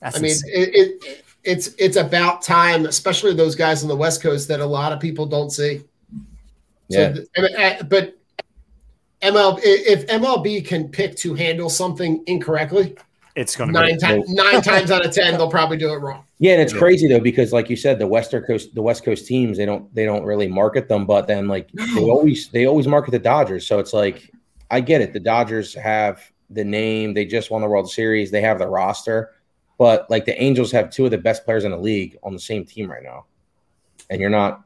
That's 0.00 0.18
I 0.18 0.20
mean, 0.20 0.32
it, 0.46 1.00
it 1.02 1.24
it's 1.44 1.68
it's 1.78 1.96
about 1.96 2.42
time, 2.42 2.86
especially 2.86 3.34
those 3.34 3.54
guys 3.54 3.82
on 3.82 3.88
the 3.88 3.96
West 3.96 4.22
Coast 4.22 4.48
that 4.48 4.60
a 4.60 4.66
lot 4.66 4.92
of 4.92 5.00
people 5.00 5.26
don't 5.26 5.50
see. 5.50 5.82
Yeah. 6.88 7.12
th- 7.12 7.26
and, 7.36 7.46
uh, 7.56 7.82
but 7.84 8.16
MLB 9.22 9.60
if 9.62 10.06
MLB 10.06 10.64
can 10.66 10.88
pick 10.88 11.16
to 11.16 11.34
handle 11.34 11.70
something 11.70 12.22
incorrectly, 12.26 12.94
it's 13.34 13.56
going 13.56 13.68
to 13.68 13.72
nine 13.72 13.94
be. 13.94 13.98
times 14.00 14.28
nine 14.28 14.62
times 14.62 14.90
out 14.90 15.04
of 15.04 15.12
ten 15.12 15.34
they'll 15.34 15.50
probably 15.50 15.76
do 15.76 15.92
it 15.92 15.96
wrong. 15.98 16.24
Yeah, 16.38 16.52
and 16.52 16.62
it's 16.62 16.72
Yeah. 16.74 16.78
crazy 16.80 17.08
though 17.08 17.20
because, 17.20 17.52
like 17.52 17.70
you 17.70 17.76
said, 17.76 17.98
the 17.98 18.06
Western 18.06 18.42
Coast, 18.44 18.74
the 18.74 18.82
West 18.82 19.04
Coast 19.04 19.26
teams, 19.26 19.56
they 19.56 19.64
don't 19.64 19.92
they 19.94 20.04
don't 20.04 20.24
really 20.24 20.48
market 20.48 20.88
them, 20.88 21.06
but 21.06 21.26
then 21.26 21.48
like 21.48 21.70
they 21.72 22.02
always 22.02 22.48
they 22.48 22.66
always 22.66 22.86
market 22.86 23.12
the 23.12 23.18
Dodgers. 23.18 23.66
So 23.66 23.78
it's 23.78 23.92
like 23.92 24.30
I 24.70 24.80
get 24.80 25.00
it. 25.00 25.12
The 25.12 25.20
Dodgers 25.20 25.74
have 25.74 26.20
the 26.50 26.64
name. 26.64 27.14
They 27.14 27.24
just 27.24 27.50
won 27.50 27.62
the 27.62 27.68
World 27.68 27.90
Series. 27.90 28.30
They 28.30 28.42
have 28.42 28.58
the 28.58 28.68
roster, 28.68 29.32
but 29.78 30.10
like 30.10 30.24
the 30.24 30.40
Angels 30.42 30.72
have 30.72 30.90
two 30.90 31.04
of 31.04 31.10
the 31.10 31.18
best 31.18 31.44
players 31.44 31.64
in 31.64 31.70
the 31.70 31.78
league 31.78 32.18
on 32.22 32.32
the 32.32 32.40
same 32.40 32.64
team 32.64 32.90
right 32.90 33.02
now, 33.02 33.26
and 34.10 34.20
you're 34.20 34.30
not, 34.30 34.64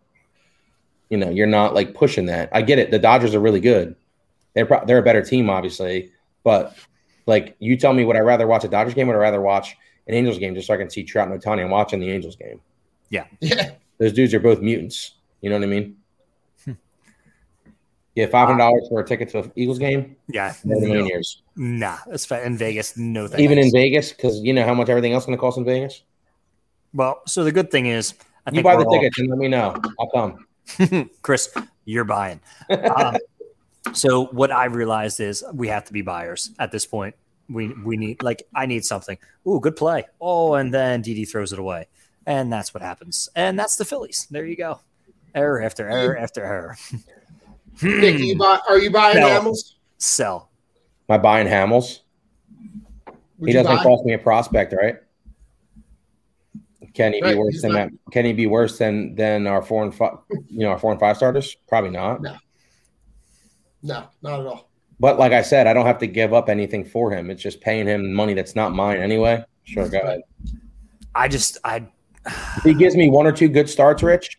you 1.09 1.18
know, 1.18 1.31
you're 1.31 1.46
not 1.46 1.75
like 1.75 1.94
pushing 1.94 2.27
that. 2.27 2.49
I 2.53 2.62
get 2.62 2.79
it. 2.79 2.90
The 2.90 2.99
Dodgers 2.99 3.35
are 3.35 3.40
really 3.40 3.61
good. 3.61 3.96
They're 4.55 4.66
pro- 4.66 4.85
they're 4.85 4.99
a 4.99 5.03
better 5.03 5.23
team, 5.23 5.51
obviously, 5.51 6.12
but 6.44 6.77
like 7.27 7.57
you 7.59 7.77
tell 7.77 7.92
me, 7.92 8.05
would 8.05 8.16
I 8.16 8.20
rather 8.20 8.46
watch 8.46 8.64
a 8.64 8.68
Dodgers 8.68 8.94
game? 8.94 9.09
Or 9.09 9.12
Would 9.12 9.18
I 9.18 9.23
rather 9.23 9.40
watch 9.40 9.77
an 10.07 10.14
Angels 10.14 10.38
game 10.38 10.55
just 10.55 10.66
so 10.66 10.75
I 10.75 10.77
can 10.77 10.90
see 10.90 11.05
Trout 11.05 11.29
and 11.29 11.40
Ohtani? 11.40 11.62
I'm 11.62 11.70
watching 11.70 12.01
the 12.01 12.11
Angels 12.11 12.37
game. 12.37 12.61
Yeah. 13.09 13.27
Those 13.99 14.12
dudes 14.12 14.33
are 14.35 14.40
both 14.40 14.61
mutants. 14.61 15.12
You 15.40 15.51
know 15.51 15.57
what 15.57 15.64
I 15.64 15.68
mean? 15.68 15.96
Hmm. 16.64 16.73
Yeah, 18.14 18.27
five 18.27 18.49
hundred 18.49 18.59
dollars 18.59 18.88
for 18.88 19.01
a 19.01 19.07
ticket 19.07 19.29
to 19.31 19.40
an 19.40 19.53
Eagles 19.57 19.79
game. 19.79 20.16
Yeah. 20.29 20.55
More 20.64 20.81
than 20.81 20.90
a 20.90 20.94
million 20.94 21.07
years. 21.07 21.42
Nah, 21.62 21.99
that's 22.07 22.25
fa- 22.25 22.42
in 22.42 22.57
Vegas. 22.57 22.96
No 22.96 23.27
thanks. 23.29 23.42
Even 23.42 23.59
in 23.59 23.70
Vegas, 23.70 24.12
because 24.12 24.40
you 24.40 24.55
know 24.55 24.64
how 24.64 24.73
much 24.73 24.88
everything 24.88 25.12
else 25.12 25.25
is 25.25 25.27
going 25.27 25.37
to 25.37 25.40
cost 25.40 25.59
in 25.59 25.64
Vegas. 25.66 26.03
Well, 26.94 27.20
so 27.27 27.44
the 27.44 27.53
good 27.53 27.70
thing 27.70 27.85
is, 27.85 28.14
I 28.46 28.51
You 28.51 28.55
think 28.57 28.64
buy 28.64 28.77
the 28.77 28.85
all- 28.87 28.92
tickets 28.94 29.18
and 29.18 29.29
let 29.29 29.38
me 29.38 29.46
know. 29.49 29.77
I'll 29.99 30.09
come. 30.09 30.46
Chris, 31.23 31.51
you're 31.85 32.05
buying. 32.05 32.40
Um, 32.96 33.16
so 33.92 34.27
what 34.27 34.51
I 34.51 34.64
realized 34.66 35.20
is 35.20 35.44
we 35.53 35.68
have 35.68 35.85
to 35.85 35.92
be 35.92 36.01
buyers 36.01 36.51
at 36.59 36.73
this 36.73 36.87
point. 36.87 37.14
We 37.51 37.75
we 37.85 37.96
need 37.96 38.23
like 38.23 38.44
I 38.55 38.66
need 38.66 38.85
something. 38.85 39.18
Ooh, 39.46 39.61
good 39.61 39.77
play. 39.77 40.05
Oh, 40.20 40.55
and 40.55 40.73
then 40.73 41.03
Didi 41.03 41.25
throws 41.25 41.53
it 41.53 41.59
away, 41.59 41.88
and 42.27 42.51
that's 42.53 42.73
what 42.73 42.83
happens. 42.83 43.29
And 43.35 43.59
that's 43.59 43.77
the 43.77 43.85
Phillies. 43.85 44.27
There 44.31 44.46
you 44.46 44.57
go. 44.57 44.81
Error 45.35 45.61
after 45.62 45.88
error 45.88 46.16
after 46.16 46.42
error. 46.44 46.77
Nick, 47.83 48.18
you 48.18 48.37
buy, 48.37 48.61
are 48.68 48.79
you 48.79 48.90
buying 48.90 49.18
No. 49.20 49.29
Hamels? 49.29 49.75
Sell. 49.99 50.50
Am 51.11 51.14
I 51.14 51.18
buying 51.18 51.49
Hamels? 51.49 52.01
Would 53.38 53.49
he 53.49 53.53
doesn't 53.53 53.75
buy? 53.79 53.83
cost 53.83 54.05
me 54.05 54.12
a 54.12 54.18
prospect, 54.18 54.73
right? 54.73 54.94
Can 56.94 57.12
he 57.14 57.20
be 57.20 57.35
worse 57.35 57.55
he's 57.55 57.62
than 57.62 57.73
not- 57.73 57.90
that? 57.90 58.12
Can 58.12 58.25
he 58.25 58.33
be 58.33 58.46
worse 58.46 58.79
than 58.79 59.16
than 59.16 59.49
our 59.49 59.61
four 59.61 59.83
and 59.83 59.92
five? 59.92 60.18
You 60.31 60.61
know, 60.61 60.68
our 60.68 60.79
four 60.79 60.92
and 60.92 61.01
five 61.01 61.16
starters? 61.16 61.57
Probably 61.66 61.90
not. 61.90 62.23
No. 62.23 62.37
No, 63.83 64.05
not 64.23 64.40
at 64.40 64.46
all. 64.46 64.70
But 65.01 65.18
like 65.18 65.33
I 65.33 65.42
said, 65.42 65.66
I 65.66 65.73
don't 65.73 65.87
have 65.87 65.99
to 65.99 66.07
give 66.07 66.33
up 66.33 66.49
anything 66.49 66.85
for 66.85 67.11
him. 67.11 67.29
It's 67.29 67.42
just 67.42 67.61
paying 67.61 67.87
him 67.88 68.12
money 68.12 68.35
that's 68.35 68.55
not 68.55 68.73
mine 68.73 68.99
anyway. 68.99 69.42
Sure, 69.64 69.88
go 69.88 69.99
ahead. 69.99 70.20
I 71.16 71.27
just 71.27 71.59
I 71.64 71.88
If 72.59 72.62
he 72.62 72.75
gives 72.75 72.94
me 72.94 73.11
one 73.11 73.27
or 73.27 73.33
two 73.33 73.49
good 73.49 73.68
starts, 73.68 74.05
Rich, 74.05 74.38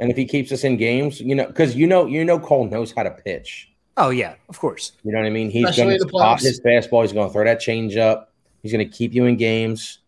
And 0.00 0.10
if 0.10 0.16
he 0.16 0.24
keeps 0.24 0.52
us 0.52 0.64
in 0.64 0.76
games, 0.76 1.20
you 1.20 1.34
know, 1.34 1.46
because 1.46 1.74
you 1.76 1.86
know, 1.86 2.06
you 2.06 2.24
know, 2.24 2.38
Cole 2.38 2.66
knows 2.68 2.92
how 2.92 3.02
to 3.02 3.10
pitch. 3.10 3.70
oh 3.96 4.10
yeah, 4.10 4.34
of 4.48 4.58
course. 4.58 4.92
You 5.04 5.12
know 5.12 5.18
what 5.18 5.26
I 5.26 5.30
mean? 5.30 5.50
He's 5.50 5.76
going 5.76 5.90
to 5.90 5.98
spot 6.00 6.38
playoffs. 6.38 6.42
his 6.42 6.60
fastball. 6.60 7.02
He's 7.02 7.12
going 7.12 7.28
to 7.28 7.32
throw 7.32 7.44
that 7.44 7.60
change 7.60 7.96
up. 7.96 8.32
He's 8.62 8.72
going 8.72 8.88
to 8.88 8.92
keep 8.96 9.12
you 9.14 9.24
in 9.26 9.36
games. 9.36 9.98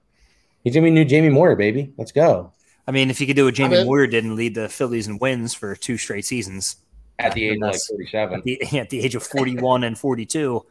He's 0.64 0.74
going 0.74 0.84
to 0.84 0.90
be 0.90 0.94
new 0.94 1.04
Jamie 1.04 1.28
Moyer, 1.30 1.56
baby. 1.56 1.92
Let's 1.96 2.12
go. 2.12 2.52
I 2.86 2.92
mean, 2.92 3.08
if 3.10 3.18
he 3.18 3.26
could 3.26 3.36
do 3.36 3.44
what 3.46 3.54
Jamie 3.54 3.76
in. 3.78 3.86
Moyer 3.86 4.06
did 4.06 4.24
and 4.24 4.34
lead 4.36 4.54
the 4.54 4.68
Phillies 4.68 5.06
in 5.06 5.18
wins 5.18 5.54
for 5.54 5.74
two 5.76 5.96
straight 5.96 6.24
seasons, 6.26 6.76
At 7.18 7.34
the 7.34 7.46
age 7.48 7.56
of 7.56 7.60
like 7.62 7.72
That's- 7.72 7.88
37. 7.88 8.38
at 8.38 8.44
the, 8.44 8.78
at 8.80 8.90
the 8.90 9.00
age 9.00 9.14
of 9.14 9.22
41 9.22 9.84
and 9.84 9.96
42 9.98 10.64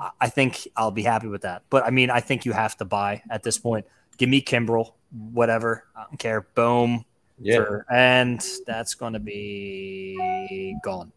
I- 0.00 0.10
i 0.20 0.28
think 0.28 0.66
i'll 0.76 0.92
be 0.92 1.02
happy 1.02 1.26
with 1.26 1.42
that 1.42 1.62
but 1.70 1.84
i 1.84 1.90
mean 1.90 2.08
i 2.08 2.20
think 2.20 2.44
you 2.46 2.52
have 2.52 2.76
to 2.76 2.84
buy 2.84 3.20
at 3.28 3.42
this 3.42 3.58
point 3.58 3.84
give 4.16 4.28
me 4.28 4.40
kimbrel 4.40 4.92
whatever 5.10 5.84
i 5.96 6.04
don't 6.04 6.18
care 6.18 6.42
boom 6.54 7.04
Yeah. 7.38 7.56
for- 7.58 7.86
and 7.90 8.44
that's 8.66 8.94
going 8.94 9.12
to 9.12 9.18
be 9.20 10.76
gone 10.82 11.12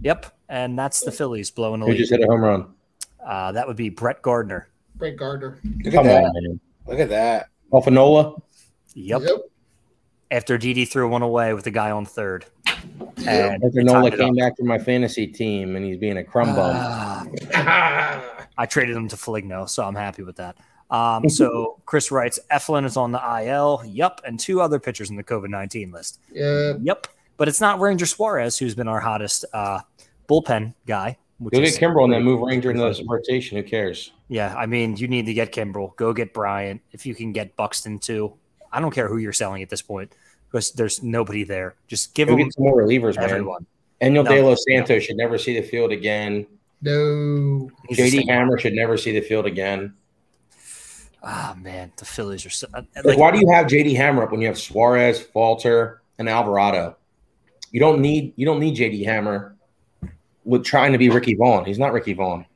yep 0.00 0.26
and 0.48 0.78
that's 0.78 1.00
the 1.00 1.10
phillies 1.10 1.50
blowing 1.50 1.80
the 1.80 1.86
Who 1.86 1.94
just 1.94 2.10
hit 2.10 2.20
a 2.22 2.26
home 2.26 2.40
run? 2.42 2.66
uh, 3.24 3.52
that 3.52 3.66
would 3.66 3.76
be 3.76 3.88
brett 3.90 4.22
gardner 4.22 4.68
Brett 4.96 5.16
Gardner. 5.16 5.58
Look 5.84 5.94
Come 5.94 6.06
at 6.06 6.10
that. 6.10 6.24
on, 6.24 6.32
man. 6.34 6.60
Look 6.88 6.98
at 6.98 7.08
that. 7.10 7.50
Off 7.70 7.86
of 7.86 7.92
Nola? 7.92 8.34
yep 8.94 9.22
after 10.30 10.58
didi 10.58 10.84
threw 10.84 11.08
one 11.08 11.22
away 11.22 11.54
with 11.54 11.64
the 11.64 11.70
guy 11.70 11.90
on 11.90 12.04
third 12.04 12.44
and 13.26 13.62
After 13.64 13.82
Nola 13.82 14.10
came 14.16 14.34
back 14.34 14.56
from 14.56 14.66
my 14.68 14.78
fantasy 14.78 15.26
team 15.26 15.74
and 15.76 15.84
he's 15.84 15.98
being 15.98 16.18
a 16.18 16.24
crumb 16.24 16.54
bum. 16.54 16.76
Ah, 16.76 17.26
I 18.58 18.66
traded 18.66 18.96
him 18.96 19.08
to 19.08 19.16
Foligno, 19.16 19.66
so 19.66 19.84
I'm 19.84 19.96
happy 19.96 20.22
with 20.22 20.36
that. 20.36 20.56
Um, 20.90 21.28
so 21.28 21.80
Chris 21.86 22.10
writes, 22.10 22.38
Eflin 22.50 22.84
is 22.84 22.96
on 22.96 23.12
the 23.12 23.20
IL. 23.44 23.82
Yep. 23.86 24.22
And 24.24 24.40
two 24.40 24.60
other 24.60 24.78
pitchers 24.78 25.10
in 25.10 25.16
the 25.16 25.24
COVID 25.24 25.48
19 25.50 25.90
list. 25.90 26.20
Yeah. 26.32 26.74
Yep. 26.80 27.06
But 27.36 27.48
it's 27.48 27.60
not 27.60 27.78
Ranger 27.80 28.06
Suarez, 28.06 28.58
who's 28.58 28.74
been 28.74 28.88
our 28.88 29.00
hottest 29.00 29.44
uh, 29.52 29.80
bullpen 30.28 30.74
guy. 30.86 31.18
Which 31.38 31.52
Go 31.54 31.60
get 31.60 31.74
Kimbrel 31.74 32.04
and 32.04 32.12
then 32.12 32.24
move 32.24 32.40
Ranger 32.40 32.70
into 32.70 32.82
the 32.82 33.04
rotation. 33.08 33.56
Who 33.56 33.62
cares? 33.62 34.12
Yeah. 34.28 34.54
I 34.56 34.66
mean, 34.66 34.96
you 34.96 35.06
need 35.06 35.26
to 35.26 35.34
get 35.34 35.52
Kimbrel. 35.52 35.94
Go 35.96 36.12
get 36.12 36.34
Bryant. 36.34 36.80
If 36.92 37.06
you 37.06 37.14
can 37.14 37.32
get 37.32 37.54
Buxton 37.54 37.98
too. 37.98 38.34
I 38.72 38.80
don't 38.80 38.90
care 38.90 39.08
who 39.08 39.18
you're 39.18 39.32
selling 39.32 39.62
at 39.62 39.70
this 39.70 39.80
point 39.82 40.12
because 40.50 40.72
there's 40.72 41.02
nobody 41.02 41.44
there. 41.44 41.74
Just 41.86 42.14
give 42.14 42.28
Go 42.28 42.36
them 42.36 42.50
some 42.50 42.64
more 42.64 42.76
relievers, 42.82 43.16
man. 43.16 43.24
everyone. 43.30 43.66
Daniel 44.00 44.24
No. 44.24 44.30
De 44.30 44.42
Los 44.42 44.64
Santos 44.68 45.04
should 45.04 45.16
never 45.16 45.38
see 45.38 45.58
the 45.58 45.66
field 45.66 45.92
again. 45.92 46.46
No. 46.82 47.70
JD 47.90 48.28
Hammer 48.28 48.58
should 48.58 48.74
never 48.74 48.96
see 48.96 49.12
the 49.12 49.20
field 49.20 49.46
again. 49.46 49.94
Ah, 51.22 51.56
man. 51.60 51.92
The 51.96 52.04
Phillies 52.04 52.46
are 52.46 52.50
so. 52.50 52.68
uh, 52.74 52.82
Like, 53.04 53.18
why 53.18 53.30
do 53.30 53.38
you 53.38 53.50
have 53.50 53.66
JD 53.66 53.96
Hammer 53.96 54.22
up 54.22 54.30
when 54.30 54.40
you 54.40 54.46
have 54.46 54.58
Suarez, 54.58 55.20
Falter, 55.20 56.02
and 56.18 56.28
Alvarado? 56.28 56.96
You 57.70 57.80
don't 57.80 58.00
need 58.00 58.32
you 58.36 58.46
don't 58.46 58.60
need 58.60 58.76
JD 58.76 59.04
Hammer 59.04 59.56
with 60.44 60.64
trying 60.64 60.92
to 60.92 60.98
be 60.98 61.10
Ricky 61.10 61.34
Vaughn. 61.34 61.64
He's 61.64 61.78
not 61.78 61.92
Ricky 61.92 62.14
Vaughn 62.14 62.46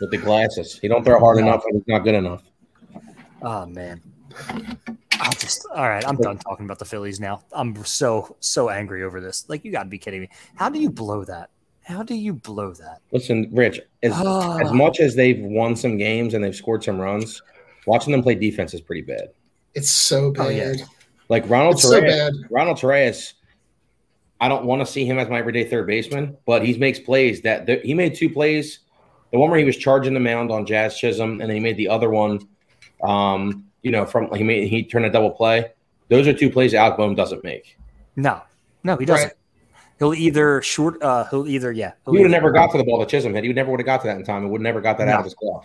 with 0.00 0.10
the 0.10 0.18
glasses. 0.18 0.78
He 0.78 0.86
don't 0.86 1.04
throw 1.04 1.18
hard 1.18 1.38
enough 1.38 1.64
and 1.66 1.76
he's 1.76 1.88
not 1.88 2.04
good 2.04 2.14
enough. 2.14 2.42
Oh 3.42 3.66
man. 3.66 4.00
I'll 5.18 5.32
just 5.32 5.66
all 5.74 5.88
right. 5.88 6.06
I'm 6.06 6.16
done 6.16 6.38
talking 6.38 6.66
about 6.66 6.78
the 6.78 6.84
Phillies 6.84 7.18
now. 7.18 7.42
I'm 7.52 7.84
so 7.84 8.36
so 8.40 8.68
angry 8.68 9.02
over 9.02 9.20
this. 9.20 9.48
Like 9.48 9.64
you 9.64 9.72
got 9.72 9.82
to 9.82 9.88
be 9.88 9.98
kidding 9.98 10.20
me. 10.20 10.28
How 10.54 10.68
do 10.68 10.78
you 10.78 10.90
blow 10.90 11.24
that? 11.24 11.50
How 11.90 12.02
do 12.04 12.14
you 12.14 12.32
blow 12.34 12.72
that? 12.74 13.00
Listen, 13.12 13.48
Rich, 13.52 13.80
as, 14.02 14.12
Ah. 14.14 14.58
as 14.58 14.72
much 14.72 15.00
as 15.00 15.14
they've 15.16 15.40
won 15.40 15.74
some 15.74 15.98
games 15.98 16.34
and 16.34 16.42
they've 16.44 16.54
scored 16.54 16.84
some 16.84 17.00
runs, 17.00 17.42
Watching 17.86 18.12
them 18.12 18.22
play 18.22 18.34
defense 18.34 18.74
is 18.74 18.82
pretty 18.82 19.00
bad. 19.00 19.30
It's 19.74 19.88
so 19.90 20.32
bad. 20.32 20.46
Oh, 20.46 20.48
yeah. 20.50 20.74
Like 21.30 21.48
Ronald 21.48 21.74
It's 21.76 21.82
so 21.82 21.98
Torres, 21.98 22.12
bad. 22.14 22.32
Ronald 22.50 22.76
Torreyes, 22.76 23.32
I 24.38 24.48
don't 24.48 24.66
want 24.66 24.80
to 24.80 24.86
see 24.86 25.06
him 25.06 25.18
as 25.18 25.28
my 25.30 25.38
everyday 25.38 25.64
third 25.64 25.86
baseman, 25.86 26.36
but 26.46 26.62
he 26.64 26.76
makes 26.76 26.98
plays 27.00 27.40
that 27.40 27.64
that- 27.66 27.84
he 27.84 27.94
made 27.94 28.14
two 28.14 28.28
plays. 28.28 28.80
The 29.32 29.38
one 29.38 29.48
where 29.50 29.58
he 29.58 29.64
was 29.64 29.76
charging 29.78 30.12
the 30.12 30.20
mound 30.20 30.50
on 30.52 30.66
Jazz 30.66 30.98
Chisholm, 30.98 31.40
and 31.40 31.48
then 31.48 31.50
he 31.56 31.60
made 31.60 31.78
the 31.78 31.88
other 31.88 32.10
one. 32.10 32.40
Um, 33.02 33.64
you 33.82 33.90
know, 33.90 34.04
from 34.04 34.32
he 34.34 34.44
made 34.44 34.68
he 34.68 34.84
turned 34.84 35.06
a 35.06 35.10
double 35.10 35.30
play. 35.30 35.72
Those 36.10 36.28
are 36.28 36.34
two 36.34 36.50
plays 36.50 36.74
Alec 36.74 36.98
Bohm 36.98 37.14
doesn't 37.14 37.42
make. 37.42 37.78
No, 38.16 38.42
no, 38.84 38.96
he 38.98 39.06
doesn't. 39.06 39.28
Right. 39.28 39.34
He'll 40.00 40.14
either 40.14 40.60
short. 40.62 41.00
Uh, 41.02 41.24
he'll 41.30 41.46
either 41.46 41.70
yeah. 41.70 41.92
he'll 42.04 42.14
He 42.14 42.20
would 42.22 42.32
have 42.32 42.42
never 42.42 42.50
got 42.50 42.72
to 42.72 42.78
the 42.78 42.84
ball 42.84 42.98
that 42.98 43.08
Chisholm 43.08 43.34
hit. 43.34 43.44
He 43.44 43.48
would 43.50 43.56
never 43.56 43.70
would 43.70 43.78
have 43.80 43.86
got 43.86 44.00
to 44.00 44.08
that 44.08 44.16
in 44.16 44.24
time. 44.24 44.44
It 44.44 44.48
would 44.48 44.60
never 44.62 44.80
got 44.80 44.98
that 44.98 45.06
No. 45.06 45.12
out 45.12 45.18
of 45.20 45.24
his 45.26 45.34
glove. 45.34 45.64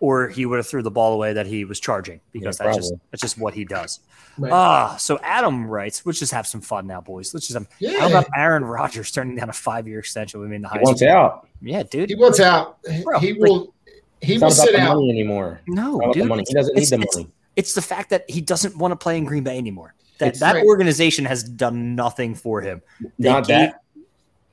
or 0.00 0.28
he 0.28 0.44
would 0.44 0.56
have 0.56 0.66
threw 0.66 0.82
the 0.82 0.90
ball 0.90 1.12
away 1.14 1.32
that 1.34 1.46
he 1.46 1.64
was 1.64 1.78
charging 1.80 2.20
because 2.32 2.58
Yeah, 2.58 2.66
that's 2.66 2.76
just 2.78 2.94
that's 3.10 3.20
just 3.22 3.38
what 3.38 3.54
he 3.54 3.64
does. 3.64 4.00
Right. 4.36 4.52
Ah, 4.52 4.96
so 4.96 5.18
Adam 5.22 5.66
writes, 5.66 6.04
let's 6.04 6.18
just 6.18 6.32
have 6.32 6.46
some 6.46 6.60
fun 6.60 6.86
now, 6.86 7.00
boys. 7.00 7.32
Let's 7.32 7.46
just 7.46 7.56
have, 7.58 7.68
Yeah. 7.78 8.00
how 8.00 8.08
about 8.08 8.26
Aaron 8.36 8.64
Rodgers 8.64 9.10
turning 9.12 9.36
down 9.36 9.48
a 9.50 9.52
five 9.52 9.86
year 9.86 10.00
extension 10.00 10.40
with 10.40 10.50
me 10.50 10.56
in 10.56 10.62
the 10.62 10.68
He 10.70 10.78
high 10.78 10.82
wants 10.82 11.02
out. 11.02 11.46
Yeah, 11.62 11.84
dude. 11.84 12.08
he 12.10 12.16
wants 12.16 12.40
out. 12.40 12.82
Bro, 13.04 13.20
he 13.20 13.32
like- 13.34 13.40
will. 13.40 13.72
He 14.20 14.34
It's 14.34 14.42
will 14.42 14.48
not 14.48 14.56
about 14.58 14.66
sit 14.66 14.72
the 14.72 14.80
out. 14.80 14.94
money 14.96 15.10
anymore. 15.10 15.60
no, 15.68 15.82
It's 15.82 15.92
not 15.92 15.94
about 16.04 16.14
dude. 16.14 16.22
the 16.24 16.28
money. 16.28 16.44
He 16.48 16.54
doesn't 16.54 16.74
need 16.74 16.80
it's, 16.82 16.90
the 16.90 16.96
it's- 16.96 17.16
money. 17.16 17.28
it's 17.56 17.74
the 17.74 17.82
fact 17.82 18.10
that 18.10 18.28
he 18.28 18.40
doesn't 18.40 18.76
want 18.76 18.92
to 18.92 18.96
play 18.96 19.16
in 19.18 19.24
Green 19.24 19.44
Bay 19.44 19.56
anymore. 19.58 19.94
That 20.24 20.28
It's 20.30 20.40
that 20.40 20.54
right. 20.54 20.64
organization 20.64 21.24
has 21.26 21.42
done 21.44 21.94
nothing 21.94 22.34
for 22.34 22.60
him. 22.60 22.82
They 23.18 23.28
Not 23.30 23.46
gave- 23.46 23.70
that. 23.70 23.80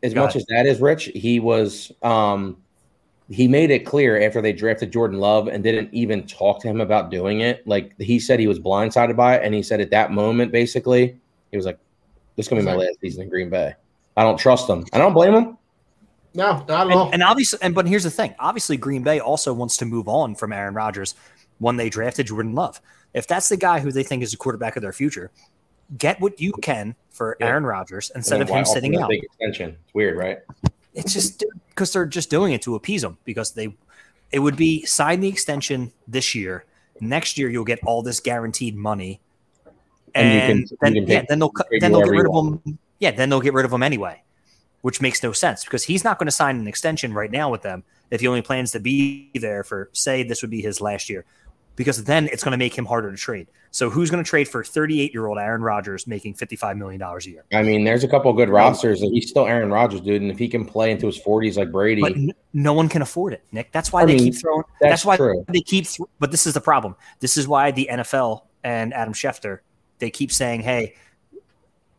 As 0.04 0.14
Go 0.16 0.22
much 0.26 0.36
as 0.36 0.46
that 0.50 0.66
is 0.66 0.82
rich, 0.82 1.12
he 1.14 1.40
was. 1.40 1.92
um 2.02 2.58
He 3.30 3.48
made 3.48 3.72
it 3.72 3.86
clear 3.86 4.22
after 4.22 4.42
they 4.42 4.52
drafted 4.52 4.92
Jordan 4.92 5.20
Love 5.20 5.48
and 5.48 5.64
didn't 5.64 5.94
even 5.94 6.28
talk 6.28 6.60
to 6.64 6.68
him 6.68 6.82
about 6.82 7.10
doing 7.12 7.40
it. 7.42 7.66
Like 7.66 7.94
he 7.98 8.20
said, 8.20 8.40
he 8.42 8.48
was 8.48 8.60
blindsided 8.60 9.16
by 9.16 9.36
it, 9.38 9.46
and 9.46 9.54
he 9.56 9.64
said 9.64 9.80
at 9.80 9.90
that 9.92 10.12
moment, 10.12 10.52
basically, 10.52 11.16
he 11.52 11.56
was 11.56 11.66
like, 11.66 11.78
"This 12.36 12.46
is 12.46 12.50
gonna 12.50 12.62
be 12.62 12.66
my 12.66 12.76
last 12.76 13.00
season 13.00 13.24
in 13.24 13.30
Green 13.30 13.50
Bay. 13.50 13.74
I 14.18 14.24
don't 14.24 14.38
trust 14.38 14.68
him. 14.70 14.84
I 14.92 14.98
don't 14.98 15.14
blame 15.14 15.34
him. 15.34 15.58
No, 16.34 16.66
not 16.68 16.88
at 16.90 16.94
all. 16.98 17.06
And, 17.06 17.16
and 17.16 17.24
obviously, 17.24 17.60
and 17.62 17.74
but 17.74 17.88
here's 17.88 18.04
the 18.04 18.12
thing: 18.12 18.36
obviously, 18.40 18.76
Green 18.76 19.04
Bay 19.04 19.20
also 19.22 19.54
wants 19.54 19.78
to 19.78 19.86
move 19.86 20.10
on 20.10 20.36
from 20.36 20.52
Aaron 20.52 20.74
Rodgers 20.74 21.16
when 21.60 21.78
they 21.78 21.90
drafted 21.90 22.28
Jordan 22.28 22.54
Love. 22.54 22.82
If 23.14 23.28
that's 23.28 23.48
the 23.50 23.58
guy 23.58 23.80
who 23.80 23.92
they 23.94 24.04
think 24.04 24.24
is 24.24 24.32
the 24.32 24.38
quarterback 24.38 24.76
of 24.76 24.82
their 24.82 24.94
future, 24.94 25.32
get 25.98 26.20
what 26.22 26.40
you 26.40 26.54
can 26.54 26.96
for 27.10 27.38
Yeah. 27.40 27.48
Aaron 27.48 27.66
Rodgers 27.66 28.12
instead 28.16 28.42
of 28.42 28.50
him 28.50 28.66
sitting 28.66 28.98
out. 28.98 29.10
Big 29.10 29.24
extension. 29.24 29.78
It's 29.86 29.94
weird, 29.94 30.18
right? 30.18 30.40
It's 30.94 31.14
just 31.14 31.44
because 31.70 31.94
they're 31.94 32.06
just 32.06 32.30
doing 32.30 32.54
it 32.54 32.62
to 32.64 32.76
appease 32.76 33.04
him 33.04 33.18
because 33.26 33.52
they. 33.52 33.76
It 34.32 34.40
would 34.40 34.56
be 34.56 34.86
sign 34.86 35.20
the 35.20 35.28
extension 35.28 35.92
this 36.08 36.34
year. 36.34 36.64
Next 37.02 37.38
year, 37.38 37.50
you'll 37.50 37.66
get 37.66 37.80
all 37.86 38.02
this 38.02 38.20
guaranteed 38.20 38.76
money, 38.76 39.20
And 40.16 40.28
and, 40.28 40.60
you 40.60 40.78
can- 40.78 40.94
then 40.94 41.08
yeah, 41.08 41.24
then 41.28 41.40
they'll 41.40 41.52
then 41.80 41.92
they'll 41.92 42.04
get 42.04 42.12
rid 42.12 42.28
of 42.28 42.46
him. 42.66 42.80
Yeah, 43.00 43.12
then 43.12 43.30
they'll 43.30 43.42
get 43.42 43.54
rid 43.54 43.66
of 43.66 43.74
him 43.74 43.84
anyway, 43.84 44.22
which 44.82 45.02
makes 45.02 45.22
no 45.24 45.32
sense 45.32 45.64
because 45.64 45.84
he's 45.86 46.04
not 46.04 46.20
going 46.20 46.28
to 46.28 46.32
sign 46.32 46.58
an 46.60 46.68
extension 46.68 47.14
right 47.14 47.32
now 47.32 47.50
with 47.50 47.62
them 47.64 47.84
if 48.12 48.22
he 48.22 48.28
only 48.28 48.42
plans 48.42 48.72
to 48.72 48.80
be 48.80 49.32
there 49.34 49.64
for 49.64 49.90
say 49.94 50.22
this 50.24 50.42
would 50.42 50.52
be 50.52 50.62
his 50.62 50.80
last 50.80 51.10
year, 51.10 51.26
because 51.82 52.04
then 52.04 52.28
it's 52.28 52.44
going 52.44 52.52
to 52.52 52.58
make 52.58 52.78
him 52.78 52.86
harder 52.86 53.10
to 53.10 53.18
trade. 53.18 53.48
So 53.72 53.90
who's 53.90 54.12
going 54.12 54.24
to 54.24 54.30
trade 54.30 54.48
for 54.48 54.64
38 54.64 55.14
year 55.14 55.26
old 55.26 55.40
Aaron 55.40 55.64
Rodgers 55.64 56.06
making 56.06 56.36
55 56.36 56.78
million 56.78 57.00
dollars 57.00 57.26
a 57.26 57.32
year? 57.32 57.46
I 57.52 57.64
mean, 57.64 57.84
there's 57.84 58.04
a 58.04 58.08
couple 58.08 58.30
of 58.30 58.38
good 58.38 58.50
rosters, 58.50 59.02
and 59.02 59.12
he's 59.12 59.30
still 59.30 59.48
Aaron 59.48 59.72
Rodgers, 59.72 60.02
dude. 60.02 60.22
And 60.22 60.30
if 60.30 60.38
he 60.38 60.48
can 60.48 60.64
play 60.64 60.92
into 60.92 61.08
his 61.08 61.20
40s 61.20 61.58
like 61.58 61.72
Brady, 61.72 62.02
But 62.02 62.12
n- 62.14 62.34
no 62.54 62.74
one 62.74 62.88
can 62.88 63.02
afford 63.02 63.34
it, 63.34 63.44
Nick. 63.52 63.72
That's 63.72 63.92
why 63.92 64.04
I 64.04 64.06
they 64.06 64.16
mean, 64.16 64.26
keep 64.26 64.36
throwing. 64.36 64.64
That's, 64.80 64.92
that's 64.92 65.06
why 65.06 65.18
true. 65.18 65.44
they 65.48 65.62
keep. 65.62 65.88
Th- 65.88 66.08
but 66.20 66.30
this 66.30 66.46
is 66.46 66.54
the 66.54 66.62
problem. 66.62 66.96
This 67.20 67.36
is 67.36 67.48
why 67.48 67.72
the 67.72 67.90
NFL 67.92 68.44
and 68.64 68.94
Adam 68.94 69.14
Schefter 69.14 69.60
they 69.98 70.12
keep 70.12 70.32
saying, 70.32 70.62
"Hey, 70.62 70.96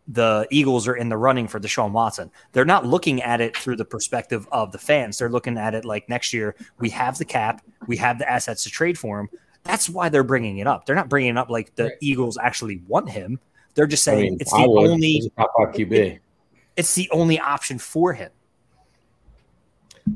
the 0.07 0.47
Eagles 0.51 0.87
are 0.87 0.95
in 0.97 1.09
the 1.09 1.17
running 1.17 1.49
for 1.49 1.59
Deshaun 1.59 1.93
Watson." 1.93 2.31
They're 2.53 2.65
not 2.67 2.85
looking 2.85 3.23
at 3.23 3.41
it 3.41 3.57
through 3.57 3.77
the 3.77 3.85
perspective 3.85 4.47
of 4.53 4.73
the 4.73 4.79
fans. 4.79 5.19
They're 5.19 5.31
looking 5.31 5.57
at 5.57 5.75
it 5.75 5.87
like 5.87 6.09
next 6.09 6.35
year 6.35 6.55
we 6.79 6.91
have 6.91 7.17
the 7.17 7.25
cap, 7.25 7.65
we 7.87 7.97
have 7.97 8.19
the 8.19 8.31
assets 8.31 8.65
to 8.65 8.71
trade 8.71 8.99
for 8.99 9.21
him. 9.21 9.31
That's 9.65 9.89
why 9.89 10.09
they're 10.09 10.25
bringing 10.25 10.59
it 10.59 10.67
up. 10.67 10.87
They're 10.87 10.97
not 10.97 11.09
bringing 11.09 11.31
it 11.31 11.39
up 11.39 11.49
like 11.51 11.75
the 11.77 11.85
Right. 11.85 11.93
Eagles 12.01 12.37
actually 12.37 12.83
want 12.89 13.09
him. 13.11 13.39
They're 13.75 13.87
just 13.87 14.07
I 14.09 14.13
saying 14.13 14.23
mean, 14.33 14.39
it's 14.41 14.53
I 14.53 14.63
the 14.63 14.69
would. 14.71 14.91
only 14.91 15.07
He's 15.13 15.27
a 15.27 15.31
top 15.31 15.51
five 15.57 15.75
QB. 15.75 16.19
it's 16.77 16.95
the 16.95 17.09
only 17.11 17.39
option 17.39 17.79
for 17.79 18.13
him. 18.13 18.31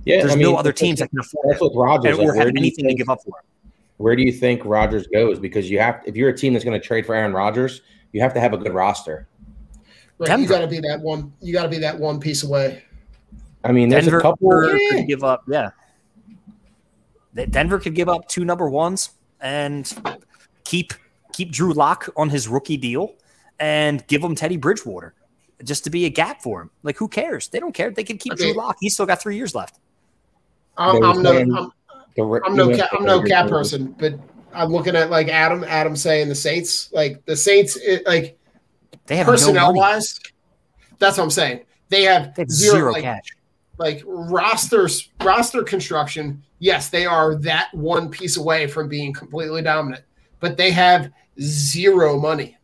Yeah, 0.05 0.19
There's 0.21 0.33
I 0.33 0.35
mean, 0.35 0.43
no 0.43 0.57
other 0.57 0.73
teams 0.73 0.99
that 0.99 1.11
can 1.11 1.21
afford 1.21 1.47
That's 1.51 1.61
him 1.63 1.69
with 1.69 1.77
Rodgers. 1.77 2.11
and, 2.11 2.19
Like, 2.19 2.27
or 2.29 2.37
where 2.37 2.45
have 2.47 2.55
do 2.55 2.61
you 2.61 2.63
anything 2.67 2.85
to 2.85 2.89
think- 2.91 2.99
give 2.99 3.09
up 3.09 3.21
for 3.23 3.29
him. 3.39 3.71
Where 3.99 4.15
do 4.17 4.23
you 4.23 4.33
think 4.33 4.63
Rodgers 4.65 5.07
goes? 5.07 5.39
Because 5.39 5.71
you 5.71 5.79
have, 5.79 6.03
if 6.05 6.17
you're 6.17 6.29
a 6.29 6.37
team 6.37 6.53
that's 6.53 6.65
going 6.65 6.79
to 6.79 6.85
trade 6.87 7.07
for 7.07 7.15
Aaron 7.15 7.33
Rodgers, 7.33 7.81
you 8.13 8.21
have 8.21 8.35
to 8.35 8.41
have 8.41 8.53
a 8.53 8.59
good 8.59 8.75
roster. 8.75 9.27
Right, 10.19 10.27
Denver. 10.27 10.43
you 10.43 10.49
got 10.49 10.61
to 10.61 10.67
be 10.67 10.81
that 10.81 11.01
one. 11.01 11.33
You 11.41 11.53
got 11.55 11.63
to 11.63 11.69
be 11.71 11.79
that 11.79 11.99
one 11.99 12.21
piece 12.21 12.43
away. 12.43 12.83
I 13.65 13.73
mean, 13.73 13.89
there's 13.89 14.05
Denver 14.05 14.19
a 14.19 14.23
couple. 14.23 14.77
Yeah. 14.79 14.99
could 14.99 15.07
give 15.07 15.25
up, 15.25 15.45
yeah. 15.49 15.71
Denver 17.51 17.79
could 17.79 17.95
give 17.95 18.09
up 18.09 18.29
two 18.29 18.45
number 18.45 18.69
ones 18.69 19.11
and 19.41 19.93
keep 20.65 20.93
keep 21.33 21.53
Drew 21.53 21.73
Lock 21.73 22.09
on 22.17 22.29
his 22.31 22.49
rookie 22.49 22.77
deal 22.77 23.15
and 23.61 24.07
give 24.07 24.23
him 24.23 24.35
Teddy 24.35 24.57
Bridgewater 24.57 25.15
just 25.65 25.85
to 25.85 25.91
be 25.91 26.05
a 26.07 26.11
gap 26.11 26.43
for 26.43 26.63
him. 26.63 26.71
Like, 26.83 26.97
who 26.97 27.09
cares? 27.09 27.49
They 27.49 27.59
don't 27.61 27.73
care. 27.73 27.91
They 27.91 28.05
can 28.05 28.19
keep 28.19 28.33
Okay. 28.35 28.53
Drew 28.53 28.55
Lock. 28.55 28.77
He's 28.81 28.95
still 28.95 29.07
got 29.07 29.21
three 29.21 29.37
years 29.37 29.55
left. 29.55 29.79
I'm, 30.77 31.01
They 31.01 31.07
I'm 31.07 31.23
no, 31.23 31.33
saying- 31.33 31.55
I'm, 31.57 31.71
the 32.17 32.41
I'm 32.45 32.57
no, 32.57 32.65
you 32.65 32.71
know, 32.73 32.77
cap, 32.77 32.91
I'm 32.99 33.05
no 33.05 33.23
cap 33.23 33.45
Raiders- 33.45 33.51
person, 33.51 33.95
but 33.99 34.15
I'm 34.55 34.71
looking 34.73 34.97
at 34.97 35.11
like 35.11 35.29
Adam, 35.29 35.65
Adam 35.65 35.97
saying 35.97 36.29
the 36.29 36.35
Saints, 36.35 36.91
like 36.93 37.25
the 37.27 37.37
Saints, 37.37 37.77
it, 37.77 38.07
like 38.07 38.39
They 39.07 39.17
have 39.17 39.27
personnel 39.27 39.73
no 39.75 39.79
wise, 39.79 40.19
that's 40.99 41.19
what 41.19 41.25
I'm 41.25 41.31
saying. 41.31 41.61
They 41.91 42.03
have, 42.05 42.35
They 42.35 42.43
have 42.43 42.51
zero, 42.51 42.75
zero 42.77 42.93
like, 42.93 43.03
cash. 43.03 43.25
Like 43.79 44.03
rosters, 44.07 45.11
roster 45.23 45.63
construction. 45.63 46.43
Yes, 46.59 46.89
they 46.89 47.05
are 47.07 47.35
that 47.37 47.69
one 47.75 48.09
piece 48.11 48.37
away 48.37 48.67
from 48.67 48.89
being 48.89 49.13
completely 49.13 49.63
dominant, 49.63 50.03
but 50.41 50.57
they 50.57 50.71
have 50.71 51.11
zero 51.41 52.19
money. 52.19 52.57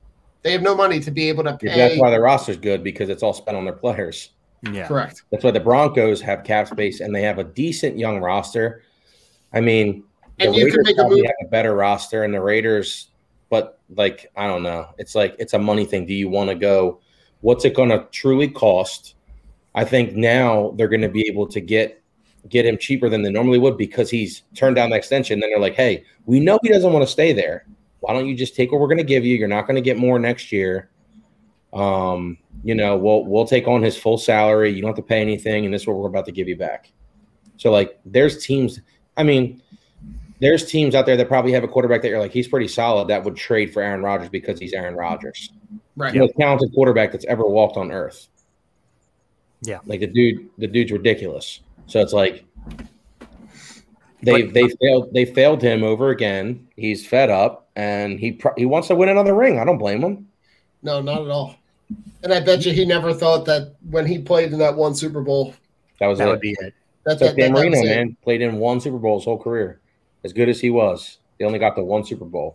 They 0.42 0.52
have 0.52 0.62
no 0.62 0.74
money 0.74 0.98
to 1.00 1.10
be 1.10 1.28
able 1.28 1.44
to 1.44 1.58
Yeah, 1.62 1.74
pay. 1.74 1.78
That's 1.78 2.00
why 2.00 2.10
their 2.10 2.22
roster's 2.22 2.56
good 2.56 2.82
because 2.82 3.08
it's 3.08 3.22
all 3.22 3.32
spent 3.34 3.56
on 3.56 3.64
their 3.64 3.74
players. 3.74 4.30
Yeah. 4.72 4.86
Correct. 4.88 5.22
That's 5.30 5.44
why 5.44 5.50
the 5.50 5.60
Broncos 5.60 6.20
have 6.22 6.44
cap 6.44 6.68
space 6.68 7.00
and 7.00 7.14
they 7.14 7.22
have 7.22 7.38
a 7.38 7.44
decent 7.44 7.98
young 7.98 8.18
roster. 8.20 8.82
I 9.52 9.60
mean, 9.60 10.04
the 10.38 10.46
And 10.46 10.56
you 10.56 10.70
can 10.70 10.82
make 10.82 10.94
a 10.96 11.00
probably 11.00 11.18
move- 11.18 11.26
have 11.26 11.46
a 11.46 11.50
better 11.50 11.74
roster, 11.74 12.24
and 12.24 12.32
the 12.32 12.40
Raiders, 12.40 13.08
but 13.50 13.78
like 13.94 14.30
I 14.36 14.46
don't 14.46 14.62
know, 14.62 14.86
it's 14.98 15.14
like 15.14 15.36
it's 15.38 15.52
a 15.52 15.58
money 15.58 15.84
thing. 15.84 16.06
Do 16.06 16.14
you 16.14 16.28
want 16.30 16.48
to 16.48 16.54
go? 16.56 17.00
What's 17.42 17.64
it 17.64 17.74
going 17.74 17.90
to 17.90 18.06
truly 18.12 18.48
cost? 18.48 19.14
I 19.74 19.84
think 19.84 20.14
now 20.14 20.74
they're 20.76 20.88
going 20.88 21.02
to 21.02 21.08
be 21.08 21.26
able 21.28 21.46
to 21.48 21.60
get 21.60 22.02
get 22.48 22.66
him 22.66 22.76
cheaper 22.76 23.08
than 23.08 23.22
they 23.22 23.30
normally 23.30 23.58
would 23.58 23.76
because 23.78 24.10
he's 24.10 24.42
turned 24.54 24.76
down 24.76 24.90
the 24.90 24.96
extension. 24.96 25.38
Then 25.40 25.50
they're 25.50 25.60
like, 25.60 25.74
hey, 25.76 26.04
we 26.26 26.40
know 26.40 26.58
he 26.62 26.68
doesn't 26.68 26.92
want 26.92 27.04
to 27.04 27.10
stay 27.10 27.32
there. 27.32 27.66
Why 28.00 28.12
don't 28.12 28.26
you 28.26 28.34
just 28.34 28.56
take 28.56 28.72
what 28.72 28.80
we're 28.80 28.88
going 28.88 28.98
to 28.98 29.04
give 29.04 29.24
you? 29.24 29.36
You're 29.36 29.46
not 29.48 29.66
going 29.66 29.76
to 29.76 29.80
get 29.80 29.96
more 29.96 30.18
next 30.18 30.50
year. 30.50 30.90
Um, 31.72 32.36
you 32.64 32.74
know, 32.74 32.96
we'll 32.96 33.24
we'll 33.24 33.46
take 33.46 33.66
on 33.68 33.82
his 33.82 33.96
full 33.96 34.18
salary. 34.18 34.70
You 34.70 34.82
don't 34.82 34.88
have 34.88 34.96
to 34.96 35.02
pay 35.02 35.20
anything, 35.20 35.64
and 35.64 35.72
this 35.72 35.82
is 35.82 35.88
what 35.88 35.96
we're 35.96 36.08
about 36.08 36.26
to 36.26 36.32
give 36.32 36.48
you 36.48 36.56
back. 36.56 36.92
So 37.56 37.70
like, 37.70 37.98
there's 38.04 38.44
teams. 38.44 38.80
I 39.16 39.22
mean, 39.22 39.62
there's 40.40 40.66
teams 40.66 40.94
out 40.94 41.06
there 41.06 41.16
that 41.16 41.28
probably 41.28 41.52
have 41.52 41.64
a 41.64 41.68
quarterback 41.68 42.02
that 42.02 42.08
you're 42.08 42.18
like, 42.18 42.32
he's 42.32 42.48
pretty 42.48 42.68
solid. 42.68 43.08
That 43.08 43.22
would 43.24 43.36
trade 43.36 43.72
for 43.72 43.82
Aaron 43.82 44.02
Rodgers 44.02 44.28
because 44.28 44.58
he's 44.58 44.72
Aaron 44.72 44.96
Rodgers, 44.96 45.50
Right. 45.96 46.12
the 46.12 46.18
most 46.18 46.34
talented 46.38 46.72
quarterback 46.74 47.12
that's 47.12 47.24
ever 47.26 47.46
walked 47.46 47.76
on 47.76 47.92
earth. 47.92 48.26
Yeah. 49.62 49.78
like 49.86 50.00
the 50.00 50.06
dude, 50.06 50.48
the 50.58 50.66
dude's 50.66 50.92
ridiculous. 50.92 51.60
So 51.86 52.00
it's 52.00 52.12
like 52.12 52.44
they 54.22 54.42
But- 54.42 54.54
they 54.54 54.68
failed 54.68 55.12
they 55.14 55.24
failed 55.24 55.62
him 55.62 55.82
over 55.82 56.10
again. 56.10 56.66
He's 56.76 57.06
fed 57.06 57.30
up 57.30 57.68
and 57.76 58.18
he 58.20 58.32
pro- 58.32 58.54
he 58.56 58.66
wants 58.66 58.88
to 58.88 58.94
win 58.94 59.08
another 59.08 59.34
ring. 59.34 59.58
I 59.58 59.64
don't 59.64 59.78
blame 59.78 60.02
him. 60.02 60.28
No, 60.82 61.00
not 61.00 61.22
at 61.22 61.28
all. 61.30 61.56
And 62.22 62.32
I 62.32 62.40
bet 62.40 62.64
you 62.64 62.72
he 62.72 62.84
never 62.84 63.12
thought 63.12 63.44
that 63.46 63.74
when 63.90 64.06
he 64.06 64.18
played 64.18 64.52
in 64.52 64.58
that 64.58 64.76
one 64.76 64.94
Super 64.94 65.20
Bowl, 65.20 65.54
That 66.00 66.06
was 66.06 66.18
That 66.18 66.28
it. 66.28 66.30
would 66.30 66.40
be 66.40 66.52
it. 66.60 66.74
that, 67.04 67.12
It's 67.12 67.20
like 67.22 67.30
that, 67.30 67.36
Dan 67.36 67.52
that, 67.52 67.58
that 67.58 67.60
Marino, 67.60 67.80
was 67.80 67.88
it. 67.90 67.94
man, 67.94 68.16
played 68.22 68.42
in 68.42 68.56
one 68.56 68.80
Super 68.80 68.98
Bowl 68.98 69.18
his 69.18 69.24
whole 69.24 69.38
career. 69.38 69.78
As 70.24 70.32
good 70.32 70.48
as 70.48 70.60
he 70.60 70.70
was, 70.70 71.18
they 71.38 71.44
only 71.44 71.58
got 71.58 71.76
the 71.76 71.82
one 71.84 72.04
Super 72.04 72.24
Bowl. 72.24 72.54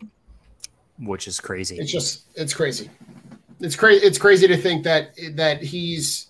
Which 0.99 1.27
is 1.27 1.39
crazy. 1.39 1.77
It's 1.77 1.91
just 1.91 2.23
it's 2.35 2.53
crazy. 2.53 2.89
It's 3.59 3.75
crazy. 3.75 4.05
It's 4.05 4.17
crazy 4.17 4.47
to 4.47 4.57
think 4.57 4.83
that 4.83 5.11
that 5.35 5.61
he's 5.61 6.26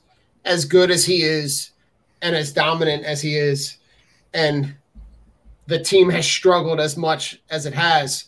as 0.47 0.65
good 0.65 0.89
as 0.89 1.05
he 1.05 1.21
is 1.21 1.71
and 2.21 2.35
as 2.35 2.51
dominant 2.51 3.03
as 3.03 3.21
he 3.21 3.35
is, 3.35 3.77
and 4.33 4.73
the 5.67 5.79
team 5.79 6.09
has 6.09 6.25
struggled 6.25 6.79
as 6.79 6.97
much 6.97 7.41
as 7.49 7.65
it 7.65 7.73
has. 7.73 8.25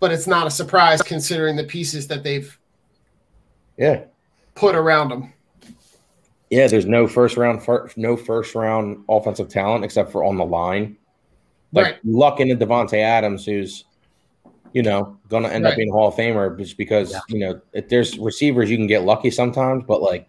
But 0.00 0.12
it's 0.12 0.26
not 0.26 0.46
a 0.46 0.50
surprise 0.50 1.00
considering 1.02 1.56
the 1.56 1.64
pieces 1.64 2.06
that 2.08 2.22
they've 2.22 2.58
Yeah, 3.78 4.02
put 4.54 4.74
around 4.74 5.10
him. 5.12 5.32
yeah. 6.50 6.66
There's 6.66 6.86
no 6.86 7.06
first 7.06 7.36
round, 7.36 7.62
fir- 7.62 7.88
no 7.96 8.16
first 8.16 8.54
round 8.54 9.04
offensive 9.08 9.48
talent 9.48 9.84
except 9.84 10.12
for 10.12 10.24
on 10.24 10.36
the 10.36 10.44
line. 10.44 10.96
Like 11.72 11.84
Right. 11.84 12.04
luck 12.04 12.40
into 12.40 12.56
Davante 12.56 12.98
Adams, 12.98 13.44
who's 13.44 13.84
you 14.72 14.82
know, 14.82 15.16
going 15.30 15.42
to 15.42 15.50
end 15.50 15.64
right. 15.64 15.70
up 15.70 15.76
being 15.76 15.88
a 15.88 15.92
Hall 15.92 16.08
of 16.08 16.14
Famer 16.14 16.58
just 16.58 16.76
because 16.76 17.10
yeah. 17.12 17.20
you 17.28 17.38
know 17.38 17.58
if 17.72 17.88
there's 17.88 18.18
receivers 18.18 18.70
you 18.70 18.76
can 18.76 18.86
get 18.86 19.04
lucky 19.04 19.30
sometimes, 19.30 19.84
but 19.86 20.02
like 20.02 20.28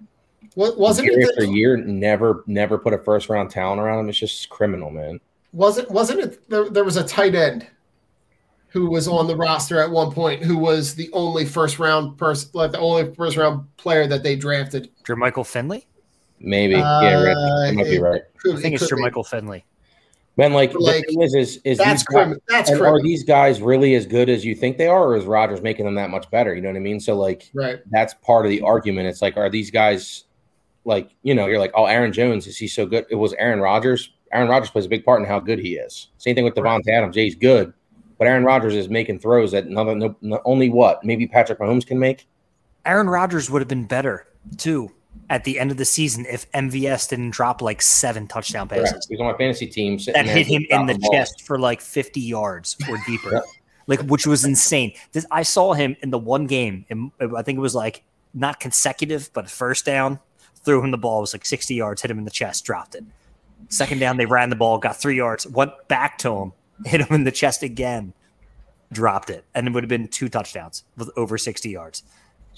what 0.58 0.76
wasn't 0.76 1.08
it 1.08 1.36
for 1.36 1.44
a 1.44 1.48
year 1.48 1.78
never 1.78 2.44
never 2.48 2.80
put 2.80 2.92
a 2.92 2.98
first 2.98 3.30
round 3.30 3.52
talent 3.52 3.80
around 3.80 4.00
him? 4.00 4.10
It's 4.10 4.18
just 4.18 4.50
criminal, 4.50 4.90
man. 4.90 5.20
Wasn't 5.54 5.92
wasn't 5.92 6.20
it 6.22 6.50
there, 6.50 6.68
there 6.68 6.84
was 6.84 6.98
a 6.98 7.04
tight 7.04 7.36
end 7.36 7.68
who 8.70 8.90
was 8.90 9.08
on 9.08 9.28
the 9.28 9.36
roster 9.36 9.80
at 9.80 9.92
one 9.92 10.12
point 10.12 10.44
who 10.44 10.58
was 10.58 10.96
the 10.96 11.12
only 11.14 11.46
first 11.46 11.78
round 11.78 12.18
person 12.18 12.50
like 12.54 12.72
the 12.72 12.80
only 12.80 13.14
first 13.14 13.38
round 13.38 13.68
player 13.78 14.08
that 14.08 14.24
they 14.24 14.36
drafted. 14.36 14.90
Jermichael 15.04 15.46
Finley? 15.46 15.86
Maybe. 16.40 16.74
Uh, 16.74 17.02
yeah, 17.02 17.24
right. 17.24 17.76
might 17.76 17.84
be 17.84 18.00
right. 18.00 18.24
Could, 18.38 18.58
I 18.58 18.60
think 18.60 18.74
it 18.74 18.82
it's 18.82 18.92
Jermichael 18.92 19.28
Finley. 19.28 19.64
Man, 20.38 20.54
like, 20.54 20.74
like 20.74 21.06
the 21.06 21.14
thing 21.14 21.22
is, 21.22 21.36
is, 21.36 21.62
is 21.66 21.78
that's 21.78 22.04
guys, 22.04 22.36
that's 22.48 22.72
are 22.72 23.02
these 23.04 23.24
guys 23.24 23.62
really 23.62 23.94
as 23.94 24.08
good 24.08 24.28
as 24.28 24.44
you 24.46 24.56
think 24.56 24.78
they 24.78 24.88
are, 24.88 25.06
or 25.06 25.16
is 25.16 25.26
Rodgers 25.26 25.62
making 25.62 25.86
them 25.86 25.96
that 25.96 26.12
much 26.12 26.30
better? 26.32 26.54
You 26.56 26.62
know 26.62 26.70
what 26.70 26.78
I 26.78 26.80
mean? 26.80 27.00
So, 27.00 27.16
like, 27.16 27.50
right. 27.56 27.80
that's 27.90 28.16
part 28.16 28.46
of 28.46 28.52
the 28.52 28.62
argument. 28.62 29.08
It's 29.08 29.22
like, 29.22 29.36
are 29.36 29.50
these 29.50 29.72
guys 29.72 30.26
like, 30.88 31.12
you 31.22 31.36
know, 31.36 31.48
you're 31.48 31.60
like, 31.60 31.74
oh, 31.76 31.86
Aaron 31.86 32.14
Jones, 32.14 32.48
is 32.48 32.58
he 32.58 32.68
so 32.68 32.86
good? 32.86 33.06
It 33.10 33.16
was 33.16 33.34
Aaron 33.34 33.60
Rodgers. 33.60 34.14
Aaron 34.32 34.48
Rodgers 34.48 34.72
plays 34.72 34.86
a 34.86 34.90
big 34.90 35.06
part 35.06 35.22
in 35.22 35.28
how 35.28 35.40
good 35.40 35.60
he 35.60 35.76
is. 35.76 36.08
Same 36.18 36.34
thing 36.34 36.46
with 36.46 36.58
right. 36.58 36.82
Adams. 36.88 37.16
Yeah, 37.16 37.24
he's 37.24 37.36
good, 37.36 37.74
but 38.18 38.28
Aaron 38.28 38.44
Rodgers 38.44 38.74
is 38.74 38.90
making 38.90 39.20
throws 39.20 39.52
that 39.52 39.68
none, 39.68 40.00
no, 40.00 40.16
no, 40.22 40.42
only 40.46 40.70
what 40.70 41.04
maybe 41.04 41.28
Patrick 41.28 41.60
Mahomes 41.60 41.86
can 41.86 42.00
make. 42.00 42.28
Aaron 42.86 43.10
Rodgers 43.10 43.50
would 43.50 43.62
have 43.62 43.68
been 43.68 43.86
better 43.86 44.28
too 44.58 44.92
at 45.30 45.44
the 45.44 45.60
end 45.60 45.72
of 45.72 45.78
the 45.78 45.86
season 45.86 46.26
if 46.30 46.50
MVS 46.54 47.10
didn't 47.10 47.32
drop 47.32 47.62
like 47.62 47.82
seven 47.82 48.28
touchdown 48.28 48.68
passes. 48.68 48.92
Correct. 48.92 49.08
He's 49.10 49.20
on 49.20 49.26
my 49.26 49.38
fantasy 49.38 49.68
team 49.68 50.00
that 50.14 50.26
hit 50.26 50.48
him 50.48 50.66
in 50.70 50.86
the, 50.86 51.10
chest 51.12 51.42
for 51.42 51.60
like 51.60 51.82
50 51.82 52.22
yards 52.22 52.78
or 52.90 52.98
deeper, 53.08 53.34
yep. 53.34 53.44
like 53.88 54.02
which 54.02 54.26
was 54.26 54.46
insane. 54.46 54.94
This, 55.12 55.26
I 55.32 55.44
saw 55.44 55.74
him 55.74 55.98
in 56.02 56.12
the 56.12 56.18
one 56.18 56.48
game, 56.48 56.86
and 56.90 57.12
I 57.20 57.42
think 57.42 57.58
it 57.58 57.62
was 57.62 57.76
like 57.76 58.04
not 58.34 58.60
consecutive, 58.60 59.30
but 59.34 59.50
first 59.50 59.86
down, 59.86 60.20
threw 60.68 60.84
him 60.84 60.92
the 60.92 60.98
ball, 60.98 61.22
was 61.22 61.34
like 61.34 61.46
60 61.46 61.74
yards, 61.74 62.02
hit 62.02 62.12
him 62.12 62.18
in 62.20 62.26
the 62.26 62.30
chest, 62.30 62.66
dropped 62.66 62.94
it. 62.94 63.06
Second 63.70 64.00
down, 64.00 64.18
they 64.18 64.26
ran 64.26 64.50
the 64.50 64.56
ball, 64.56 64.78
got 64.78 64.98
three 64.98 65.16
yards, 65.16 65.48
went 65.48 65.72
back 65.88 66.18
to 66.20 66.36
him, 66.36 66.54
hit 66.86 67.00
him 67.00 67.16
in 67.16 67.24
the 67.24 67.32
chest 67.32 67.64
again, 67.64 68.14
dropped 68.92 69.30
it, 69.30 69.46
and 69.56 69.66
it 69.66 69.74
would 69.74 69.82
have 69.82 69.90
been 69.90 70.10
two 70.10 70.28
touchdowns 70.28 70.84
with 70.98 71.10
over 71.16 71.38
60 71.38 71.70
yards. 71.70 72.04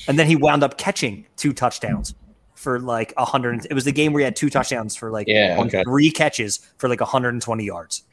And 0.07 0.18
then 0.18 0.26
he 0.26 0.36
wound 0.36 0.64
up 0.64 0.80
catching 0.80 1.28
two 1.38 1.53
touchdowns 1.53 2.16
for 2.55 2.80
like 2.80 3.14
a 3.16 3.26
hundred. 3.26 3.68
It 3.70 3.74
was 3.76 3.86
the 3.86 3.91
game 3.91 4.12
where 4.12 4.22
he 4.22 4.26
had 4.26 4.36
two 4.36 4.49
touchdowns 4.49 4.95
for 4.95 5.12
like 5.12 5.28
yeah, 5.28 5.57
okay. 5.60 5.84
three 5.84 6.10
catches 6.10 6.57
for 6.78 6.89
like 6.89 6.99
120 6.99 7.64
yards. 7.64 8.03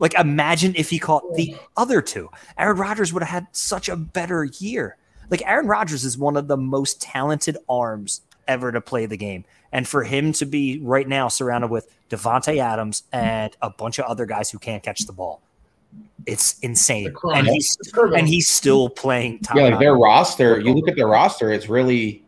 Like 0.00 0.14
imagine 0.14 0.74
if 0.74 0.90
he 0.90 0.98
caught 0.98 1.22
the 1.36 1.54
other 1.76 2.02
two. 2.02 2.28
Aaron 2.58 2.76
Rodgers 2.76 3.12
would 3.12 3.22
have 3.22 3.30
had 3.30 3.46
such 3.52 3.88
a 3.88 3.96
better 3.96 4.44
year. 4.44 4.96
Like 5.30 5.42
Aaron 5.46 5.66
Rodgers 5.66 6.04
is 6.04 6.18
one 6.18 6.36
of 6.36 6.48
the 6.48 6.56
most 6.56 7.00
talented 7.00 7.56
arms 7.68 8.22
ever 8.48 8.72
to 8.72 8.80
play 8.80 9.06
the 9.06 9.16
game. 9.16 9.44
And 9.72 9.86
for 9.86 10.04
him 10.04 10.32
to 10.34 10.46
be 10.46 10.80
right 10.82 11.06
now 11.06 11.28
surrounded 11.28 11.68
with 11.68 11.88
Davante 12.08 12.58
Adams 12.58 13.02
and 13.12 13.54
a 13.60 13.70
bunch 13.70 13.98
of 13.98 14.06
other 14.06 14.26
guys 14.26 14.50
who 14.50 14.58
can't 14.58 14.82
catch 14.82 15.00
the 15.00 15.12
ball, 15.12 15.42
it's 16.24 16.58
insane. 16.60 17.14
And 17.24 17.46
he's 17.46 17.76
and 17.94 18.28
he's 18.28 18.48
still 18.48 18.88
playing. 18.88 19.40
yeah, 19.54 19.64
like 19.64 19.78
their 19.78 19.94
roster. 19.94 20.60
You 20.60 20.72
look 20.72 20.88
at 20.88 20.96
their 20.96 21.08
roster; 21.08 21.52
it's 21.52 21.68
really 21.68 22.24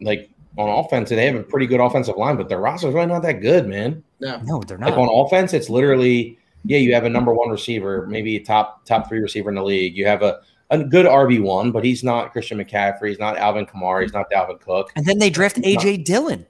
like 0.00 0.30
on 0.56 0.68
offense, 0.68 1.10
they 1.10 1.26
have 1.26 1.34
a 1.34 1.42
pretty 1.42 1.66
good 1.66 1.80
offensive 1.80 2.16
line, 2.16 2.36
but 2.36 2.48
their 2.48 2.60
roster 2.60 2.88
is 2.88 2.94
really 2.94 3.06
not 3.06 3.22
that 3.22 3.40
good, 3.40 3.66
man. 3.66 4.02
No, 4.20 4.40
no, 4.44 4.60
they're 4.60 4.78
not. 4.78 4.90
Like 4.90 4.98
on 4.98 5.08
offense, 5.26 5.52
it's 5.52 5.68
literally 5.68 6.38
yeah, 6.64 6.78
you 6.78 6.94
have 6.94 7.04
a 7.04 7.10
number 7.10 7.32
one 7.32 7.50
receiver, 7.50 8.06
maybe 8.06 8.36
a 8.36 8.44
top 8.44 8.84
top 8.84 9.08
three 9.08 9.20
receiver 9.20 9.50
in 9.50 9.56
the 9.56 9.62
league. 9.62 9.96
You 9.96 10.06
have 10.06 10.22
a 10.22 10.40
a 10.80 10.84
good 10.84 11.06
RB 11.06 11.42
one, 11.42 11.72
but 11.72 11.84
he's 11.84 12.04
not 12.04 12.32
Christian 12.32 12.58
McCaffrey. 12.58 13.08
He's 13.08 13.18
not 13.18 13.36
Alvin 13.36 13.66
Kamara. 13.66 14.02
He's 14.02 14.12
not 14.12 14.30
Dalvin 14.30 14.60
Cook. 14.60 14.92
And 14.96 15.06
then 15.06 15.18
they 15.18 15.30
draft 15.30 15.56
he's 15.56 15.76
AJ 15.76 15.98
not. 15.98 16.06
Dillon. 16.06 16.46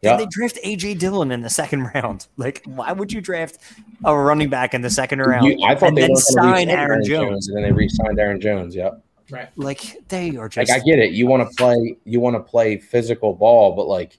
Yeah. 0.00 0.16
they 0.16 0.26
draft 0.26 0.58
AJ 0.64 0.98
Dillon 0.98 1.30
in 1.30 1.42
the 1.42 1.50
second 1.50 1.90
round. 1.94 2.26
Like, 2.36 2.62
why 2.64 2.92
would 2.92 3.12
you 3.12 3.20
draft 3.20 3.58
a 4.04 4.16
running 4.16 4.50
back 4.50 4.74
in 4.74 4.80
the 4.82 4.90
second 4.90 5.20
round? 5.20 5.46
You, 5.46 5.64
I 5.64 5.76
thought 5.76 5.90
and 5.90 5.96
they 5.96 6.08
then 6.08 6.16
sign 6.16 6.68
Aaron, 6.68 6.90
Aaron 6.90 7.04
Jones. 7.04 7.28
Jones. 7.28 7.48
and 7.48 7.56
then 7.56 7.64
they 7.64 7.72
re-signed 7.72 8.18
Aaron 8.18 8.40
Jones. 8.40 8.74
Yep. 8.74 9.00
Right. 9.30 9.48
Like 9.56 10.08
they 10.08 10.36
are 10.36 10.48
just 10.48 10.68
like 10.68 10.80
I 10.80 10.84
get 10.84 10.98
it. 10.98 11.12
You 11.12 11.26
want 11.26 11.48
to 11.48 11.56
play 11.56 11.96
you 12.04 12.20
want 12.20 12.36
to 12.36 12.40
play 12.40 12.78
physical 12.78 13.32
ball, 13.32 13.74
but 13.74 13.86
like 13.86 14.18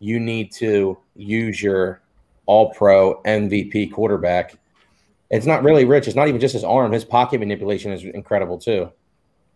you 0.00 0.18
need 0.18 0.52
to 0.54 0.98
use 1.14 1.62
your 1.62 2.02
all 2.46 2.70
pro 2.70 3.22
MVP 3.22 3.92
quarterback. 3.92 4.56
It's 5.32 5.46
not 5.46 5.64
really 5.64 5.84
rich. 5.84 6.06
It's 6.06 6.14
not 6.14 6.28
even 6.28 6.40
just 6.40 6.52
his 6.52 6.62
arm. 6.62 6.92
His 6.92 7.04
pocket 7.04 7.40
manipulation 7.40 7.90
is 7.90 8.04
incredible 8.04 8.58
too. 8.58 8.92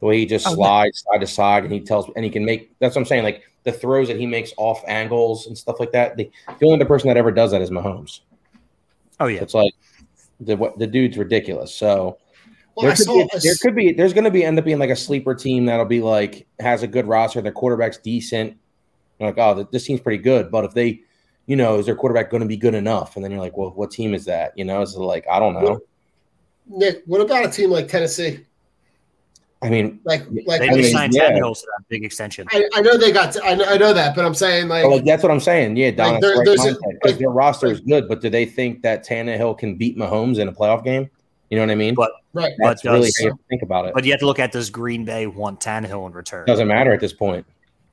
The 0.00 0.06
way 0.06 0.18
he 0.18 0.26
just 0.26 0.46
oh, 0.48 0.54
slides 0.54 1.04
side 1.04 1.20
to 1.20 1.26
side 1.26 1.64
and 1.64 1.72
he 1.72 1.80
tells 1.80 2.10
and 2.16 2.24
he 2.24 2.30
can 2.30 2.44
make 2.44 2.72
that's 2.80 2.96
what 2.96 3.02
I'm 3.02 3.06
saying. 3.06 3.22
Like 3.22 3.42
the 3.64 3.72
throws 3.72 4.08
that 4.08 4.18
he 4.18 4.26
makes 4.26 4.52
off 4.56 4.82
angles 4.88 5.46
and 5.46 5.56
stuff 5.56 5.78
like 5.78 5.92
that. 5.92 6.16
The, 6.16 6.30
the 6.58 6.66
only 6.66 6.76
other 6.76 6.86
person 6.86 7.08
that 7.08 7.16
ever 7.16 7.30
does 7.30 7.50
that 7.52 7.62
is 7.62 7.70
Mahomes. 7.70 8.20
Oh 9.20 9.26
yeah. 9.26 9.42
It's 9.42 9.54
like 9.54 9.72
the 10.40 10.72
the 10.78 10.86
dude's 10.86 11.18
ridiculous. 11.18 11.74
So 11.74 12.18
well, 12.76 12.86
there, 12.86 12.94
could 12.94 13.06
be, 13.06 13.38
there 13.40 13.54
could 13.60 13.74
be 13.74 13.92
there's 13.92 14.12
going 14.12 14.24
to 14.24 14.30
be 14.30 14.44
end 14.44 14.58
up 14.58 14.64
being 14.64 14.78
like 14.78 14.90
a 14.90 14.96
sleeper 14.96 15.34
team 15.34 15.64
that'll 15.64 15.86
be 15.86 16.02
like 16.02 16.46
has 16.60 16.82
a 16.82 16.86
good 16.86 17.06
roster, 17.06 17.40
their 17.40 17.52
quarterback's 17.52 17.96
decent. 17.98 18.56
You're 19.18 19.30
like, 19.30 19.38
oh, 19.38 19.66
this 19.72 19.84
team's 19.84 20.00
pretty 20.00 20.22
good. 20.22 20.50
But 20.50 20.66
if 20.66 20.74
they, 20.74 21.00
you 21.46 21.56
know, 21.56 21.78
is 21.78 21.86
their 21.86 21.96
quarterback 21.96 22.30
going 22.30 22.42
to 22.42 22.48
be 22.48 22.56
good 22.56 22.74
enough? 22.74 23.16
And 23.16 23.24
then 23.24 23.30
you're 23.30 23.40
like, 23.40 23.56
well, 23.56 23.70
what 23.70 23.90
team 23.90 24.14
is 24.14 24.24
that? 24.26 24.56
You 24.56 24.64
know, 24.64 24.82
it's 24.82 24.94
like 24.94 25.26
I 25.30 25.38
don't 25.38 25.54
know. 25.54 25.80
Nick, 26.68 27.02
what 27.06 27.20
about 27.20 27.46
a 27.46 27.50
team 27.50 27.70
like 27.70 27.88
Tennessee? 27.88 28.40
I 29.62 29.70
mean, 29.70 30.00
like, 30.04 30.22
like 30.46 30.60
they 30.60 30.68
I 30.68 30.74
mean, 30.74 30.92
signed 30.92 31.14
yeah. 31.14 31.30
Tannehill 31.30 31.58
to 31.58 31.66
that 31.66 31.88
big 31.88 32.04
extension. 32.04 32.46
I, 32.50 32.68
I, 32.74 32.82
know 32.82 32.98
they 32.98 33.10
got. 33.10 33.36
I 33.42 33.54
know, 33.54 33.64
I 33.64 33.78
know 33.78 33.94
that, 33.94 34.14
but 34.14 34.24
I'm 34.24 34.34
saying 34.34 34.68
like, 34.68 34.84
like 34.84 35.04
that's 35.04 35.22
what 35.22 35.32
I'm 35.32 35.40
saying. 35.40 35.76
Yeah, 35.76 35.92
Don, 35.92 36.14
like 36.14 36.20
there, 36.20 36.36
right 36.36 36.58
a, 36.58 36.78
like, 37.04 37.18
their 37.18 37.30
roster 37.30 37.68
is 37.68 37.80
good, 37.80 38.06
but 38.06 38.20
do 38.20 38.28
they 38.28 38.44
think 38.44 38.82
that 38.82 39.04
Tannehill 39.04 39.56
can 39.56 39.76
beat 39.76 39.96
Mahomes 39.96 40.38
in 40.38 40.48
a 40.48 40.52
playoff 40.52 40.84
game? 40.84 41.08
You 41.48 41.56
know 41.56 41.62
what 41.62 41.70
I 41.70 41.76
mean? 41.76 41.94
But 41.94 42.12
right, 42.34 42.52
that's 42.58 42.82
but 42.82 42.92
really 42.92 43.10
think 43.48 43.62
about 43.62 43.86
it. 43.86 43.94
But 43.94 44.04
you 44.04 44.10
have 44.10 44.20
to 44.20 44.26
look 44.26 44.38
at 44.38 44.52
does 44.52 44.68
Green 44.68 45.04
Bay 45.04 45.26
want 45.26 45.60
Tannehill 45.60 46.06
in 46.06 46.12
return? 46.12 46.44
Doesn't 46.46 46.68
matter 46.68 46.92
at 46.92 47.00
this 47.00 47.14
point. 47.14 47.46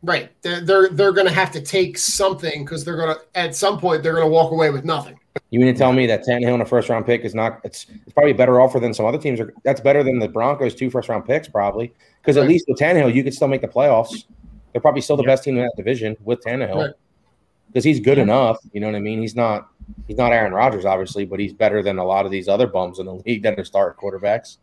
Right, 0.04 0.30
they're 0.42 0.60
they're, 0.60 0.90
they're 0.90 1.14
going 1.14 1.28
to 1.28 1.34
have 1.34 1.50
to 1.52 1.62
take 1.62 1.98
something 1.98 2.66
because 2.66 2.84
they're 2.84 2.98
going 2.98 3.16
to 3.16 3.22
at 3.40 3.56
some 3.56 3.80
point 3.80 4.04
they're 4.04 4.14
going 4.14 4.26
to 4.26 4.32
walk 4.32 4.52
away 4.52 4.70
with 4.70 4.84
nothing. 4.84 5.18
You 5.50 5.60
mean 5.60 5.74
to 5.74 5.78
tell 5.78 5.94
me 5.94 6.06
that 6.08 6.26
Tannehill 6.26 6.56
in 6.56 6.62
a 6.62 6.66
first 6.66 6.90
round 6.90 7.06
pick 7.06 7.22
is 7.22 7.34
not? 7.34 7.62
It's 7.64 7.88
it's 7.90 8.12
probably 8.14 8.32
a 8.32 8.36
better 8.36 8.60
offer 8.60 8.82
than 8.82 8.94
some 8.94 9.06
other 9.06 9.18
teams. 9.18 9.40
Are, 9.40 9.54
that's 9.64 9.80
better 9.80 10.04
than 10.04 10.20
the 10.20 10.28
Broncos 10.28 10.76
two 10.76 10.90
first 10.90 11.08
round 11.08 11.26
picks 11.26 11.48
probably 11.48 11.94
because 12.22 12.36
right. 12.36 12.44
at 12.44 12.50
least 12.50 12.66
with 12.68 12.78
Tannehill 12.78 13.14
you 13.14 13.24
could 13.24 13.34
still 13.34 13.48
make 13.48 13.62
the 13.62 13.68
playoffs. 13.68 14.26
They're 14.74 14.82
probably 14.82 15.02
still 15.02 15.16
the 15.16 15.24
best 15.24 15.46
team 15.46 15.56
in 15.56 15.64
that 15.64 15.74
division 15.78 16.18
with 16.24 16.42
Tannehill 16.42 16.94
because 17.68 17.76
right. 17.76 17.84
he's 17.86 18.02
good 18.02 18.18
enough. 18.18 18.58
You 18.74 18.82
know 18.82 18.88
what 18.88 18.96
I 18.96 19.00
mean? 19.00 19.22
He's 19.22 19.38
not 19.38 19.70
he's 20.08 20.18
not 20.18 20.34
Aaron 20.34 20.52
Rodgers, 20.52 20.84
obviously, 20.84 21.24
but 21.24 21.40
he's 21.40 21.54
better 21.54 21.82
than 21.82 21.98
a 21.98 22.04
lot 22.04 22.26
of 22.26 22.32
these 22.32 22.50
other 22.50 22.68
bums 22.68 23.00
in 23.00 23.06
the 23.06 23.14
league 23.26 23.44
that 23.44 23.58
are 23.58 23.64
start 23.64 23.98
quarterbacks. 23.98 24.58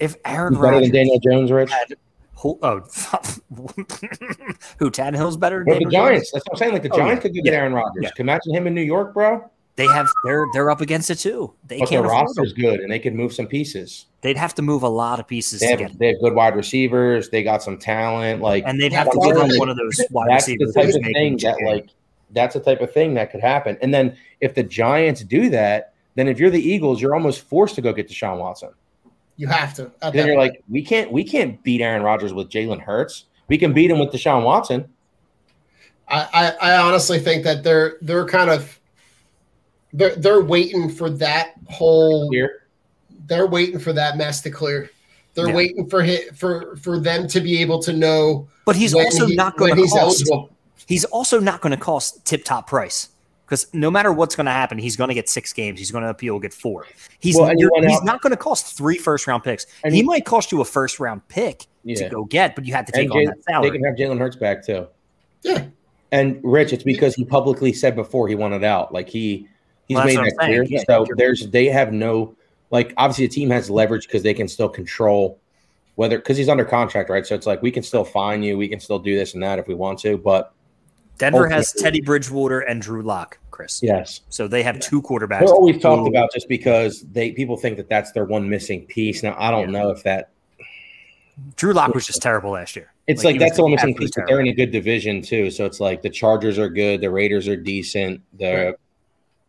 If 0.00 0.16
Aaron 0.26 0.60
better 0.60 0.80
than 0.80 0.90
Daniel 0.90 1.18
Jones, 1.18 1.50
Rich. 1.50 1.70
Had, 1.70 1.94
who, 2.36 2.58
oh, 2.62 2.80
who 4.78 4.90
Tannehill's 4.90 5.36
better? 5.36 5.64
Than 5.66 5.84
the 5.84 5.90
Giants. 5.90 6.32
That's 6.32 6.44
what 6.46 6.54
I'm 6.54 6.58
saying. 6.58 6.72
Like 6.72 6.82
the 6.82 6.88
Giants 6.88 7.02
oh, 7.02 7.14
yeah. 7.14 7.20
could 7.20 7.34
get 7.34 7.44
yeah. 7.44 7.52
Aaron 7.52 7.72
Rodgers. 7.72 8.02
Yeah. 8.02 8.10
Can 8.10 8.24
imagine 8.24 8.54
him 8.54 8.66
in 8.66 8.74
New 8.74 8.82
York, 8.82 9.14
bro. 9.14 9.48
They 9.76 9.86
have 9.86 10.08
they're 10.24 10.44
they're 10.52 10.70
up 10.70 10.82
against 10.82 11.08
it 11.08 11.16
too. 11.16 11.54
They 11.66 11.78
but 11.78 11.88
can't. 11.88 12.02
Their 12.02 12.10
roster's 12.10 12.52
good, 12.52 12.80
and 12.80 12.92
they 12.92 12.98
can 12.98 13.16
move 13.16 13.32
some 13.32 13.46
pieces. 13.46 14.06
They'd 14.20 14.36
have 14.36 14.54
to 14.56 14.62
move 14.62 14.82
a 14.82 14.88
lot 14.88 15.18
of 15.18 15.26
pieces. 15.26 15.60
They 15.60 15.68
have, 15.68 15.98
they 15.98 16.08
have 16.08 16.20
good 16.20 16.34
wide 16.34 16.56
receivers. 16.56 17.30
They 17.30 17.42
got 17.42 17.62
some 17.62 17.78
talent. 17.78 18.42
Like, 18.42 18.64
and 18.66 18.80
they'd 18.80 18.92
have 18.92 19.10
to 19.10 19.20
give 19.24 19.34
them 19.34 19.58
one 19.58 19.70
of 19.70 19.76
those 19.76 19.98
wide 20.10 20.28
that's 20.28 20.46
receivers. 20.46 20.74
The 20.74 20.82
type 20.82 20.94
of 20.94 21.02
thing 21.02 21.36
that 21.38 21.56
like 21.64 21.88
that's 22.32 22.54
the 22.54 22.60
type 22.60 22.80
of 22.80 22.92
thing 22.92 23.14
that 23.14 23.30
could 23.30 23.40
happen. 23.40 23.78
And 23.80 23.94
then 23.94 24.16
if 24.40 24.54
the 24.54 24.62
Giants 24.62 25.22
do 25.22 25.48
that, 25.50 25.94
then 26.16 26.28
if 26.28 26.38
you're 26.38 26.50
the 26.50 26.62
Eagles, 26.62 27.00
you're 27.00 27.14
almost 27.14 27.40
forced 27.42 27.74
to 27.76 27.80
go 27.80 27.92
get 27.92 28.08
Deshaun 28.08 28.38
Watson. 28.38 28.70
You 29.42 29.48
have 29.48 29.74
to. 29.74 29.90
Then 30.00 30.14
you're 30.14 30.36
point. 30.36 30.38
like, 30.38 30.62
we 30.68 30.84
can't 30.84 31.10
we 31.10 31.24
can't 31.24 31.60
beat 31.64 31.80
Aaron 31.80 32.04
Rodgers 32.04 32.32
with 32.32 32.48
Jalen 32.48 32.80
Hurts. 32.80 33.24
We 33.48 33.58
can 33.58 33.72
beat 33.72 33.90
him 33.90 33.98
with 33.98 34.10
Deshaun 34.10 34.44
Watson. 34.44 34.88
I, 36.06 36.54
I, 36.62 36.70
I 36.70 36.76
honestly 36.76 37.18
think 37.18 37.42
that 37.42 37.64
they're 37.64 37.96
they're 38.02 38.24
kind 38.24 38.50
of 38.50 38.78
they're 39.92 40.14
they're 40.14 40.42
waiting 40.42 40.88
for 40.88 41.10
that 41.10 41.54
whole 41.66 42.28
clear. 42.28 42.68
They're 43.26 43.48
waiting 43.48 43.80
for 43.80 43.92
that 43.92 44.16
mess 44.16 44.42
to 44.42 44.50
clear. 44.52 44.92
They're 45.34 45.48
yeah. 45.48 45.56
waiting 45.56 45.90
for 45.90 46.04
hit 46.04 46.36
for 46.36 46.76
for 46.76 47.00
them 47.00 47.26
to 47.26 47.40
be 47.40 47.60
able 47.60 47.82
to 47.82 47.92
know. 47.92 48.46
But 48.64 48.76
he's 48.76 48.94
also 48.94 49.26
he, 49.26 49.34
not 49.34 49.56
going 49.56 49.74
to 49.74 49.82
cost. 49.82 49.96
Eligible. 49.96 50.50
He's 50.86 51.04
also 51.06 51.40
not 51.40 51.62
going 51.62 51.72
to 51.72 51.82
cost 51.82 52.24
tip 52.24 52.44
top 52.44 52.68
price 52.68 53.08
because 53.44 53.66
no 53.74 53.90
matter 53.90 54.12
what's 54.12 54.34
going 54.34 54.46
to 54.46 54.52
happen, 54.52 54.78
he's 54.78 54.96
going 54.96 55.08
to 55.08 55.14
get 55.14 55.28
six 55.28 55.52
games. 55.52 55.78
He's 55.78 55.90
going 55.90 56.04
to 56.04 56.10
appeal, 56.10 56.38
get 56.38 56.54
four. 56.54 56.86
He's 57.20 57.36
well, 57.36 57.52
he's 57.54 57.98
out, 57.98 58.04
not 58.04 58.22
going 58.22 58.30
to 58.30 58.36
cost 58.36 58.76
three 58.76 58.96
first 58.96 59.26
round 59.26 59.44
picks. 59.44 59.66
he, 59.84 59.96
he, 59.96 60.02
might 60.02 60.24
cost 60.24 60.52
you 60.52 60.60
a 60.60 60.64
first 60.64 60.98
round 60.98 61.26
pick 61.28 61.66
yeah. 61.84 61.96
to 61.96 62.08
go 62.08 62.24
get, 62.24 62.54
but 62.54 62.64
you 62.64 62.72
have 62.72 62.86
to 62.86 62.92
take 62.92 63.10
on 63.10 63.24
that 63.24 63.44
salary. 63.44 63.70
They 63.70 63.76
can 63.76 63.84
have 63.84 63.96
Jalen 63.96 64.18
Hurts 64.18 64.36
back 64.36 64.64
too. 64.64 64.86
Yeah. 65.42 65.66
And 66.12 66.40
Rich, 66.42 66.72
it's 66.72 66.84
because 66.84 67.14
he 67.14 67.24
publicly 67.24 67.72
said 67.72 67.96
before 67.96 68.28
he 68.28 68.34
wanted 68.34 68.64
out. 68.64 68.92
Like 68.92 69.08
he 69.08 69.48
he's 69.88 69.96
well, 69.96 70.06
made 70.06 70.18
that 70.18 70.36
clear. 70.38 70.62
Yeah, 70.64 70.82
so 70.86 71.06
there's 71.16 71.48
they 71.48 71.66
have 71.66 71.92
no 71.92 72.34
like 72.70 72.94
obviously 72.96 73.26
the 73.26 73.34
team 73.34 73.50
has 73.50 73.70
leverage 73.70 74.06
because 74.06 74.22
they 74.22 74.34
can 74.34 74.48
still 74.48 74.68
control 74.68 75.38
whether 75.96 76.18
because 76.18 76.36
he's 76.36 76.48
under 76.48 76.64
contract, 76.64 77.10
right? 77.10 77.26
So 77.26 77.34
it's 77.34 77.46
like 77.46 77.62
we 77.62 77.70
can 77.70 77.82
still 77.82 78.04
fine 78.04 78.42
you, 78.42 78.56
we 78.56 78.68
can 78.68 78.80
still 78.80 78.98
do 78.98 79.14
this 79.14 79.34
and 79.34 79.42
that 79.42 79.58
if 79.58 79.68
we 79.68 79.74
want 79.74 79.98
to, 80.00 80.16
but 80.18 80.54
Denver 81.22 81.48
has 81.48 81.72
Teddy 81.72 82.00
Bridgewater 82.00 82.60
and 82.60 82.82
Drew 82.82 83.00
Lock, 83.02 83.38
Chris. 83.52 83.80
yes, 83.82 84.22
So 84.28 84.48
they 84.48 84.62
have 84.64 84.80
two 84.80 85.00
quarterbacks. 85.02 85.40
they're 85.46 85.54
always 85.54 85.80
talked 85.80 86.08
about 86.08 86.32
just 86.32 86.48
because 86.48 87.02
they 87.12 87.30
people 87.30 87.56
think 87.56 87.76
that 87.76 87.88
that's 87.88 88.10
their 88.10 88.24
one 88.24 88.48
missing 88.48 88.86
piece. 88.86 89.22
Now 89.22 89.36
I 89.38 89.50
don't 89.52 89.70
know 89.70 89.90
if 89.90 90.02
that 90.02 90.30
Drew 91.56 91.72
Lock 91.72 91.94
was 91.94 92.06
just 92.06 92.20
terrible 92.22 92.50
last 92.50 92.74
year. 92.76 92.92
It's 93.06 93.24
Like, 93.24 93.34
like, 93.34 93.40
that's 93.40 93.56
the 93.56 93.62
one 93.62 93.72
missing 93.72 93.94
piece, 93.94 94.10
but 94.14 94.26
they're 94.26 94.40
in 94.40 94.48
a 94.48 94.52
good 94.52 94.70
division 94.72 95.22
too. 95.22 95.50
So 95.50 95.64
it's 95.64 95.80
like 95.80 96.02
the 96.02 96.10
Chargers 96.10 96.58
are 96.58 96.68
good, 96.68 97.00
the 97.00 97.10
Raiders 97.10 97.46
are 97.48 97.56
decent, 97.56 98.20
the 98.38 98.76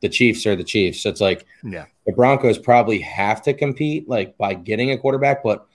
the 0.01 0.09
Chiefs 0.09 0.45
are 0.45 0.55
the 0.55 0.63
Chiefs. 0.63 1.01
So 1.01 1.09
it's 1.09 1.21
like 1.21 1.45
Yeah. 1.63 1.86
the 2.05 2.11
Broncos 2.13 2.57
probably 2.59 2.99
have 2.99 3.41
to 3.43 3.53
compete 3.53 4.07
like 4.07 4.38
by 4.38 4.53
getting 4.53 4.91
a 4.91 4.97
quarterback, 4.97 5.43
but 5.43 5.65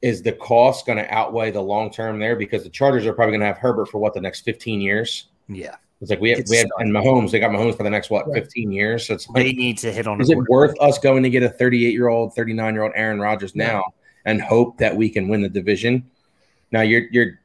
is 0.00 0.22
the 0.22 0.32
cost 0.32 0.86
going 0.86 0.98
to 0.98 1.12
outweigh 1.12 1.50
the 1.50 1.60
long 1.62 1.90
term 1.90 2.18
there? 2.18 2.36
Because 2.36 2.62
the 2.62 2.70
Chargers 2.70 3.04
are 3.06 3.12
probably 3.12 3.32
going 3.32 3.40
to 3.40 3.46
have 3.46 3.58
Herbert 3.58 3.86
for 3.90 3.98
what 3.98 4.14
the 4.14 4.20
next 4.20 4.40
fifteen 4.42 4.80
years. 4.80 5.28
Yeah. 5.48 5.76
It's 6.00 6.10
like 6.10 6.20
we 6.20 6.30
have 6.30 6.38
It's 6.40 6.50
we 6.50 6.58
have 6.58 6.66
and 6.78 6.92
Mahomes. 6.92 7.30
They 7.30 7.38
got 7.40 7.50
Mahomes 7.50 7.76
for 7.76 7.82
the 7.82 7.90
next 7.90 8.10
what 8.10 8.26
fifteen 8.34 8.70
years. 8.72 9.06
So 9.06 9.14
it's 9.14 9.26
They 9.28 9.52
need 9.52 9.78
to 9.78 9.92
hit 9.92 10.06
on 10.06 10.20
is 10.20 10.28
it 10.28 10.38
worth 10.48 10.74
us 10.80 10.98
going 10.98 11.22
to 11.22 11.30
get 11.30 11.42
a 11.42 11.48
thirty 11.48 11.86
eight 11.86 11.92
year 11.92 12.08
old, 12.08 12.34
thirty 12.34 12.52
nine 12.52 12.74
year 12.74 12.82
old 12.82 12.92
Aaron 12.94 13.20
Rodgers 13.20 13.54
now 13.54 13.82
and 14.26 14.40
hope 14.42 14.76
that 14.78 14.94
we 14.94 15.08
can 15.08 15.28
win 15.28 15.40
the 15.40 15.48
division? 15.48 16.04
Now 16.72 16.82
you're 16.82 17.02
you're 17.10 17.40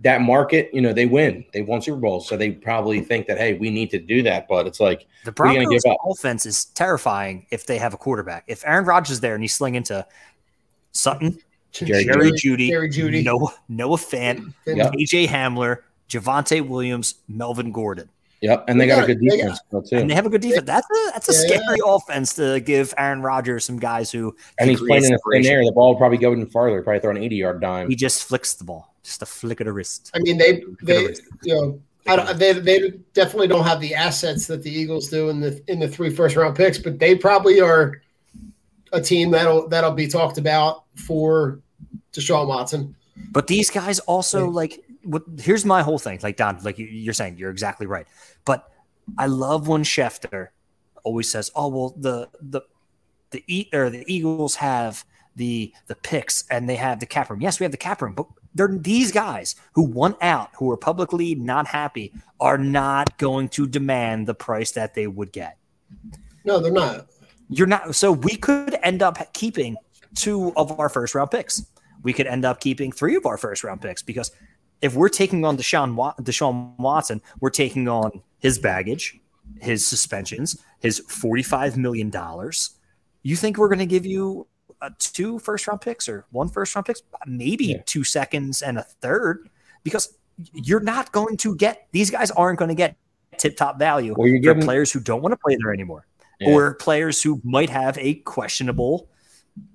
that 0.00 0.20
market, 0.20 0.68
you 0.74 0.80
know, 0.80 0.92
they 0.92 1.06
win. 1.06 1.44
They 1.52 1.62
won 1.62 1.80
Super 1.80 1.98
Bowls, 2.00 2.26
so 2.28 2.36
they 2.36 2.50
probably 2.50 3.00
think 3.00 3.28
that 3.28 3.38
hey, 3.38 3.54
we 3.54 3.70
need 3.70 3.88
to 3.90 3.98
do 4.00 4.22
that. 4.24 4.48
But 4.48 4.66
it's 4.66 4.80
like 4.80 5.06
The 5.24 5.30
What 5.30 5.40
are 5.40 5.52
you 5.52 5.58
gonna 5.58 5.66
Broncos 5.66 5.82
give 5.84 5.92
up? 5.92 5.98
offense 6.04 6.44
is 6.44 6.64
terrifying 6.66 7.46
if 7.50 7.66
they 7.66 7.78
have 7.78 7.94
a 7.94 7.96
quarterback. 7.96 8.44
If 8.46 8.66
Aaron 8.66 8.84
Rodgers 8.84 9.12
is 9.12 9.20
there 9.20 9.34
and 9.34 9.42
he's 9.44 9.54
slinging 9.54 9.84
to 9.84 10.06
Sutton, 10.90 11.38
Jerry 11.70 12.04
Jerry, 12.04 12.32
Judy, 12.32 12.68
Jerry 12.68 12.90
Jeudy. 12.90 13.24
Noah, 13.24 13.54
Noah 13.68 13.96
Fant, 13.96 14.52
Yep. 14.66 14.92
AJ 14.92 15.28
Hamler, 15.28 15.78
Javonte 16.12 16.66
Williams, 16.66 17.14
Melvin 17.28 17.72
Gordon. 17.72 18.08
Yep, 18.42 18.64
and 18.66 18.80
they, 18.80 18.86
They 18.86 18.88
got, 18.88 18.96
got- 18.96 19.04
a 19.10 19.14
good 19.14 19.20
they 19.20 19.26
got- 19.40 19.58
defense 19.70 19.90
too. 19.90 19.96
And 19.98 20.10
they 20.10 20.14
have 20.14 20.26
a 20.26 20.28
good 20.30 20.40
defense. 20.40 20.66
That's 20.66 20.86
a 20.90 21.10
that's 21.12 21.28
a 21.28 21.32
Yeah. 21.48 21.60
scary 21.60 21.78
offense 21.86 22.34
to 22.34 22.58
give 22.60 22.92
Aaron 22.98 23.22
Rodgers 23.22 23.64
some 23.64 23.78
guys 23.78 24.10
who 24.10 24.34
And 24.58 24.68
he's 24.68 24.80
playing 24.80 25.04
in 25.04 25.12
the 25.12 25.18
thin 25.32 25.46
air. 25.46 25.64
The 25.64 25.70
ball 25.70 25.90
will 25.90 25.96
probably 25.96 26.18
go 26.18 26.32
even 26.32 26.46
farther. 26.46 26.82
Probably 26.82 26.98
throw 27.00 27.12
an 27.12 27.18
eighty 27.18 27.36
yard 27.36 27.60
dime. 27.60 27.88
He 27.88 27.94
just 27.94 28.24
flicks 28.24 28.54
the 28.54 28.64
ball, 28.64 28.92
just 29.04 29.22
a 29.22 29.26
flick 29.26 29.60
of 29.60 29.66
the 29.66 29.72
wrist. 29.72 30.10
I 30.12 30.18
mean, 30.18 30.38
they 30.38 30.64
they 30.82 31.14
you 31.44 31.54
know 31.54 31.80
I 32.08 32.16
don't, 32.16 32.36
they 32.36 32.52
they 32.54 32.90
definitely 33.14 33.46
don't 33.46 33.62
have 33.64 33.80
the 33.80 33.94
assets 33.94 34.48
that 34.48 34.64
the 34.64 34.70
Eagles 34.76 35.06
do 35.08 35.28
in 35.30 35.38
the 35.40 35.62
in 35.68 35.78
the 35.78 35.86
three 35.86 36.10
first 36.10 36.34
round 36.34 36.56
picks, 36.56 36.78
but 36.78 36.98
they 36.98 37.14
probably 37.14 37.60
are 37.60 38.02
a 38.92 39.00
team 39.00 39.30
that'll 39.30 39.68
that'll 39.68 39.92
be 39.92 40.08
talked 40.08 40.36
about 40.36 40.82
for 40.96 41.60
Deshaun 42.12 42.48
Watson. 42.48 42.96
But 43.30 43.46
these 43.46 43.70
guys 43.70 44.00
also 44.00 44.46
Yeah. 44.46 44.50
like. 44.50 44.80
What, 45.04 45.22
here's 45.40 45.64
my 45.64 45.82
whole 45.82 45.98
thing. 45.98 46.20
Like 46.22 46.36
Don, 46.36 46.58
like 46.62 46.78
you- 46.78 46.86
you're 46.86 47.14
saying, 47.14 47.36
you're 47.38 47.50
exactly 47.50 47.86
right. 47.86 48.06
But 48.44 48.68
I 49.18 49.26
love 49.26 49.68
when 49.68 49.82
Schefter 49.82 50.48
always 51.04 51.28
says, 51.30 51.50
"Oh 51.54 51.68
well, 51.68 51.94
the 51.96 52.28
the 52.40 52.62
the 53.30 53.42
e- 53.46 53.68
or 53.72 53.90
the 53.90 54.04
Eagles 54.06 54.56
have 54.56 55.04
the 55.34 55.72
the 55.86 55.94
picks 55.96 56.44
and 56.50 56.68
they 56.68 56.76
have 56.76 57.00
the 57.00 57.06
cap 57.06 57.30
room. 57.30 57.40
Yes, 57.40 57.58
we 57.58 57.64
have 57.64 57.72
the 57.72 57.78
cap 57.78 58.02
room, 58.02 58.14
but 58.14 58.26
they're 58.54 58.68
these 58.68 59.10
guys 59.10 59.56
who 59.72 59.82
want 59.82 60.16
out, 60.22 60.50
who 60.56 60.70
are 60.70 60.76
publicly 60.76 61.34
not 61.34 61.66
happy, 61.66 62.12
are 62.38 62.58
not 62.58 63.16
going 63.18 63.48
to 63.48 63.66
demand 63.66 64.26
the 64.26 64.34
price 64.34 64.72
that 64.72 64.94
they 64.94 65.06
would 65.06 65.32
get. 65.32 65.56
No, 66.44 66.60
they're 66.60 66.70
not. 66.72 67.06
You're 67.48 67.66
not. 67.66 67.94
So 67.94 68.12
we 68.12 68.36
could 68.36 68.76
end 68.82 69.02
up 69.02 69.32
keeping 69.32 69.76
two 70.14 70.52
of 70.56 70.78
our 70.78 70.88
first 70.88 71.14
round 71.14 71.30
picks. 71.30 71.64
We 72.02 72.12
could 72.12 72.26
end 72.26 72.44
up 72.44 72.60
keeping 72.60 72.92
three 72.92 73.16
of 73.16 73.24
our 73.26 73.38
first 73.38 73.64
round 73.64 73.80
picks 73.80 74.02
because 74.02 74.30
if 74.82 74.94
we're 74.94 75.08
taking 75.08 75.44
on 75.44 75.56
Deshaun, 75.56 75.94
Wa- 75.94 76.14
Deshaun 76.20 76.78
Watson, 76.78 77.22
we're 77.40 77.50
taking 77.50 77.88
on 77.88 78.20
his 78.38 78.58
baggage, 78.58 79.18
his 79.60 79.86
suspensions, 79.86 80.58
his 80.80 81.00
$45 81.08 81.76
million. 81.76 82.12
You 83.22 83.36
think 83.36 83.56
we're 83.56 83.68
going 83.68 83.78
to 83.78 83.86
give 83.86 84.04
you 84.04 84.46
uh, 84.80 84.90
two 84.98 85.38
first 85.38 85.66
round 85.68 85.80
picks 85.80 86.08
or 86.08 86.26
one 86.32 86.48
first 86.48 86.74
round 86.74 86.86
picks? 86.86 87.02
Maybe 87.26 87.66
Yeah. 87.66 87.82
two 87.86 88.02
seconds 88.04 88.62
and 88.62 88.78
a 88.78 88.82
third 88.82 89.48
because 89.84 90.18
you're 90.52 90.80
not 90.80 91.12
going 91.12 91.36
to 91.38 91.54
get, 91.56 91.86
these 91.92 92.10
guys 92.10 92.30
aren't 92.32 92.58
going 92.58 92.70
to 92.70 92.74
get 92.74 92.96
tip 93.38 93.56
top 93.56 93.78
value 93.78 94.14
Well, 94.16 94.26
you're 94.28 94.54
for 94.56 94.60
players 94.60 94.90
who 94.92 94.98
don't 95.00 95.22
want 95.22 95.32
to 95.32 95.36
play 95.36 95.56
there 95.62 95.72
anymore 95.72 96.06
Yeah. 96.40 96.50
or 96.50 96.74
players 96.74 97.22
who 97.22 97.40
might 97.44 97.70
have 97.70 97.96
a 97.98 98.14
questionable 98.14 99.08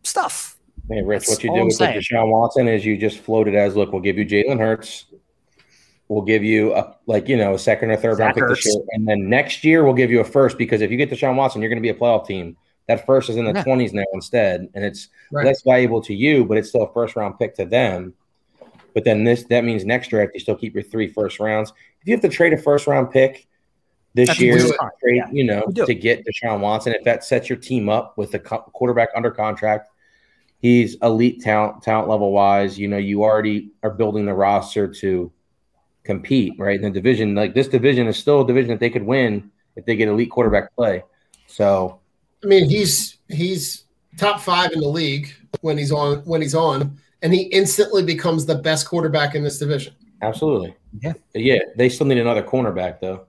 stuff. 0.04 0.57
Hey, 0.90 1.02
Rich, 1.02 1.28
That's 1.28 1.30
what 1.32 1.44
you 1.44 1.54
do 1.54 1.66
with 1.66 1.74
saying. 1.74 2.00
Deshaun 2.00 2.30
Watson 2.30 2.68
is 2.68 2.86
you 2.86 2.98
just 2.98 3.20
float 3.20 3.48
it 3.48 3.56
as 3.56 3.76
look, 3.76 3.92
we'll 3.92 4.02
give 4.02 4.18
you 4.18 4.26
Jalen 4.26 4.60
Hurts. 4.60 5.06
We'll 6.08 6.22
give 6.22 6.44
you 6.44 6.74
a 6.74 6.96
like 7.06 7.28
you 7.28 7.36
know 7.36 7.56
a 7.56 7.60
second 7.60 7.92
or 7.92 7.98
third 7.98 8.20
round 8.20 8.36
pick 8.36 8.48
this 8.48 8.66
year, 8.66 8.82
and 8.92 9.06
then 9.06 9.28
next 9.30 9.66
year 9.66 9.84
we'll 9.84 9.94
give 9.94 10.10
you 10.10 10.22
a 10.22 10.24
first 10.24 10.58
because 10.58 10.80
if 10.80 10.90
you 10.90 10.96
get 10.96 11.10
Deshaun 11.10 11.36
Watson, 11.36 11.62
you're 11.62 11.68
going 11.70 11.82
to 11.82 11.86
be 11.86 11.90
a 11.90 11.94
playoff 11.94 12.26
team. 12.26 12.56
That 12.88 13.06
first 13.06 13.30
is 13.30 13.36
in 13.36 13.44
the 13.44 13.52
Yeah. 13.54 13.64
twenties 13.64 13.92
now 13.92 14.06
instead, 14.14 14.70
and 14.74 14.86
it's 14.86 15.10
Right. 15.34 15.46
less 15.46 15.62
valuable 15.64 16.02
to 16.04 16.14
you, 16.14 16.46
but 16.46 16.58
it's 16.58 16.70
still 16.70 16.84
a 16.84 16.94
first 16.94 17.18
round 17.18 17.38
pick 17.38 17.56
to 17.56 17.66
them. 17.66 18.14
But 18.94 19.04
then 19.04 19.26
this 19.26 19.44
that 19.46 19.66
means 19.66 19.84
next 19.84 20.08
draft 20.08 20.32
you 20.34 20.40
still 20.40 20.56
keep 20.56 20.74
your 20.74 20.84
three 20.84 21.08
first 21.10 21.42
rounds. 21.42 21.74
If 22.02 22.08
you 22.08 22.14
have 22.14 22.22
to 22.22 22.30
trade 22.30 22.54
a 22.54 22.58
first 22.58 22.88
round 22.88 23.12
pick 23.12 23.46
this 24.14 24.28
That's 24.30 24.40
year, 24.40 24.58
trade 24.58 25.18
Yeah. 25.18 25.30
you 25.30 25.44
know 25.44 25.64
to 25.86 25.94
get 25.94 26.26
Deshaun 26.26 26.62
Watson, 26.62 26.94
if 26.94 27.04
that 27.04 27.26
sets 27.26 27.50
your 27.50 27.58
team 27.58 27.90
up 27.90 28.18
with 28.18 28.32
the 28.32 28.40
co- 28.40 28.60
quarterback 28.74 29.10
under 29.14 29.30
contract, 29.30 29.90
he's 30.60 30.96
elite 31.02 31.42
talent 31.42 31.84
talent 31.84 32.10
level 32.10 32.32
wise. 32.32 32.78
You 32.78 32.88
know, 32.88 32.98
you 32.98 33.24
already 33.24 33.72
are 33.84 33.92
building 33.92 34.26
the 34.26 34.34
roster 34.34 34.88
to 34.88 35.32
compete, 36.04 36.54
right? 36.58 36.76
In 36.78 36.82
the 36.82 36.90
division, 36.92 37.36
like 37.36 37.54
this 37.54 37.68
division 37.68 38.08
is 38.08 38.18
still 38.18 38.42
a 38.42 38.48
division 38.48 38.70
that 38.70 38.80
they 38.80 38.90
could 38.90 39.04
win 39.04 39.52
if 39.76 39.86
they 39.86 39.96
get 39.96 40.08
elite 40.08 40.32
quarterback 40.32 40.76
play. 40.76 41.04
So 41.48 42.00
I 42.44 42.48
mean, 42.48 42.70
he's 42.70 43.18
he's 43.28 43.84
top 44.18 44.40
five 44.42 44.72
in 44.72 44.80
the 44.80 44.88
league 44.88 45.34
when 45.62 45.78
he's 45.78 45.92
on 45.92 46.20
when 46.20 46.42
he's 46.42 46.56
on, 46.56 46.98
and 47.22 47.34
he 47.34 47.44
instantly 47.44 48.04
becomes 48.04 48.46
the 48.46 48.56
best 48.56 48.88
quarterback 48.88 49.36
in 49.36 49.44
this 49.44 49.60
division. 49.60 49.94
absolutely, 50.22 50.76
Yeah. 51.02 51.14
yeah. 51.34 51.60
They 51.76 51.90
still 51.90 52.08
need 52.08 52.18
another 52.18 52.44
cornerback 52.44 53.00
though. 53.00 53.26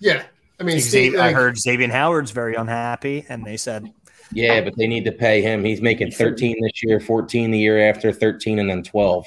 Yeah, 0.00 0.22
I 0.60 0.62
mean, 0.62 0.78
Xavier, 0.78 1.10
Steve, 1.10 1.20
I 1.20 1.32
heard 1.32 1.58
Xavier 1.58 1.90
Howard's 1.90 2.30
very 2.30 2.54
unhappy, 2.54 3.26
and 3.28 3.44
they 3.44 3.56
said 3.56 3.92
Yeah, 4.32 4.60
but 4.60 4.76
they 4.76 4.86
need 4.86 5.04
to 5.04 5.12
pay 5.12 5.40
him. 5.42 5.64
He's 5.64 5.80
making 5.80 6.10
13 6.10 6.56
this 6.62 6.82
year, 6.82 7.00
14 7.00 7.50
the 7.50 7.58
year 7.58 7.88
after, 7.88 8.12
13 8.12 8.58
and 8.58 8.68
then 8.68 8.82
12 8.82 9.26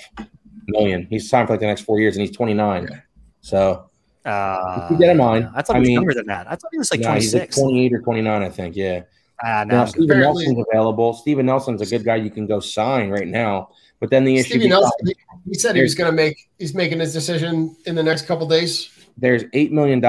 million. 0.68 1.08
He's 1.10 1.30
signed 1.30 1.48
for 1.48 1.54
like 1.54 1.60
the 1.60 1.66
next 1.66 1.82
four 1.82 2.00
years 2.00 2.16
and 2.16 2.26
he's 2.26 2.36
29. 2.36 3.02
So 3.42 3.90
uh, 4.26 4.88
Keep 4.90 5.00
that 5.00 5.10
in 5.12 5.18
mind. 5.18 5.50
I 5.56 5.62
thought 5.64 5.78
he 5.78 5.80
was 5.80 5.88
mean- 5.88 5.94
younger 5.96 6.14
than 6.14 6.28
that. 6.28 6.46
I 6.48 6.56
thought 6.56 6.70
he 6.72 6.78
was 6.78 6.92
like 6.92 7.00
no, 7.02 7.14
he's 7.16 7.32
26. 7.32 7.58
28 7.58 7.94
or 7.94 8.00
29, 8.02 8.44
I 8.44 8.50
think. 8.50 8.76
Yeah. 8.76 9.02
Ah, 9.44 9.64
no, 9.68 9.76
Now, 9.76 9.82
I'm. 9.82 9.88
Steven 9.88 10.06
Apparently- 10.12 10.46
Nelson's 10.46 10.66
available. 10.72 11.14
Steven 11.14 11.46
Nelson's 11.48 11.82
a 11.82 11.86
good 11.88 12.04
guy 12.06 12.18
you 12.18 12.30
can 12.30 12.46
go 12.46 12.60
sign 12.60 13.10
right 13.10 13.28
now. 13.28 13.70
But 14.00 14.12
then 14.12 14.24
the 14.24 14.36
issue 14.38 14.50
Stevie 14.50 14.68
Nelson, 14.70 14.92
he, 15.06 15.16
he 15.50 15.54
said 15.56 15.76
he 15.76 15.82
was 15.82 15.96
going 15.96 16.10
to 16.12 16.16
make 16.16 16.50
he's 16.60 16.74
making 16.76 17.00
his 17.00 17.14
decision 17.14 17.76
in 17.86 17.96
the 17.96 18.04
next 18.04 18.28
couple 18.28 18.48
days. 18.48 18.90
there's 19.18 19.44
$8 19.46 19.72
million 19.72 20.00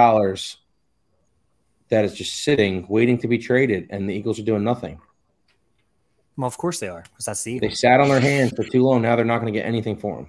that 1.92 2.04
is 2.04 2.14
just 2.14 2.42
sitting, 2.42 2.84
waiting 2.88 3.18
to 3.18 3.28
be 3.28 3.38
traded, 3.38 3.86
and 3.90 4.08
the 4.08 4.14
Eagles 4.14 4.38
are 4.40 4.42
doing 4.44 4.64
nothing. 4.64 4.98
well, 6.36 6.48
of 6.48 6.56
course 6.56 6.80
they 6.80 6.88
are, 6.88 7.02
because 7.02 7.26
that's 7.26 7.42
the 7.44 7.58
They 7.60 7.68
sat 7.70 8.00
on 8.00 8.08
their 8.08 8.18
hands 8.20 8.52
for 8.56 8.64
too 8.64 8.82
long. 8.82 9.02
Now 9.02 9.14
they're 9.14 9.24
not 9.24 9.40
going 9.40 9.52
to 9.52 9.58
get 9.58 9.66
anything 9.66 9.96
for 9.96 10.18
him. 10.20 10.28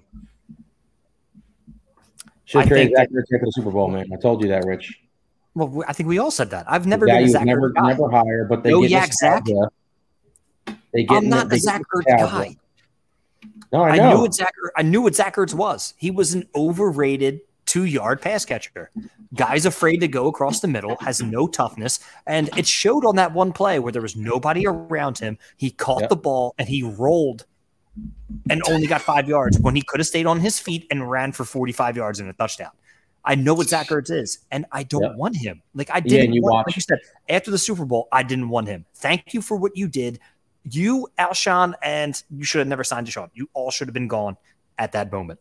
Should 2.46 2.60
I 2.62 2.66
traded 2.66 2.94
Zach 2.96 3.10
Ertz 3.10 3.24
after 3.34 3.46
the 3.46 3.52
Super 3.52 3.72
Bowl, 3.72 3.88
man. 3.88 4.06
I 4.14 4.18
told 4.18 4.42
you 4.44 4.50
that, 4.50 4.66
Rich. 4.66 5.00
Well, 5.56 5.84
I 5.88 5.94
think 5.94 6.10
we 6.10 6.20
all 6.20 6.32
said 6.32 6.50
that. 6.52 6.66
I've 6.68 6.86
never 6.86 7.06
been 7.06 7.24
a 7.24 7.30
Zach 7.30 7.46
never, 7.46 7.72
Ertz 7.72 7.76
guy. 7.76 7.88
never 7.88 8.12
higher, 8.12 8.46
but 8.50 8.64
they 8.64 8.72
No 8.72 8.82
get 8.82 8.92
yak, 8.92 9.14
Zach. 9.14 9.44
They 10.94 11.06
get 11.06 11.12
I'm 11.18 11.30
not 11.30 11.50
the 11.50 11.58
Zach 11.58 11.82
Ertz 11.96 12.06
guy. 12.06 12.58
No, 13.72 13.84
I 13.84 13.92
I, 13.92 13.98
know. 13.98 14.16
knew 14.16 14.22
what 14.22 14.34
Zach. 14.34 14.54
Er, 14.64 14.72
I 14.76 14.82
knew 14.84 15.02
what 15.02 15.16
Zach 15.16 15.36
Ertz 15.36 15.54
was. 15.54 15.94
He 15.98 16.12
was 16.12 16.34
an 16.34 16.48
overrated 16.54 17.42
two-yard 17.74 18.22
pass 18.22 18.46
catcher. 18.46 18.92
Guy's 19.34 19.66
afraid 19.66 19.98
to 20.02 20.08
go 20.08 20.28
across 20.28 20.60
the 20.60 20.68
middle, 20.68 20.96
has 21.02 21.24
no 21.24 21.48
toughness, 21.48 22.00
and 22.28 22.56
it 22.56 22.68
showed 22.68 23.04
on 23.04 23.16
that 23.16 23.34
one 23.34 23.52
play 23.52 23.80
where 23.80 23.92
there 23.92 24.02
was 24.02 24.16
nobody 24.16 24.68
around 24.68 25.18
him. 25.18 25.40
He 25.58 25.72
caught 25.72 26.02
Yep. 26.02 26.10
the 26.10 26.16
ball 26.16 26.54
and 26.60 26.70
he 26.70 26.84
rolled, 26.84 27.46
and 28.50 28.62
only 28.70 28.86
got 28.86 29.02
five 29.02 29.28
yards 29.28 29.58
when 29.60 29.76
he 29.76 29.82
could 29.82 30.00
have 30.00 30.08
stayed 30.08 30.28
on 30.28 30.40
his 30.40 30.60
feet 30.60 30.86
and 30.92 31.10
ran 31.10 31.32
for 31.32 31.46
forty-five 31.46 31.98
yards 31.98 32.20
and 32.20 32.30
a 32.30 32.34
touchdown. 32.34 32.72
I 33.26 33.36
know 33.36 33.54
what 33.56 33.70
Zach 33.70 33.88
Ertz 33.88 34.12
is, 34.12 34.40
and 34.52 34.66
I 34.72 34.84
don't 34.84 35.02
Yep. 35.02 35.16
want 35.16 35.38
him. 35.38 35.64
Like 35.74 35.90
I 35.92 36.00
didn't. 36.00 36.26
and 36.26 36.36
you 36.36 36.42
want, 36.44 36.68
like 36.68 36.76
you 36.76 36.82
said 36.82 37.00
after 37.28 37.50
the 37.50 37.58
Super 37.58 37.86
Bowl, 37.86 38.08
I 38.12 38.22
didn't 38.22 38.50
want 38.50 38.68
him. 38.68 38.86
Thank 38.96 39.34
you 39.34 39.42
for 39.42 39.58
what 39.58 39.76
you 39.76 39.88
did. 39.88 40.20
You, 40.64 41.08
Alshon, 41.18 41.74
and 41.82 42.22
you 42.30 42.46
should 42.46 42.60
have 42.60 42.68
never 42.68 42.84
signed 42.84 43.08
Deshaun. 43.08 43.30
You 43.34 43.50
all 43.54 43.72
should 43.72 43.88
have 43.88 43.94
been 43.94 44.08
gone 44.08 44.38
at 44.78 44.92
that 44.92 45.12
moment. 45.12 45.40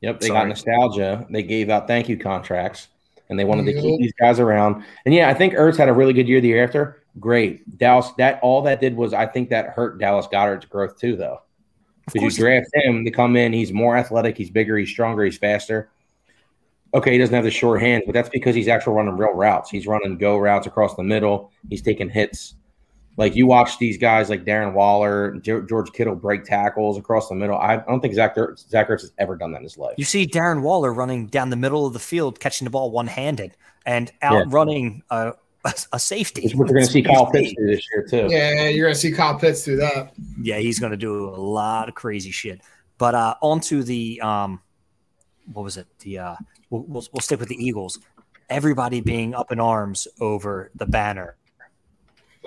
Yep, 0.00 0.20
they 0.20 0.28
Sorry. 0.28 0.40
got 0.40 0.48
nostalgia. 0.48 1.26
They 1.30 1.42
gave 1.42 1.70
out 1.70 1.86
thank 1.86 2.08
you 2.08 2.16
contracts, 2.16 2.88
and 3.28 3.38
they 3.38 3.44
wanted 3.44 3.66
to 3.66 3.80
keep 3.80 4.00
these 4.00 4.12
guys 4.20 4.40
around. 4.40 4.84
And 5.04 5.14
yeah, 5.14 5.28
I 5.28 5.34
think 5.34 5.54
Ertz 5.54 5.76
had 5.76 5.88
a 5.88 5.92
really 5.92 6.12
good 6.12 6.28
year 6.28 6.40
the 6.40 6.48
year 6.48 6.64
after. 6.64 7.02
Great, 7.18 7.78
Dallas. 7.78 8.10
That 8.18 8.38
all 8.42 8.62
that 8.62 8.80
did 8.80 8.94
was 8.94 9.14
I 9.14 9.26
think 9.26 9.48
that 9.50 9.70
hurt 9.70 9.98
Dallas 9.98 10.26
Goedert's 10.26 10.66
growth 10.66 10.98
too, 10.98 11.16
though. 11.16 11.40
Because 12.12 12.38
you 12.38 12.44
draft 12.44 12.68
him 12.74 13.04
to 13.04 13.10
come 13.10 13.36
in, 13.36 13.52
he's 13.52 13.72
more 13.72 13.96
athletic, 13.96 14.36
he's 14.36 14.50
bigger, 14.50 14.76
he's 14.76 14.88
stronger, 14.88 15.24
he's 15.24 15.38
faster. 15.38 15.90
Okay, 16.94 17.12
he 17.12 17.18
doesn't 17.18 17.34
have 17.34 17.42
the 17.42 17.50
short 17.50 17.80
hands, 17.80 18.04
but 18.06 18.12
that's 18.12 18.28
because 18.28 18.54
he's 18.54 18.68
actually 18.68 18.94
running 18.94 19.16
real 19.16 19.34
routes. 19.34 19.70
He's 19.70 19.86
running 19.88 20.16
go 20.16 20.38
routes 20.38 20.68
across 20.68 20.94
the 20.94 21.02
middle. 21.02 21.50
He's 21.68 21.82
taking 21.82 22.08
hits. 22.08 22.54
Like 23.16 23.34
you 23.34 23.46
watch 23.46 23.78
these 23.78 23.96
guys 23.96 24.28
like 24.28 24.44
Darren 24.44 24.74
Waller, 24.74 25.36
George 25.38 25.92
Kittle 25.92 26.14
break 26.14 26.44
tackles 26.44 26.98
across 26.98 27.28
the 27.28 27.34
middle. 27.34 27.56
I, 27.56 27.78
don't 27.78 28.00
think 28.00 28.14
Zach, 28.14 28.36
Zach 28.56 28.88
Ertz 28.88 29.00
has 29.00 29.12
ever 29.18 29.36
done 29.36 29.52
that 29.52 29.58
in 29.58 29.62
his 29.62 29.78
life. 29.78 29.94
You 29.96 30.04
see 30.04 30.26
Darren 30.26 30.60
Waller 30.60 30.92
running 30.92 31.26
down 31.28 31.48
the 31.48 31.56
middle 31.56 31.86
of 31.86 31.94
the 31.94 31.98
field, 31.98 32.40
catching 32.40 32.66
the 32.66 32.70
ball 32.70 32.90
one 32.90 33.06
handed 33.06 33.56
and 33.86 34.12
outrunning 34.22 35.02
yeah. 35.10 35.32
a, 35.64 35.74
a, 35.94 35.98
safety. 35.98 36.42
Which 36.42 36.54
we're 36.54 36.66
going 36.66 36.84
to 36.84 36.90
see 36.90 37.02
Kyle 37.02 37.30
Pitts 37.30 37.54
do 37.56 37.66
this 37.66 37.82
year 37.94 38.06
too. 38.06 38.28
Yeah, 38.28 38.68
you're 38.68 38.86
going 38.86 38.94
to 38.94 39.00
see 39.00 39.12
Kyle 39.12 39.38
Pitts 39.38 39.64
do 39.64 39.76
that. 39.76 40.12
Yeah, 40.38 40.58
he's 40.58 40.78
going 40.78 40.92
to 40.92 40.98
do 40.98 41.26
a 41.28 41.40
lot 41.40 41.88
of 41.88 41.94
crazy 41.94 42.30
shit. 42.30 42.60
But 42.98 43.14
uh, 43.14 43.34
onto 43.40 43.82
the 43.82 44.20
um, 44.20 44.60
what 45.52 45.62
was 45.62 45.78
it? 45.78 45.86
The 46.00 46.18
uh, 46.18 46.36
we'll, 46.68 46.82
we'll, 46.82 47.04
we'll 47.12 47.20
stick 47.20 47.40
with 47.40 47.48
the 47.48 47.56
Eagles. 47.56 47.98
Everybody 48.50 49.00
being 49.00 49.34
up 49.34 49.52
in 49.52 49.58
arms 49.58 50.06
over 50.20 50.70
the 50.74 50.86
banner 50.86 51.36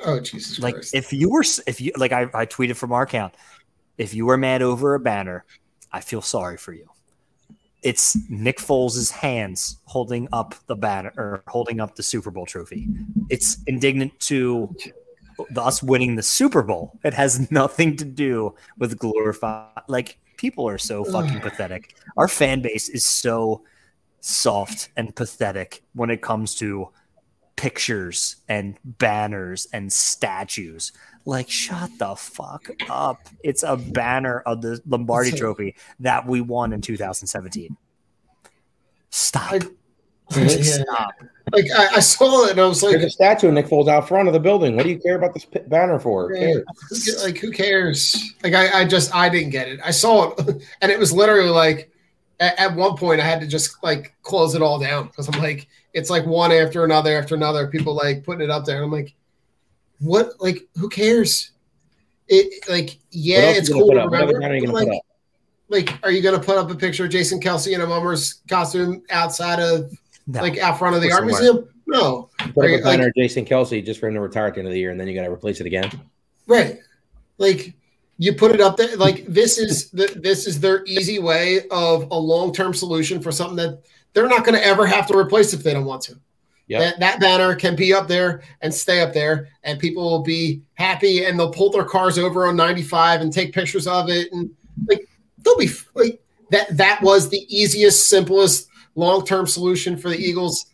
Oh 0.06 0.20
Jesus! 0.20 0.60
Like 0.60 0.76
Christ. 0.76 0.96
if 0.96 1.14
you 1.14 1.30
were, 1.30 1.44
if 1.68 1.82
you 1.82 1.92
like, 1.98 2.12
I, 2.12 2.24
I 2.34 2.46
tweeted 2.46 2.76
from 2.76 2.92
our 2.92 3.04
account. 3.04 3.34
If 3.98 4.14
you 4.14 4.26
were 4.26 4.38
mad 4.38 4.62
over 4.62 4.96
a 4.96 5.00
banner, 5.00 5.44
I 5.92 6.00
feel 6.00 6.22
sorry 6.22 6.58
for 6.58 6.72
you. 6.72 6.90
It's 7.82 8.18
Nick 8.30 8.58
Foles' 8.58 9.12
hands 9.12 9.78
holding 9.86 10.28
up 10.32 10.56
the 10.68 10.76
banner 10.76 11.14
or 11.18 11.44
holding 11.48 11.80
up 11.80 11.96
the 11.96 12.04
Super 12.04 12.32
Bowl 12.32 12.46
trophy. 12.46 12.88
It's 13.30 13.58
indignant 13.68 14.18
to 14.22 14.74
us 15.56 15.82
winning 15.82 16.16
the 16.16 16.24
Super 16.24 16.62
Bowl. 16.62 16.98
It 17.04 17.14
has 17.14 17.50
nothing 17.52 17.96
to 17.98 18.06
do 18.06 18.56
with 18.78 18.98
glorify. 18.98 19.68
Like 19.88 20.18
people 20.38 20.68
are 20.68 20.78
so 20.78 21.04
fucking 21.04 21.42
pathetic. 21.42 21.96
Our 22.18 22.28
fan 22.28 22.62
base 22.62 22.90
is 22.90 23.06
so 23.06 23.64
soft 24.22 24.90
and 24.98 25.16
pathetic 25.16 25.84
when 25.94 26.10
it 26.10 26.22
comes 26.22 26.56
to 26.56 26.90
pictures 27.60 28.38
and 28.48 28.78
banners 28.86 29.68
and 29.74 29.92
statues. 29.92 30.94
Like, 31.26 31.50
shut 31.50 31.90
the 32.00 32.16
fuck 32.16 32.70
up. 32.90 33.28
It's 33.44 33.64
a 33.64 33.76
banner 33.76 34.40
of 34.40 34.62
the 34.62 34.82
Lombardi 34.88 35.32
trophy 35.32 35.76
that 36.00 36.26
we 36.26 36.40
won 36.40 36.72
in 36.72 36.80
2017. 36.80 37.76
Stop. 39.10 39.52
I, 39.52 39.60
yeah. 40.38 40.48
Stop. 40.48 41.12
Like 41.52 41.66
I, 41.76 41.96
I, 41.96 42.00
saw 42.00 42.46
it 42.46 42.52
and 42.52 42.62
I 42.62 42.66
was 42.66 42.82
like, 42.82 42.94
"There's 42.94 43.06
a 43.06 43.10
statue 43.10 43.50
of 43.50 43.56
Nick 43.56 43.66
Foles 43.66 43.90
out 43.90 44.08
front 44.08 44.30
of 44.30 44.34
the 44.34 44.40
building. 44.40 44.78
What 44.78 44.84
do 44.84 44.90
you 44.92 45.00
care 45.00 45.18
about 45.18 45.34
this 45.34 45.46
banner 45.46 46.00
for? 46.00 46.34
Who 46.34 46.64
like, 47.24 47.40
who 47.40 47.52
cares? 47.52 48.34
Like, 48.44 48.54
I, 48.54 48.82
I 48.82 48.86
just, 48.86 49.14
I 49.14 49.28
didn't 49.28 49.50
get 49.50 49.68
it. 49.68 49.80
I 49.84 49.92
saw 49.92 50.32
it, 50.32 50.64
and 50.82 50.92
it 50.92 51.00
was 51.00 51.12
literally 51.12 51.50
like, 51.50 51.92
at, 52.40 52.58
at 52.58 52.76
one 52.76 52.96
point, 52.96 53.20
I 53.20 53.26
had 53.26 53.42
to 53.42 53.48
just 53.48 53.84
like 53.84 54.16
close 54.22 54.56
it 54.56 54.62
all 54.62 54.80
down 54.80 55.08
because 55.08 55.28
I'm 55.28 55.42
like, 55.42 55.68
it's 55.94 56.10
like 56.10 56.26
one 56.26 56.52
after 56.52 56.84
another 56.84 57.18
after 57.18 57.36
another. 57.36 57.68
People 57.68 57.96
like 57.96 58.24
putting 58.24 58.42
it 58.42 58.50
up 58.50 58.66
there. 58.66 58.78
And 58.78 58.86
I'm 58.86 58.92
like, 58.92 59.14
what? 60.00 60.34
Like, 60.40 60.68
who 60.76 60.90
cares? 60.90 61.52
It 62.28 62.68
like, 62.70 63.00
yeah, 63.12 63.52
it's 63.52 63.70
cool 63.70 63.92
to 63.92 64.06
remember. 64.06 64.40
Like, 64.72 65.02
like, 65.70 66.00
are 66.04 66.12
you 66.12 66.22
gonna 66.22 66.40
put 66.40 66.58
up 66.58 66.70
a 66.70 66.76
picture 66.76 67.06
of 67.06 67.12
Jason 67.12 67.40
Kelce 67.40 67.74
in 67.74 67.82
a 67.82 67.88
mummer's 67.88 68.42
costume 68.48 69.04
outside 69.10 69.60
of 69.60 69.92
no. 70.28 70.42
like 70.42 70.58
out 70.60 70.78
front 70.78 70.96
of 70.96 71.02
the 71.02 71.12
art 71.12 71.26
museum? 71.26 71.68
No. 71.88 72.30
Put 72.54 72.72
up 72.72 72.80
a 72.80 72.84
banner 72.84 73.06
like, 73.06 73.16
Jason 73.16 73.46
Kelce 73.46 73.84
just 73.84 74.00
for 74.00 74.08
him 74.08 74.14
to 74.14 74.22
retire 74.22 74.48
at 74.48 74.54
the 74.54 74.60
end 74.60 74.68
of 74.68 74.74
the 74.74 74.80
year, 74.80 74.92
and 74.92 75.00
then 75.00 75.08
you 75.08 75.16
got 75.16 75.24
to 75.24 75.32
replace 75.32 75.60
it 75.60 75.66
again. 75.66 75.90
Right. 76.46 76.78
Like 77.40 77.74
you 78.18 78.34
put 78.34 78.52
it 78.52 78.62
up 78.62 78.78
there. 78.78 78.96
Like 78.98 79.26
this 79.26 79.58
is 79.58 79.90
the 79.90 80.08
this 80.22 80.46
is 80.46 80.60
their 80.60 80.84
easy 80.86 81.20
way 81.20 81.62
of 81.72 82.12
a 82.12 82.18
long 82.18 82.54
term 82.54 82.74
solution 82.74 83.22
for 83.22 83.32
something 83.32 83.56
that 83.58 83.82
they're 84.20 84.28
not 84.28 84.44
going 84.44 84.60
to 84.60 84.66
ever 84.66 84.86
have 84.86 85.08
to 85.08 85.18
replace 85.18 85.54
if 85.54 85.64
they 85.64 85.74
don't 85.74 85.86
want 85.86 86.02
to. 86.02 86.20
Yep. 86.68 86.82
That, 86.82 87.00
that 87.00 87.20
banner 87.22 87.56
can 87.56 87.76
be 87.76 87.94
up 87.94 88.10
there 88.10 88.44
and 88.62 88.74
stay 88.74 89.00
up 89.00 89.14
there, 89.14 89.48
and 89.64 89.80
people 89.80 90.04
will 90.04 90.24
be 90.24 90.62
happy 90.74 91.24
and 91.24 91.40
they'll 91.40 91.54
pull 91.54 91.72
their 91.72 91.86
cars 91.86 92.18
over 92.18 92.46
on 92.46 92.58
95 92.58 93.22
and 93.22 93.32
take 93.32 93.54
pictures 93.54 93.88
of 93.88 94.10
it. 94.10 94.32
And 94.34 94.52
like, 94.88 95.08
they'll 95.40 95.58
be 95.58 95.70
like, 95.96 96.22
that. 96.52 96.76
That 96.76 97.02
was 97.02 97.30
the 97.30 97.46
easiest, 97.48 98.10
simplest 98.10 98.68
long 98.96 99.26
term 99.26 99.48
solution 99.48 99.98
for 99.98 100.10
the 100.10 100.18
Eagles. 100.18 100.66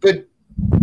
But 0.00 0.26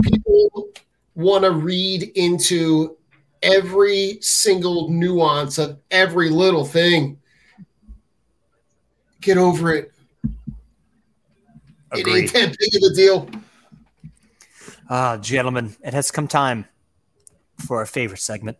people 0.04 0.70
want 1.16 1.44
to 1.44 1.52
read 1.52 2.04
into 2.16 2.96
every 3.42 4.20
single 4.22 4.90
nuance 4.90 5.58
of 5.58 5.80
every 5.90 6.30
little 6.30 6.64
thing. 6.64 7.18
Get 9.20 9.38
over 9.38 9.74
it. 9.74 9.92
Agreed. 12.00 12.26
It 12.26 12.36
ain't 12.36 12.52
that 12.52 12.58
big 12.60 12.76
of 12.76 12.92
a 12.92 12.96
deal. 12.96 13.30
Ah, 14.90 15.18
gentlemen, 15.18 15.76
it 15.84 15.94
has 15.94 16.12
come 16.12 16.28
time 16.28 16.66
for 17.66 17.78
our 17.78 17.86
favorite 17.86 18.20
segment, 18.20 18.58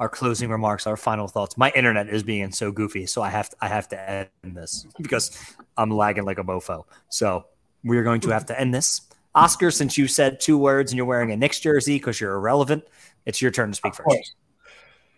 our 0.00 0.08
closing 0.08 0.50
remarks, 0.50 0.86
our 0.86 0.96
final 0.96 1.28
thoughts. 1.28 1.56
My 1.56 1.70
internet 1.76 2.08
is 2.08 2.22
being 2.22 2.50
so 2.50 2.72
goofy, 2.72 3.06
so 3.06 3.22
I 3.22 3.30
have 3.30 3.50
to, 3.50 3.56
I 3.60 3.68
have 3.68 3.88
to 3.90 4.28
end 4.44 4.56
this 4.56 4.86
because 5.00 5.38
I'm 5.76 5.90
lagging 5.90 6.24
like 6.24 6.38
a 6.38 6.44
mofo. 6.44 6.84
So 7.08 7.44
we 7.84 7.96
are 7.96 8.02
going 8.02 8.20
to 8.22 8.30
have 8.30 8.46
to 8.46 8.60
end 8.60 8.74
this. 8.74 9.02
Oscar, 9.34 9.70
since 9.70 9.96
you 9.96 10.08
said 10.08 10.40
two 10.40 10.58
words 10.58 10.92
and 10.92 10.96
you're 10.96 11.06
wearing 11.06 11.30
a 11.30 11.36
Knicks 11.36 11.60
jersey 11.60 11.96
because 11.96 12.20
you're 12.20 12.34
irrelevant, 12.34 12.84
it's 13.24 13.40
your 13.40 13.50
turn 13.50 13.70
to 13.70 13.74
speak 13.74 13.94
first. 13.94 14.34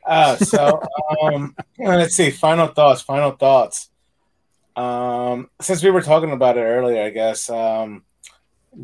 Uh, 0.06 0.36
so 0.36 0.82
um, 1.22 1.56
let's 1.78 2.14
see. 2.14 2.30
Final 2.30 2.68
thoughts. 2.68 3.02
Final 3.02 3.32
thoughts. 3.32 3.90
Um, 4.76 5.50
since 5.60 5.82
we 5.82 5.90
were 5.90 6.02
talking 6.02 6.32
about 6.32 6.56
it 6.56 6.62
earlier, 6.62 7.02
I 7.02 7.10
guess 7.10 7.48
um, 7.48 8.04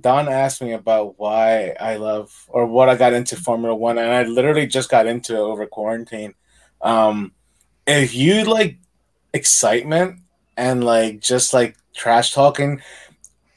Don 0.01 0.29
asked 0.29 0.63
me 0.63 0.73
about 0.73 1.19
why 1.19 1.71
I 1.81 1.97
love 1.97 2.33
or 2.49 2.67
what 2.67 2.89
I 2.89 2.97
got 2.97 3.13
into 3.13 3.37
Formula 3.37 3.75
One, 3.75 3.99
and 3.99 4.11
I 4.11 4.23
literally 4.23 4.67
just 4.67 4.91
got 4.91 5.07
into 5.07 5.35
it 5.35 5.41
over 5.41 5.67
quarantine. 5.67 6.35
Um, 6.81 7.33
if 7.87 8.15
you 8.15 8.45
like 8.45 8.79
excitement 9.33 10.21
and 10.57 10.85
like 10.85 11.21
just 11.21 11.53
like 11.53 11.77
trash 11.95 12.33
talking, 12.33 12.81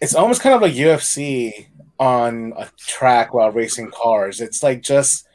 it's 0.01 0.15
almost 0.15 0.41
kind 0.41 0.55
of 0.55 0.61
like 0.61 0.73
UFC 0.73 1.67
on 1.99 2.53
a 2.57 2.67
track 2.77 3.33
while 3.33 3.51
racing 3.51 3.91
cars. 3.91 4.41
It's 4.41 4.63
like 4.63 4.81
just 4.81 5.27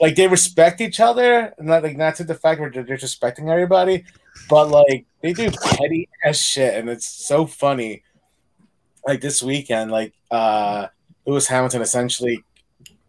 like 0.00 0.16
they 0.16 0.28
respect 0.28 0.80
each 0.80 1.00
other, 1.00 1.54
not 1.58 1.82
like 1.82 1.96
not 1.96 2.16
to 2.16 2.24
the 2.24 2.34
fact 2.34 2.60
where 2.60 2.70
they're 2.70 2.84
disrespecting 2.84 3.50
everybody, 3.50 4.04
but 4.48 4.68
like 4.68 5.06
they 5.22 5.32
do 5.32 5.50
petty 5.50 6.08
as 6.24 6.40
shit, 6.40 6.74
and 6.74 6.88
it's 6.88 7.06
so 7.06 7.46
funny. 7.46 8.02
Like 9.06 9.20
this 9.20 9.42
weekend, 9.42 9.90
like 9.90 10.14
uh 10.30 10.88
Lewis 11.26 11.46
Hamilton 11.46 11.82
essentially 11.82 12.44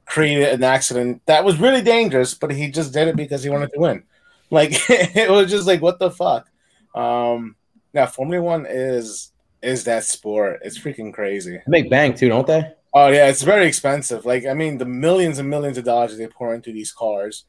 created 0.05 0.53
an 0.53 0.63
accident 0.63 1.21
that 1.25 1.43
was 1.43 1.59
really 1.59 1.81
dangerous, 1.81 2.33
but 2.33 2.51
he 2.51 2.69
just 2.69 2.93
did 2.93 3.07
it 3.07 3.15
because 3.15 3.43
he 3.43 3.49
wanted 3.49 3.71
to 3.73 3.79
win. 3.79 4.03
Like 4.51 4.71
it 4.89 5.29
was 5.29 5.49
just 5.49 5.67
like 5.67 5.81
what 5.81 5.99
the 5.99 6.11
fuck. 6.11 6.49
Um 6.93 7.55
now 7.93 8.05
Formula 8.05 8.43
One 8.43 8.65
is 8.67 9.31
is 9.61 9.83
that 9.85 10.03
sport. 10.03 10.59
It's 10.63 10.77
freaking 10.77 11.13
crazy. 11.13 11.57
They 11.57 11.81
make 11.81 11.89
bank 11.89 12.17
too, 12.17 12.29
don't 12.29 12.47
they? 12.47 12.71
Oh 12.93 13.07
yeah, 13.09 13.27
it's 13.27 13.41
very 13.41 13.67
expensive. 13.67 14.25
Like 14.25 14.45
I 14.45 14.53
mean, 14.53 14.77
the 14.77 14.85
millions 14.85 15.39
and 15.39 15.49
millions 15.49 15.77
of 15.77 15.83
dollars 15.83 16.17
they 16.17 16.27
pour 16.27 16.53
into 16.55 16.71
these 16.71 16.91
cars. 16.91 17.45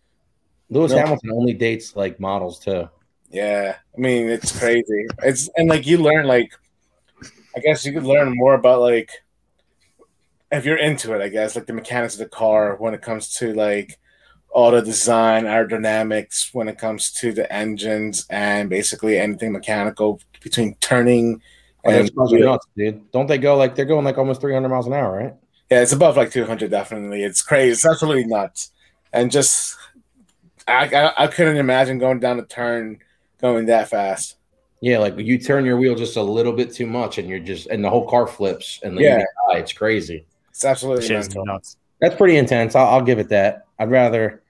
Lewis 0.71 0.93
Hamilton 0.93 1.31
only 1.33 1.53
dates 1.53 1.95
like 1.95 2.19
models 2.19 2.59
too. 2.59 2.89
Yeah, 3.31 3.77
I 3.97 4.01
mean 4.01 4.29
it's 4.29 4.57
crazy. 4.59 5.07
It's 5.23 5.49
and 5.57 5.69
like 5.69 5.87
you 5.87 5.99
learn 5.99 6.27
like, 6.27 6.53
I 7.57 7.61
guess 7.61 7.85
you 7.85 7.93
could 7.93 8.05
learn 8.05 8.37
more 8.37 8.55
about 8.55 8.81
like, 8.81 9.11
if 10.51 10.65
you're 10.65 10.79
into 10.79 11.15
it. 11.15 11.23
I 11.23 11.29
guess 11.29 11.57
like 11.57 11.67
the 11.67 11.73
mechanics 11.73 12.15
of 12.15 12.21
the 12.21 12.29
car 12.29 12.77
when 12.77 12.95
it 12.95 13.03
comes 13.03 13.35
to 13.39 13.53
like 13.53 13.99
auto 14.51 14.81
design, 14.81 15.45
aerodynamics, 15.45 16.55
when 16.55 16.69
it 16.69 16.79
comes 16.79 17.13
to 17.13 17.33
the 17.33 17.51
engines 17.53 18.27
and 18.31 18.71
basically 18.71 19.19
anything 19.19 19.53
mechanical 19.53 20.21
between 20.43 20.75
turning 20.77 21.43
oh, 21.85 21.91
and 21.91 22.11
nuts, 22.15 22.67
dude. 22.77 23.11
Don't 23.13 23.27
they 23.27 23.39
go 23.39 23.57
like 23.57 23.75
they're 23.75 23.85
going 23.85 24.05
like 24.05 24.19
almost 24.19 24.41
300 24.41 24.69
miles 24.69 24.87
an 24.87 24.95
hour, 24.95 25.17
right? 25.17 25.35
Yeah, 25.71 25.83
it's 25.83 25.93
above 25.93 26.17
like 26.17 26.31
200 26.31 26.71
definitely. 26.71 27.25
It's 27.25 27.43
crazy. 27.43 27.73
It's 27.73 27.87
absolutely 27.87 28.25
nuts. 28.25 28.71
And 29.13 29.31
just 29.31 29.77
I, 30.69 30.87
I, 30.87 31.25
I 31.25 31.27
couldn't 31.27 31.57
imagine 31.57 31.99
going 31.99 32.21
down 32.21 32.39
a 32.39 32.45
turn 32.45 32.99
going 33.41 33.67
that 33.67 33.89
fast. 33.89 34.37
Yeah, 34.81 34.99
like 34.99 35.19
you 35.19 35.39
turn 35.39 35.65
your 35.65 35.79
wheel 35.79 35.95
just 35.95 36.17
a 36.17 36.23
little 36.23 36.53
bit 36.53 36.73
too 36.73 36.87
much, 36.87 37.19
and 37.19 37.29
you're 37.29 37.39
just 37.39 37.67
and 37.69 37.83
the 37.83 37.91
whole 37.91 38.09
car 38.09 38.27
flips, 38.27 38.81
and 38.83 38.99
yeah, 38.99 39.25
it's 39.51 39.73
crazy. 39.73 40.27
It's 40.51 40.65
absolutely 40.65 41.09
nuts. 41.45 41.77
That's 42.01 42.15
pretty 42.15 42.37
intense. 42.37 42.75
I'll, 42.75 42.87
I'll, 42.87 43.03
give 43.03 43.19
it 43.19 43.31
that. 43.31 43.67
I'd 43.79 43.91
rather 43.91 44.43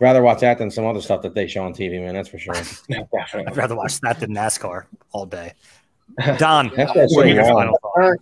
rather 0.00 0.22
watch 0.22 0.40
that 0.40 0.58
than 0.58 0.70
some 0.70 0.84
other 0.84 1.00
stuff 1.00 1.22
that 1.22 1.34
they 1.34 1.46
show 1.46 1.64
on 1.64 1.72
TV, 1.72 2.00
man. 2.02 2.14
That's 2.14 2.28
for 2.28 2.38
sure. 2.38 2.54
I'd 3.34 3.56
rather 3.56 3.74
watch 3.74 4.00
that 4.00 4.20
than 4.20 4.34
NASCAR 4.34 4.84
all 5.12 5.26
day. 5.26 5.54
Don, 6.38 6.68
what 6.68 7.28
your 7.28 7.44
final 7.44 7.78
thought? 7.82 8.18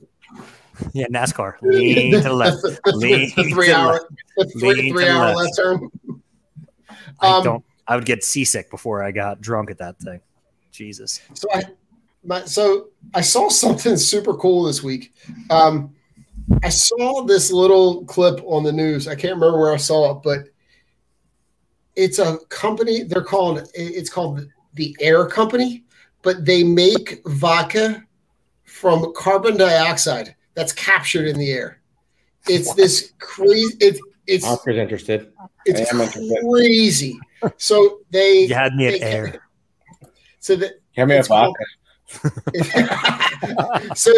Yeah, 0.92 1.06
NASCAR. 1.08 1.56
Lean 1.62 2.12
to 2.12 2.20
the 2.20 2.32
left. 2.32 2.62
Lean 2.86 3.32
the 3.36 3.50
three 3.50 3.72
hour, 3.72 4.08
the 4.36 4.44
three, 4.46 4.90
three 4.90 5.08
hour 5.08 5.34
left 5.34 5.56
turn. 5.56 5.90
I 7.20 7.36
um, 7.36 7.44
don't. 7.44 7.64
I 7.90 7.96
would 7.96 8.04
get 8.06 8.22
seasick 8.22 8.70
before 8.70 9.02
I 9.02 9.10
got 9.10 9.40
drunk 9.40 9.68
at 9.68 9.78
that 9.78 9.98
thing. 9.98 10.20
Jesus. 10.70 11.20
So 11.34 11.48
I, 11.52 11.64
my, 12.24 12.44
so 12.44 12.90
I 13.14 13.20
saw 13.20 13.48
something 13.48 13.96
super 13.96 14.32
cool 14.34 14.62
this 14.62 14.80
week. 14.80 15.12
Um, 15.50 15.92
I 16.62 16.68
saw 16.68 17.24
this 17.24 17.50
little 17.50 18.04
clip 18.04 18.40
on 18.44 18.62
the 18.62 18.72
news. 18.72 19.08
I 19.08 19.16
can't 19.16 19.34
remember 19.34 19.58
where 19.58 19.74
I 19.74 19.76
saw 19.76 20.12
it, 20.12 20.22
but 20.22 20.50
it's 21.96 22.20
a 22.20 22.38
company. 22.48 23.02
They're 23.02 23.24
called. 23.24 23.68
It's 23.74 24.08
called 24.08 24.46
the 24.74 24.96
Air 25.00 25.26
Company, 25.26 25.82
but 26.22 26.44
they 26.44 26.62
make 26.62 27.20
vodka 27.26 28.04
from 28.66 29.12
carbon 29.16 29.56
dioxide 29.56 30.36
that's 30.54 30.72
captured 30.72 31.26
in 31.26 31.36
the 31.36 31.50
air. 31.50 31.80
It's 32.46 32.72
this 32.74 33.14
crazy. 33.18 33.76
It's 33.80 34.00
it's 34.28 34.46
Oscar's 34.46 34.76
interested. 34.76 35.32
it's 35.66 35.92
I 35.92 35.94
am 35.94 36.00
interested. 36.02 37.18
Crazy. 37.40 37.54
So 37.58 38.00
they 38.10 38.44
You 38.46 38.54
had 38.54 38.74
me 38.74 38.86
at 38.86 39.00
air. 39.00 39.42
So 40.40 40.56
that 40.56 40.80
Give 40.96 41.08
me 41.08 41.16
a 41.16 41.18
It's 41.20 41.28
called- 41.28 41.56
so 43.96 44.10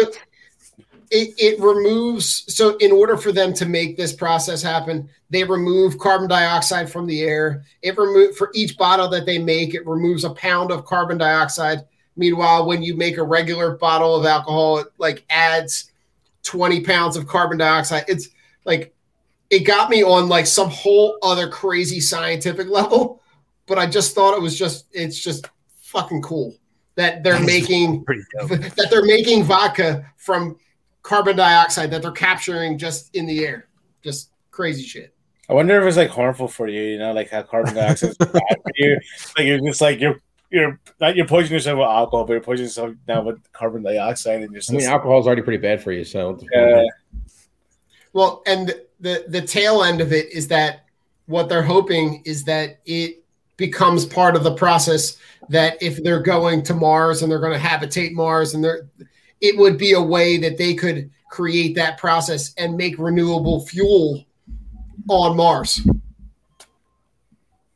it, 1.11 1.33
it 1.37 1.59
removes 1.59 2.43
so 2.53 2.75
in 2.77 2.91
order 2.91 3.15
for 3.17 3.31
them 3.31 3.53
to 3.53 3.67
make 3.67 3.95
this 3.95 4.13
process 4.13 4.63
happen 4.63 5.07
they 5.29 5.43
remove 5.43 5.99
carbon 5.99 6.27
dioxide 6.27 6.91
from 6.91 7.05
the 7.05 7.21
air 7.21 7.63
it 7.83 7.95
remove 7.95 8.35
for 8.35 8.49
each 8.55 8.75
bottle 8.79 9.07
that 9.09 9.27
they 9.27 9.37
make 9.37 9.75
it 9.75 9.85
removes 9.85 10.23
a 10.23 10.31
pound 10.31 10.71
of 10.71 10.85
carbon 10.85 11.19
dioxide 11.19 11.85
meanwhile 12.15 12.65
when 12.65 12.81
you 12.81 12.95
make 12.97 13.17
a 13.17 13.23
regular 13.23 13.77
bottle 13.77 14.15
of 14.15 14.25
alcohol 14.25 14.79
it 14.79 14.87
like 14.97 15.23
adds 15.29 15.91
20 16.41 16.81
pounds 16.81 17.15
of 17.15 17.27
carbon 17.27 17.59
dioxide 17.59 18.05
it's 18.07 18.29
like 18.65 18.91
it 19.53 19.65
got 19.65 19.89
me 19.89 20.03
on 20.03 20.27
like 20.27 20.47
some 20.47 20.69
whole 20.69 21.17
other 21.21 21.47
crazy 21.47 21.99
scientific 21.99 22.67
level 22.69 23.21
but 23.65 23.77
i 23.77 23.85
just 23.85 24.15
thought 24.15 24.35
it 24.35 24.41
was 24.41 24.57
just 24.57 24.87
it's 24.91 25.21
just 25.21 25.47
fucking 25.81 26.21
cool 26.21 26.55
that 26.95 27.23
they're 27.23 27.39
making 27.39 28.03
that 28.07 28.87
they're 28.89 29.05
making 29.05 29.43
vodka 29.43 30.05
from 30.17 30.57
carbon 31.03 31.35
dioxide 31.35 31.91
that 31.91 32.01
they're 32.01 32.11
capturing 32.11 32.77
just 32.77 33.15
in 33.15 33.25
the 33.25 33.45
air. 33.45 33.67
Just 34.01 34.31
crazy 34.51 34.83
shit. 34.83 35.13
I 35.49 35.53
wonder 35.53 35.79
if 35.79 35.87
it's 35.87 35.97
like 35.97 36.09
harmful 36.09 36.47
for 36.47 36.67
you. 36.67 36.81
You 36.81 36.99
know, 36.99 37.11
like 37.11 37.29
how 37.29 37.43
carbon 37.43 37.75
dioxide 37.75 38.11
is 38.11 38.17
bad 38.17 38.31
for 38.31 38.71
you. 38.75 38.99
Like 39.37 39.45
you're 39.45 39.59
just 39.59 39.81
like 39.81 39.99
you're 39.99 40.19
you're 40.49 40.79
not 40.99 41.15
you're 41.15 41.27
poisoning 41.27 41.53
yourself 41.53 41.79
with 41.79 41.87
alcohol, 41.87 42.25
but 42.25 42.33
you're 42.33 42.41
poisoning 42.41 42.67
yourself 42.67 42.95
now 43.07 43.21
with 43.23 43.51
carbon 43.51 43.83
dioxide, 43.83 44.41
and 44.41 44.51
you're 44.51 44.61
just 44.61 44.71
I 44.71 44.75
mean, 44.75 44.87
alcohol 44.87 45.19
is 45.19 45.27
already 45.27 45.41
pretty 45.41 45.61
bad 45.61 45.83
for 45.83 45.91
you. 45.91 46.03
So 46.03 46.39
Yeah. 46.53 46.83
Well, 48.13 48.43
and 48.45 48.75
the 49.03 49.25
the 49.27 49.41
tail 49.41 49.83
end 49.83 50.01
of 50.01 50.11
it 50.13 50.31
is 50.31 50.47
that 50.47 50.85
what 51.27 51.49
they're 51.49 51.61
hoping 51.61 52.21
is 52.25 52.43
that 52.45 52.79
it 52.85 53.23
becomes 53.57 54.05
part 54.05 54.35
of 54.35 54.43
the 54.43 54.55
process 54.55 55.17
that 55.49 55.77
if 55.81 56.01
they're 56.03 56.21
going 56.21 56.63
to 56.63 56.73
Mars 56.73 57.21
and 57.21 57.31
they're 57.31 57.39
going 57.39 57.53
to 57.53 57.59
habitate 57.59 58.13
Mars 58.13 58.53
and 58.55 58.63
they're 58.63 58.87
it 59.41 59.57
would 59.57 59.77
be 59.77 59.91
a 59.91 60.01
way 60.01 60.37
that 60.37 60.57
they 60.57 60.73
could 60.73 61.11
create 61.29 61.75
that 61.75 61.97
process 61.97 62.53
and 62.57 62.77
make 62.77 62.97
renewable 62.97 63.65
fuel 63.65 64.25
on 65.09 65.35
Mars. 65.35 65.85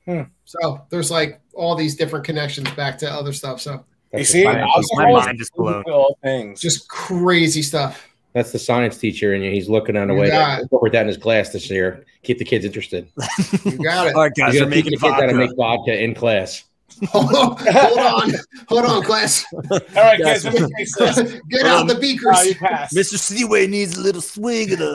Hmm. 0.05 0.21
So 0.45 0.81
there's 0.89 1.11
like 1.11 1.41
all 1.53 1.75
these 1.75 1.97
different 1.97 2.23
connections 2.23 2.71
back 2.71 2.97
to 2.99 3.11
other 3.11 3.33
stuff. 3.33 3.59
So 3.59 3.83
you 4.13 4.23
see, 4.23 4.45
My 4.45 4.59
alcohol 4.61 5.11
mind 5.13 5.41
is 5.41 5.47
is 5.47 5.51
blown. 5.51 5.83
all 5.91 6.17
things. 6.23 6.61
just 6.61 6.87
crazy 6.87 7.61
stuff. 7.61 8.07
That's 8.33 8.51
the 8.51 8.59
science 8.59 8.97
teacher, 8.97 9.33
and 9.33 9.43
he's 9.43 9.69
looking 9.69 9.97
on 9.97 10.09
a 10.09 10.13
You 10.13 10.19
way 10.19 10.27
got 10.29 10.55
to 10.55 10.59
it. 10.59 10.63
incorporate 10.63 10.93
that 10.93 11.01
in 11.01 11.07
his 11.07 11.17
class 11.17 11.49
this 11.49 11.69
year. 11.69 12.05
Keep 12.23 12.39
the 12.39 12.45
kids 12.45 12.65
interested. 12.65 13.07
You 13.65 13.77
got 13.83 14.07
it. 14.07 14.15
All 14.15 14.21
right, 14.23 14.31
guys, 14.35 14.53
He's 14.53 14.61
we're 14.61 14.65
gonna 14.69 14.75
teach 14.75 14.85
making 14.85 14.91
the 14.91 14.97
kids 14.97 15.13
how 15.13 15.21
to 15.21 15.27
vodka. 15.27 15.37
make 15.37 15.55
vodka 15.57 16.03
in 16.03 16.13
class. 16.13 16.63
hold 17.09 17.25
on, 17.35 17.57
hold 17.59 17.99
on, 17.99 18.31
hold 18.69 18.85
on, 18.85 19.03
class. 19.03 19.45
all 19.53 19.79
right, 19.95 20.19
guys, 20.19 20.45
let 20.45 20.53
me 20.55 20.67
taste. 20.77 20.97
Get 21.49 21.65
out 21.65 21.87
the 21.87 21.95
beakers. 21.99 22.45
you. 22.45 22.55
Mr. 22.55 23.19
Seaway 23.19 23.67
needs 23.67 23.97
a 23.97 24.01
little 24.01 24.21
swig 24.21 24.71
of 24.73 24.79
the, 24.79 24.85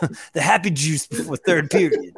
the, 0.00 0.18
the 0.32 0.40
happy 0.40 0.70
juice 0.70 1.06
before 1.06 1.36
third 1.36 1.70
period. 1.70 2.16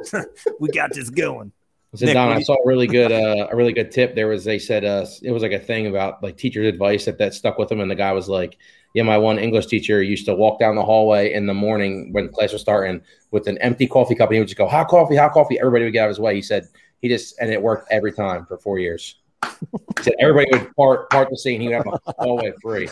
we 0.61 0.69
got 0.71 0.95
this 0.95 1.11
going. 1.11 1.53
So 1.95 2.07
Nick, 2.07 2.14
Don, 2.14 2.29
what 2.29 2.37
I 2.39 2.43
saw 2.43 2.55
a 2.55 2.67
really 2.67 2.87
good, 2.87 3.12
uh, 3.12 3.49
a 3.51 3.57
really 3.57 3.73
good 3.73 3.91
tip. 3.91 4.14
There 4.14 4.29
was 4.29 4.45
they 4.45 4.59
said 4.59 4.85
uh, 4.85 5.07
it 5.23 5.33
was 5.33 5.43
like 5.43 5.53
a 5.53 5.59
thing 5.59 5.87
about 5.87 6.23
like 6.23 6.37
teachers' 6.37 6.67
advice 6.67 7.05
that 7.07 7.19
that 7.19 7.35
stuck 7.35 7.59
with 7.59 7.71
him, 7.71 7.81
and 7.81 7.91
the 7.91 7.95
guy 7.95 8.12
was 8.12 8.29
like, 8.29 8.57
"Yeah, 8.97 9.03
my 9.03 9.18
one 9.18 9.38
English 9.38 9.66
teacher 9.66 10.03
used 10.03 10.24
to 10.24 10.34
walk 10.34 10.59
down 10.59 10.74
the 10.74 10.82
hallway 10.82 11.34
in 11.34 11.47
the 11.47 11.53
morning 11.53 12.14
when 12.14 12.30
class 12.30 12.55
was 12.55 12.62
starting 12.62 13.03
with 13.30 13.47
an 13.47 13.59
empty 13.59 13.86
coffee 13.86 14.14
cup, 14.14 14.30
and 14.30 14.36
he 14.36 14.40
would 14.40 14.49
just 14.49 14.57
go 14.57 14.66
hot 14.66 14.88
coffee, 14.88 15.16
hot 15.16 15.32
coffee. 15.32 15.59
Everybody 15.59 15.84
would 15.84 15.92
get 15.92 16.05
out 16.05 16.07
of 16.07 16.12
his 16.12 16.18
way. 16.18 16.34
He 16.34 16.40
said 16.40 16.66
he 17.03 17.09
just 17.09 17.38
and 17.38 17.51
it 17.51 17.61
worked 17.61 17.92
every 17.92 18.11
time 18.11 18.47
for 18.47 18.57
four 18.57 18.78
years. 18.78 19.16
He 19.44 20.03
said 20.03 20.14
everybody 20.18 20.49
would 20.51 20.74
part 20.76 21.11
part 21.11 21.28
the 21.28 21.36
scene. 21.36 21.61
He 21.61 21.68
would 21.68 21.76
have 21.76 21.86
a 21.86 22.12
hallway 22.18 22.55
free. 22.62 22.88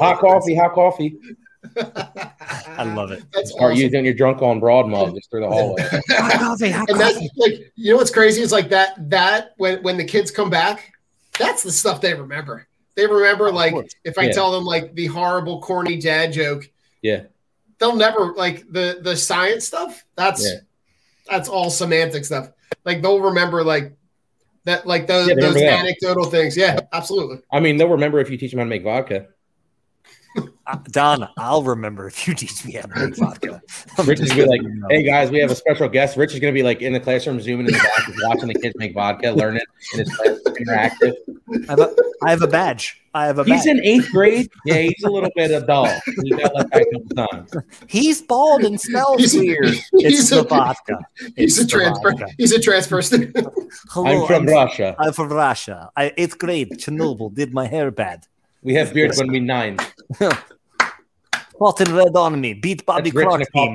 Hot 0.00 0.20
coffee, 0.20 0.54
hot 0.54 0.72
coffee. 0.72 1.18
I 1.76 2.84
love 2.96 3.12
it. 3.12 3.22
That's 3.34 3.50
Start 3.50 3.72
awesome. 3.72 3.82
using 3.82 4.04
your 4.06 4.14
drunk 4.14 4.40
on 4.40 4.58
broad 4.58 4.88
mug 4.88 5.14
just 5.14 5.30
through 5.30 5.42
the 5.42 5.48
hallway. 5.48 5.82
and 5.92 6.98
that's 6.98 7.20
like 7.36 7.72
you 7.76 7.92
know 7.92 7.98
what's 7.98 8.10
crazy 8.10 8.40
is 8.40 8.52
like 8.52 8.70
that 8.70 9.10
that 9.10 9.52
when 9.58 9.82
when 9.82 9.98
the 9.98 10.04
kids 10.04 10.30
come 10.30 10.48
back, 10.48 10.94
that's 11.38 11.62
the 11.62 11.70
stuff 11.70 12.00
they 12.00 12.14
remember. 12.14 12.66
They 12.94 13.06
remember 13.06 13.50
like 13.50 13.74
if 14.04 14.18
I 14.18 14.24
Yeah. 14.24 14.32
tell 14.32 14.52
them 14.52 14.64
like 14.64 14.94
the 14.94 15.06
horrible 15.06 15.60
corny 15.62 15.98
dad 15.98 16.32
joke, 16.32 16.68
Yeah. 17.00 17.22
they'll 17.78 17.96
never 17.96 18.32
like 18.34 18.64
the 18.70 18.98
the 19.00 19.16
science 19.16 19.66
stuff. 19.66 20.04
That's 20.16 20.44
Yeah. 20.44 20.58
that's 21.30 21.48
all 21.48 21.70
semantic 21.70 22.24
stuff. 22.24 22.50
Like 22.84 23.00
they'll 23.02 23.20
remember 23.20 23.64
like 23.64 23.92
that 24.64 24.86
like 24.86 25.06
those 25.06 25.28
Yeah, 25.28 25.34
those 25.40 25.56
anecdotal 25.56 26.24
things. 26.24 26.56
Yeah, 26.56 26.80
absolutely. 26.92 27.38
I 27.50 27.60
mean, 27.60 27.76
they'll 27.78 27.88
remember 27.88 28.20
if 28.20 28.30
you 28.30 28.36
teach 28.36 28.50
them 28.52 28.58
how 28.58 28.64
to 28.64 28.70
make 28.70 28.84
vodka. 28.84 29.28
Uh, 30.66 30.76
Don, 30.90 31.28
I'll 31.38 31.62
remember 31.64 32.06
if 32.06 32.26
you 32.28 32.34
teach 32.36 32.64
me 32.64 32.72
how 32.72 32.82
to 32.82 33.00
make 33.08 33.16
vodka. 33.16 33.60
I'm 33.98 34.06
Rich 34.06 34.20
is 34.20 34.30
gonna 34.30 34.42
be 34.44 34.48
like, 34.48 34.62
know. 34.62 34.86
"Hey 34.90 35.02
guys, 35.02 35.30
we 35.30 35.38
have 35.40 35.50
a 35.50 35.54
special 35.56 35.88
guest." 35.88 36.16
Rich 36.16 36.34
is 36.34 36.40
gonna 36.40 36.52
be 36.52 36.62
like 36.62 36.82
in 36.82 36.92
the 36.92 37.00
classroom, 37.00 37.40
zooming 37.40 37.66
in 37.66 37.72
the 37.72 37.78
back, 37.78 38.08
watching 38.28 38.48
the 38.48 38.54
kids 38.54 38.74
make 38.78 38.94
vodka, 38.94 39.30
learning 39.32 39.62
in 39.94 39.98
his 40.00 40.14
class, 40.16 40.38
interactive. 40.46 41.14
I 41.68 41.70
have, 41.70 41.80
a, 41.80 41.94
I 42.24 42.30
have 42.30 42.42
a 42.42 42.46
badge. 42.46 42.98
I 43.14 43.26
have 43.26 43.38
a 43.38 43.44
badge. 43.44 43.52
He's 43.54 43.66
in 43.66 43.80
eighth 43.84 44.10
grade. 44.12 44.48
Yeah, 44.64 44.78
he's 44.78 45.02
a 45.04 45.10
little 45.10 45.30
bit 45.34 45.50
of 45.50 45.66
dull. 45.66 45.88
He 46.22 46.30
got 46.30 46.54
like 46.54 46.70
that 46.70 46.82
a 46.82 46.90
couple 46.92 47.26
times. 47.28 47.50
He's 47.88 48.22
bald 48.22 48.62
and 48.62 48.80
smells 48.80 49.18
He's- 49.18 49.34
weird. 49.34 49.66
he's 49.66 49.82
It's 50.20 50.30
the 50.30 50.40
a- 50.40 50.44
vodka. 50.44 50.98
He's 51.36 51.58
It's 51.58 51.58
a 51.58 51.64
the 51.64 51.68
transfer. 51.70 52.10
vodka. 52.12 52.26
He's 52.38 52.52
a 52.52 52.60
transfer 52.60 53.02
student. 53.02 53.36
Hello, 53.90 54.22
I'm 54.22 54.26
from 54.28 54.46
Russia. 54.46 54.94
I'm 54.98 55.12
from 55.12 55.28
Russia. 55.30 55.90
I, 55.96 56.12
eighth 56.16 56.38
grade, 56.38 56.70
Chernobyl, 56.78 57.34
did 57.34 57.52
my 57.52 57.66
hair 57.66 57.90
bad. 57.90 58.26
We 58.62 58.74
have 58.74 58.94
beards 58.94 59.18
when 59.18 59.30
we 59.32 59.40
nine. 59.40 59.76
Hot 61.64 61.80
and 61.80 61.90
red 61.90 62.16
on 62.16 62.40
me. 62.40 62.54
Beat 62.54 62.84
Bobby 62.84 63.10
That's 63.10 63.16
Rich 63.16 63.26
Clark 63.28 63.42
team. 63.52 63.74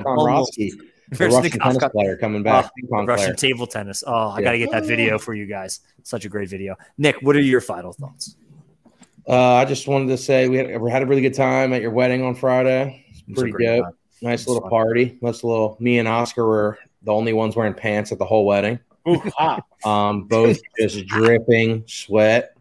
The 1.10 1.24
Rich 1.26 1.34
Russian 1.34 1.60
tennis 1.60 1.84
player 1.94 2.18
coming 2.18 2.44
back. 2.44 2.70
Oh, 2.92 3.06
Russian 3.06 3.26
player. 3.28 3.34
table 3.36 3.66
tennis. 3.68 4.04
Oh, 4.06 4.12
I 4.30 4.40
Yeah. 4.40 4.44
got 4.44 4.52
to 4.52 4.58
get 4.58 4.72
that 4.72 4.86
video 4.86 5.18
for 5.18 5.34
you 5.34 5.46
guys. 5.46 5.80
Such 6.04 6.26
a 6.26 6.30
great 6.30 6.50
video. 6.50 6.76
Nick, 6.98 7.22
what 7.22 7.36
are 7.38 7.42
your 7.42 7.62
final 7.62 7.94
thoughts? 7.94 8.36
Uh, 9.28 9.54
I 9.56 9.66
just 9.66 9.88
wanted 9.88 10.08
to 10.10 10.18
say 10.18 10.48
we 10.50 10.58
had, 10.58 10.82
we 10.82 10.92
had 10.92 11.02
a 11.04 11.06
really 11.06 11.22
good 11.22 11.34
time 11.34 11.72
at 11.74 11.82
your 11.82 11.92
wedding 11.92 12.24
on 12.24 12.36
Friday. 12.36 13.06
It's 13.10 13.20
It 13.22 13.28
was 13.30 13.38
a 13.38 13.42
pretty 13.42 13.52
great 13.54 13.66
good. 13.78 13.84
time. 13.84 13.94
Nice 14.22 14.40
was 14.42 14.48
little 14.48 14.62
fun. 14.64 14.70
party. 14.70 15.18
Nice 15.22 15.44
little. 15.44 15.78
Me 15.80 16.00
and 16.00 16.08
Oscar 16.08 16.46
were 16.46 16.78
the 17.04 17.14
only 17.14 17.34
ones 17.34 17.56
wearing 17.56 17.74
pants 17.74 18.12
at 18.12 18.18
the 18.20 18.26
whole 18.26 18.46
wedding. 18.46 18.80
Ooh, 19.08 19.22
hot. 19.38 19.64
Um, 19.86 20.24
both 20.26 20.60
just 20.80 21.06
dripping 21.08 21.84
sweat. 21.88 22.54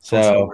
So 0.00 0.52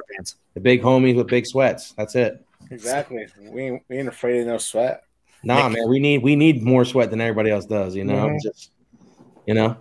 the 0.55 0.61
big 0.61 0.83
homies 0.83 1.16
with 1.16 1.26
big 1.26 1.47
sweats. 1.47 1.93
That's 1.93 2.14
it. 2.14 2.45
Exactly. 2.70 3.26
We 3.40 3.62
ain't, 3.62 3.82
we 3.88 3.98
ain't 3.98 4.08
afraid 4.08 4.40
of 4.42 4.46
no 4.46 4.58
sweat. 4.58 5.02
Nah, 5.42 5.68
Nick- 5.68 5.78
man, 5.78 5.88
we 5.88 5.98
need 6.00 6.22
we 6.22 6.36
need 6.36 6.62
more 6.62 6.84
sweat 6.84 7.10
than 7.10 7.20
everybody 7.20 7.50
else 7.50 7.64
does. 7.66 7.96
You 7.96 8.04
know, 8.04 8.28
Mhm. 8.28 8.40
just 8.42 8.70
you 9.46 9.54
know. 9.54 9.76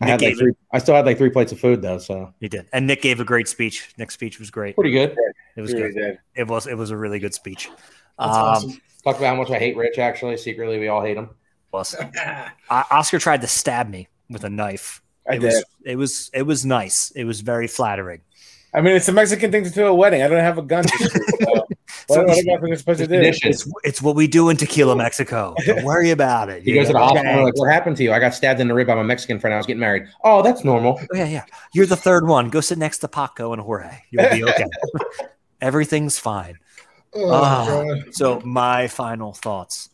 I 0.00 0.04
Nick 0.06 0.10
had 0.10 0.22
like 0.22 0.36
three. 0.38 0.52
I 0.72 0.78
still 0.78 0.94
had 0.94 1.06
like 1.06 1.18
three 1.18 1.30
plates 1.30 1.52
of 1.52 1.58
food 1.60 1.82
though, 1.82 1.98
so 1.98 2.32
He 2.40 2.48
did. 2.48 2.66
And 2.72 2.86
Nick 2.86 3.02
gave 3.02 3.20
a 3.20 3.24
great 3.24 3.48
speech. 3.48 3.92
Nick's 3.98 4.14
speech 4.14 4.38
was 4.38 4.50
great. 4.50 4.74
pretty 4.74 4.90
good. 4.92 5.16
It 5.56 5.60
was 5.60 5.72
really 5.72 5.92
good. 5.92 5.94
did. 6.00 6.18
It 6.36 6.46
was 6.48 6.66
it 6.66 6.74
was 6.76 6.90
a 6.90 6.96
really 6.96 7.18
good 7.18 7.34
speech. 7.34 7.68
That's 8.18 8.30
Um, 8.30 8.42
awesome. 8.42 8.70
Talked 9.04 9.18
about 9.20 9.28
how 9.30 9.36
much 9.36 9.50
I 9.50 9.58
hate 9.58 9.76
Rich. 9.76 9.98
Actually, 9.98 10.36
secretly, 10.36 10.78
we 10.78 10.88
all 10.88 11.00
hate 11.02 11.16
him. 11.16 11.30
was- 11.72 11.94
O- 12.70 12.82
Oscar 12.90 13.18
tried 13.18 13.40
to 13.42 13.46
stab 13.46 13.88
me 13.88 14.08
with 14.30 14.42
a 14.44 14.50
knife. 14.50 15.00
I 15.28 15.34
it 15.34 15.38
did. 15.40 15.46
was 15.46 15.64
it 15.84 15.96
was 15.96 16.30
it 16.34 16.42
was 16.42 16.64
nice. 16.66 17.10
It 17.12 17.24
was 17.24 17.40
very 17.40 17.66
flattering. 17.68 18.20
I 18.74 18.80
mean, 18.82 18.94
it's 18.96 19.08
a 19.08 19.12
Mexican 19.12 19.50
thing 19.50 19.64
to 19.64 19.70
do 19.70 19.82
at 19.82 19.86
a 19.88 19.94
wedding. 19.94 20.22
I 20.22 20.28
don't 20.28 20.40
have 20.40 20.58
a 20.58 20.62
gun. 20.62 20.84
To 22.08 22.14
shoot, 22.14 22.20
so 22.20 22.24
what, 22.24 22.60
what 22.60 22.68
am 22.68 22.72
I 22.72 22.76
supposed 22.76 23.00
to 23.00 23.06
do? 23.06 23.14
It's 23.20 23.68
it's 23.84 24.00
what 24.02 24.16
we 24.16 24.26
do 24.26 24.48
in 24.48 24.56
Tequila, 24.56 24.96
Mexico. 24.96 25.54
Don't 25.66 25.84
worry 25.84 26.10
about 26.10 26.48
it. 26.48 26.62
He 26.62 26.70
You 26.70 26.76
goes 26.78 26.86
to 26.88 26.92
the 26.94 26.98
hospital. 26.98 27.26
and 27.26 27.44
like, 27.44 27.56
what 27.56 27.70
happened 27.72 27.96
to 27.98 28.02
you? 28.04 28.12
I 28.12 28.18
got 28.18 28.34
stabbed 28.34 28.60
in 28.60 28.68
the 28.68 28.74
rib 28.74 28.86
by 28.86 28.94
my 28.94 29.02
Mexican 29.02 29.38
friend. 29.38 29.52
I 29.54 29.56
was 29.56 29.66
getting 29.66 29.80
married. 29.80 30.04
Oh, 30.24 30.42
that's 30.42 30.64
normal. 30.64 30.98
Oh, 31.00 31.06
yeah, 31.16 31.26
yeah. 31.26 31.44
You're 31.72 31.86
the 31.86 31.96
third 31.96 32.26
one. 32.26 32.48
Go 32.50 32.60
sit 32.60 32.78
next 32.78 32.98
to 32.98 33.08
Paco 33.08 33.52
and 33.52 33.60
Jorge. 33.60 33.98
You'll 34.10 34.30
be 34.30 34.44
okay. 34.44 34.64
Everything's 35.60 36.18
fine. 36.18 36.58
Oh. 37.14 37.30
Ah, 37.32 37.66
God. 37.66 38.14
So 38.14 38.40
my 38.40 38.88
final 38.88 39.32
thoughts. 39.32 39.90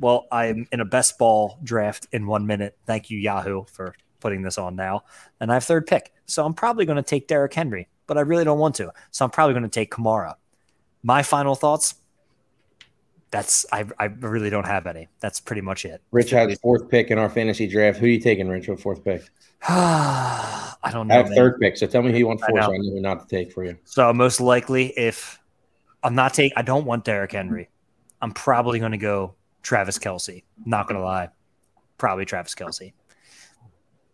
Well, 0.00 0.26
I'm 0.30 0.66
in 0.70 0.80
a 0.80 0.84
best 0.84 1.18
ball 1.18 1.58
draft 1.62 2.06
in 2.12 2.26
one 2.26 2.46
minute. 2.46 2.76
Thank 2.86 3.10
you, 3.10 3.18
Yahoo, 3.18 3.64
for 3.72 3.94
putting 4.20 4.42
this 4.42 4.58
on 4.58 4.76
now, 4.76 5.04
and 5.40 5.50
I 5.50 5.54
have 5.54 5.64
third 5.64 5.86
pick. 5.86 6.12
So 6.26 6.44
I'm 6.44 6.52
probably 6.54 6.84
going 6.84 6.96
to 6.96 7.02
take 7.02 7.26
Derrick 7.26 7.54
Henry, 7.54 7.88
but 8.06 8.18
I 8.18 8.22
really 8.22 8.44
don't 8.44 8.58
want 8.58 8.74
to. 8.76 8.92
So 9.12 9.24
I'm 9.24 9.30
probably 9.30 9.54
going 9.54 9.62
to 9.62 9.68
take 9.68 9.90
Kamara. 9.90 10.34
My 11.08 11.22
final 11.22 11.54
thoughts. 11.54 11.94
That's 13.30 13.64
I 13.72 13.86
I 13.98 14.04
really 14.06 14.50
don't 14.50 14.66
have 14.66 14.86
any. 14.86 15.08
That's 15.20 15.40
pretty 15.40 15.62
much 15.62 15.86
it. 15.86 16.02
Rich 16.12 16.28
has 16.32 16.58
fourth 16.60 16.90
pick 16.90 17.10
in 17.10 17.16
our 17.18 17.30
fantasy 17.30 17.66
draft. 17.66 17.98
Who 17.98 18.04
are 18.04 18.10
you 18.10 18.20
taking, 18.20 18.46
Rich, 18.46 18.68
with 18.68 18.82
fourth 18.82 19.02
pick? 19.02 19.22
I 19.66 20.90
don't 20.92 21.08
know. 21.08 21.14
I 21.14 21.16
have 21.16 21.28
man. 21.30 21.34
third 21.34 21.60
pick, 21.60 21.78
so 21.78 21.86
tell 21.86 22.02
me 22.02 22.12
who 22.12 22.18
you 22.18 22.26
want 22.26 22.42
I 22.42 22.48
fourth. 22.48 22.60
know. 22.60 22.66
So 22.66 22.74
I 22.74 22.76
know 22.76 22.90
who 22.90 23.00
not 23.00 23.26
to 23.26 23.36
take 23.36 23.52
for 23.54 23.64
you. 23.64 23.78
So 23.86 24.12
most 24.12 24.38
likely, 24.38 24.88
if 24.98 25.38
I'm 26.02 26.14
not 26.14 26.34
taking, 26.34 26.52
I 26.58 26.62
don't 26.62 26.84
want 26.84 27.06
Derrick 27.06 27.32
Henry. 27.32 27.70
I'm 28.20 28.32
probably 28.32 28.78
going 28.78 28.92
to 28.92 28.98
go 28.98 29.34
Travis 29.62 29.98
Kelce. 29.98 30.42
Not 30.66 30.88
going 30.88 31.00
to 31.00 31.04
lie, 31.06 31.30
probably 31.96 32.26
Travis 32.26 32.54
Kelce. 32.54 32.92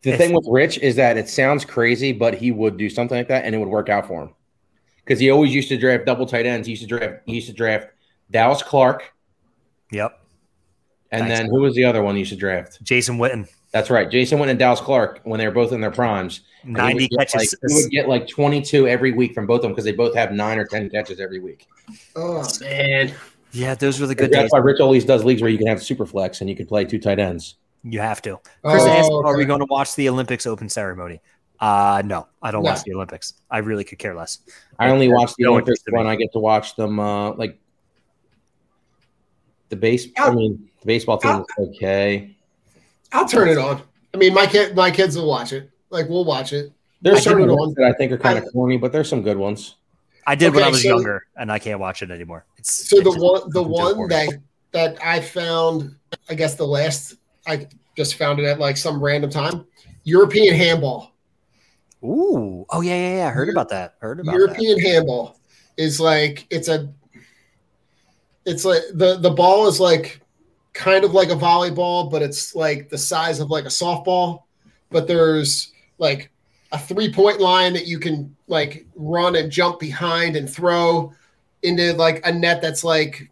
The 0.02 0.12
If- 0.12 0.18
thing 0.18 0.32
with 0.32 0.46
Rich 0.48 0.78
is 0.78 0.94
that 0.94 1.16
it 1.16 1.28
sounds 1.28 1.64
crazy, 1.64 2.12
but 2.12 2.34
he 2.36 2.52
would 2.52 2.76
do 2.76 2.88
something 2.88 3.18
like 3.18 3.28
that, 3.28 3.44
and 3.44 3.52
it 3.52 3.58
would 3.58 3.68
work 3.68 3.88
out 3.88 4.06
for 4.06 4.22
him. 4.22 4.34
Because 5.04 5.20
he 5.20 5.30
always 5.30 5.54
used 5.54 5.68
to 5.68 5.76
draft 5.76 6.06
double 6.06 6.24
tight 6.26 6.46
ends. 6.46 6.66
He 6.66 6.72
used 6.72 6.82
to 6.82 6.88
draft. 6.88 7.22
He 7.26 7.34
used 7.34 7.48
to 7.48 7.52
draft 7.52 7.88
Dallas 8.30 8.62
Clark, 8.62 9.12
Yep, 9.92 10.18
and 11.12 11.22
Thanks. 11.26 11.38
then 11.38 11.50
who 11.50 11.60
was 11.60 11.74
the 11.74 11.84
other 11.84 12.02
one 12.02 12.14
he 12.14 12.20
used 12.20 12.32
to 12.32 12.38
draft? 12.38 12.82
Jason 12.82 13.18
Witten, 13.18 13.48
That's 13.70 13.90
right, 13.90 14.10
Jason 14.10 14.38
Witten 14.38 14.50
and 14.50 14.58
Dallas 14.58 14.80
Clark 14.80 15.20
when 15.24 15.38
they 15.38 15.46
were 15.46 15.52
both 15.52 15.72
in 15.72 15.80
their 15.80 15.90
primes. 15.90 16.40
And 16.62 16.70
he 16.70 16.74
ninety 16.82 17.08
catches. 17.08 17.34
Like, 17.62 17.70
he 17.70 17.74
would 17.82 17.90
get 17.90 18.08
like 18.08 18.26
22 18.26 18.88
every 18.88 19.12
week 19.12 19.34
from 19.34 19.46
both 19.46 19.56
of 19.58 19.62
them 19.64 19.72
because 19.72 19.84
they 19.84 19.92
both 19.92 20.14
have 20.14 20.32
nine 20.32 20.58
or 20.58 20.64
10 20.64 20.88
catches 20.88 21.20
every 21.20 21.38
week. 21.38 21.66
Oh 22.16 22.42
man. 22.62 23.12
yeah, 23.52 23.74
those 23.74 24.00
were 24.00 24.06
the 24.06 24.14
good 24.14 24.30
That's 24.32 24.44
days. 24.44 24.50
why 24.52 24.60
Rich 24.60 24.80
always 24.80 25.04
does 25.04 25.22
leagues 25.24 25.42
where 25.42 25.50
you 25.50 25.58
can 25.58 25.66
have 25.66 25.82
super 25.82 26.06
flex 26.06 26.40
and 26.40 26.48
you 26.48 26.56
can 26.56 26.64
play 26.66 26.86
two 26.86 26.98
tight 26.98 27.18
ends. 27.18 27.56
You 27.82 28.00
have 28.00 28.22
to. 28.22 28.40
Chris 28.64 28.82
Oh, 28.82 28.88
asked, 28.88 29.12
"Are 29.12 29.36
we 29.36 29.44
going 29.44 29.60
to 29.60 29.66
watch 29.68 29.94
the 29.94 30.08
Olympics 30.08 30.46
open 30.46 30.70
ceremony?" 30.70 31.20
Uh 31.60 32.02
no, 32.04 32.26
I 32.42 32.50
don't 32.50 32.62
No. 32.64 32.70
watch 32.70 32.82
the 32.82 32.92
Olympics. 32.94 33.34
I 33.50 33.58
really 33.58 33.84
could 33.84 33.98
care 33.98 34.14
less. 34.14 34.38
I 34.78 34.90
only 34.90 35.06
There's 35.06 35.18
watch 35.18 35.32
the 35.38 35.44
no 35.44 35.52
Olympics 35.52 35.68
interest 35.80 35.88
in 35.88 35.94
me. 35.94 35.98
when 35.98 36.06
I 36.08 36.16
get 36.16 36.32
to 36.32 36.38
watch 36.40 36.74
them. 36.76 36.98
Uh, 36.98 37.32
like 37.34 37.58
the 39.68 39.76
base. 39.76 40.08
I 40.18 40.30
mean, 40.34 40.68
the 40.80 40.86
baseball 40.86 41.18
team 41.18 41.36
is 41.58 41.68
okay. 41.68 42.36
I'll 43.12 43.26
turn 43.28 43.48
it 43.48 43.58
on. 43.58 43.82
I 44.12 44.16
mean, 44.16 44.34
my 44.34 44.46
kid, 44.46 44.74
my 44.76 44.90
kids 44.90 45.16
will 45.16 45.28
watch 45.28 45.52
it. 45.52 45.70
Like 45.90 46.08
we'll 46.08 46.24
watch 46.24 46.52
it. 46.52 46.72
There's 47.02 47.18
I'll 47.18 47.34
turn 47.34 47.42
some 47.42 47.50
it 47.50 47.54
ones 47.54 47.74
on. 47.76 47.82
that 47.82 47.84
I 47.84 47.92
think 47.96 48.12
are 48.12 48.18
kind 48.18 48.38
of 48.38 48.44
corny, 48.52 48.76
but 48.76 48.92
there's 48.92 49.08
some 49.08 49.22
good 49.22 49.36
ones. 49.36 49.76
I 50.26 50.34
did 50.34 50.54
when 50.54 50.64
I 50.64 50.68
was 50.70 50.82
so- 50.82 50.88
younger, 50.88 51.26
and 51.36 51.52
I 51.52 51.58
can't 51.58 51.78
watch 51.78 52.02
it 52.02 52.10
anymore. 52.10 52.46
It's 52.56 52.88
So 52.88 52.96
it 52.96 53.04
the 53.04 53.10
just 53.10 53.22
one, 53.22 53.42
the 53.50 53.62
one 53.62 54.08
that 54.08 54.28
that 54.72 54.98
I 55.04 55.20
found, 55.20 55.94
I 56.28 56.34
guess 56.34 56.56
the 56.56 56.66
last, 56.66 57.14
I 57.46 57.68
just 57.96 58.16
found 58.16 58.40
it 58.40 58.44
at 58.44 58.58
like 58.58 58.76
some 58.76 59.02
random 59.02 59.30
time. 59.30 59.66
European 60.02 60.54
handball. 60.54 61.12
Ooh, 62.04 62.66
oh 62.68 62.80
yeah, 62.82 62.94
yeah, 62.94 63.16
yeah. 63.16 63.28
I 63.28 63.30
heard 63.30 63.48
about 63.48 63.70
that. 63.70 63.94
Heard 64.00 64.20
about 64.20 64.32
that. 64.32 64.38
European 64.38 64.78
handball 64.78 65.38
is 65.76 65.98
like 65.98 66.46
it's 66.50 66.68
a, 66.68 66.92
it's 68.44 68.64
like 68.64 68.82
the 68.92 69.16
the 69.16 69.30
ball 69.30 69.66
is 69.68 69.80
like 69.80 70.20
kind 70.74 71.04
of 71.04 71.14
like 71.14 71.30
a 71.30 71.36
volleyball, 71.36 72.10
but 72.10 72.20
it's 72.20 72.54
like 72.54 72.90
the 72.90 72.98
size 72.98 73.40
of 73.40 73.50
like 73.50 73.64
a 73.64 73.68
softball. 73.68 74.42
But 74.90 75.08
there's 75.08 75.72
like 75.98 76.30
a 76.72 76.78
three 76.78 77.10
point 77.10 77.40
line 77.40 77.72
that 77.72 77.86
you 77.86 77.98
can 77.98 78.36
like 78.48 78.86
run 78.94 79.36
and 79.36 79.50
jump 79.50 79.80
behind 79.80 80.36
and 80.36 80.50
throw 80.50 81.12
into 81.62 81.94
like 81.94 82.20
a 82.26 82.32
net 82.32 82.60
that's 82.60 82.84
like 82.84 83.30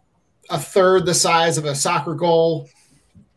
a 0.49 0.57
third 0.57 1.05
the 1.05 1.13
size 1.13 1.57
of 1.57 1.65
a 1.65 1.75
soccer 1.75 2.15
goal. 2.15 2.69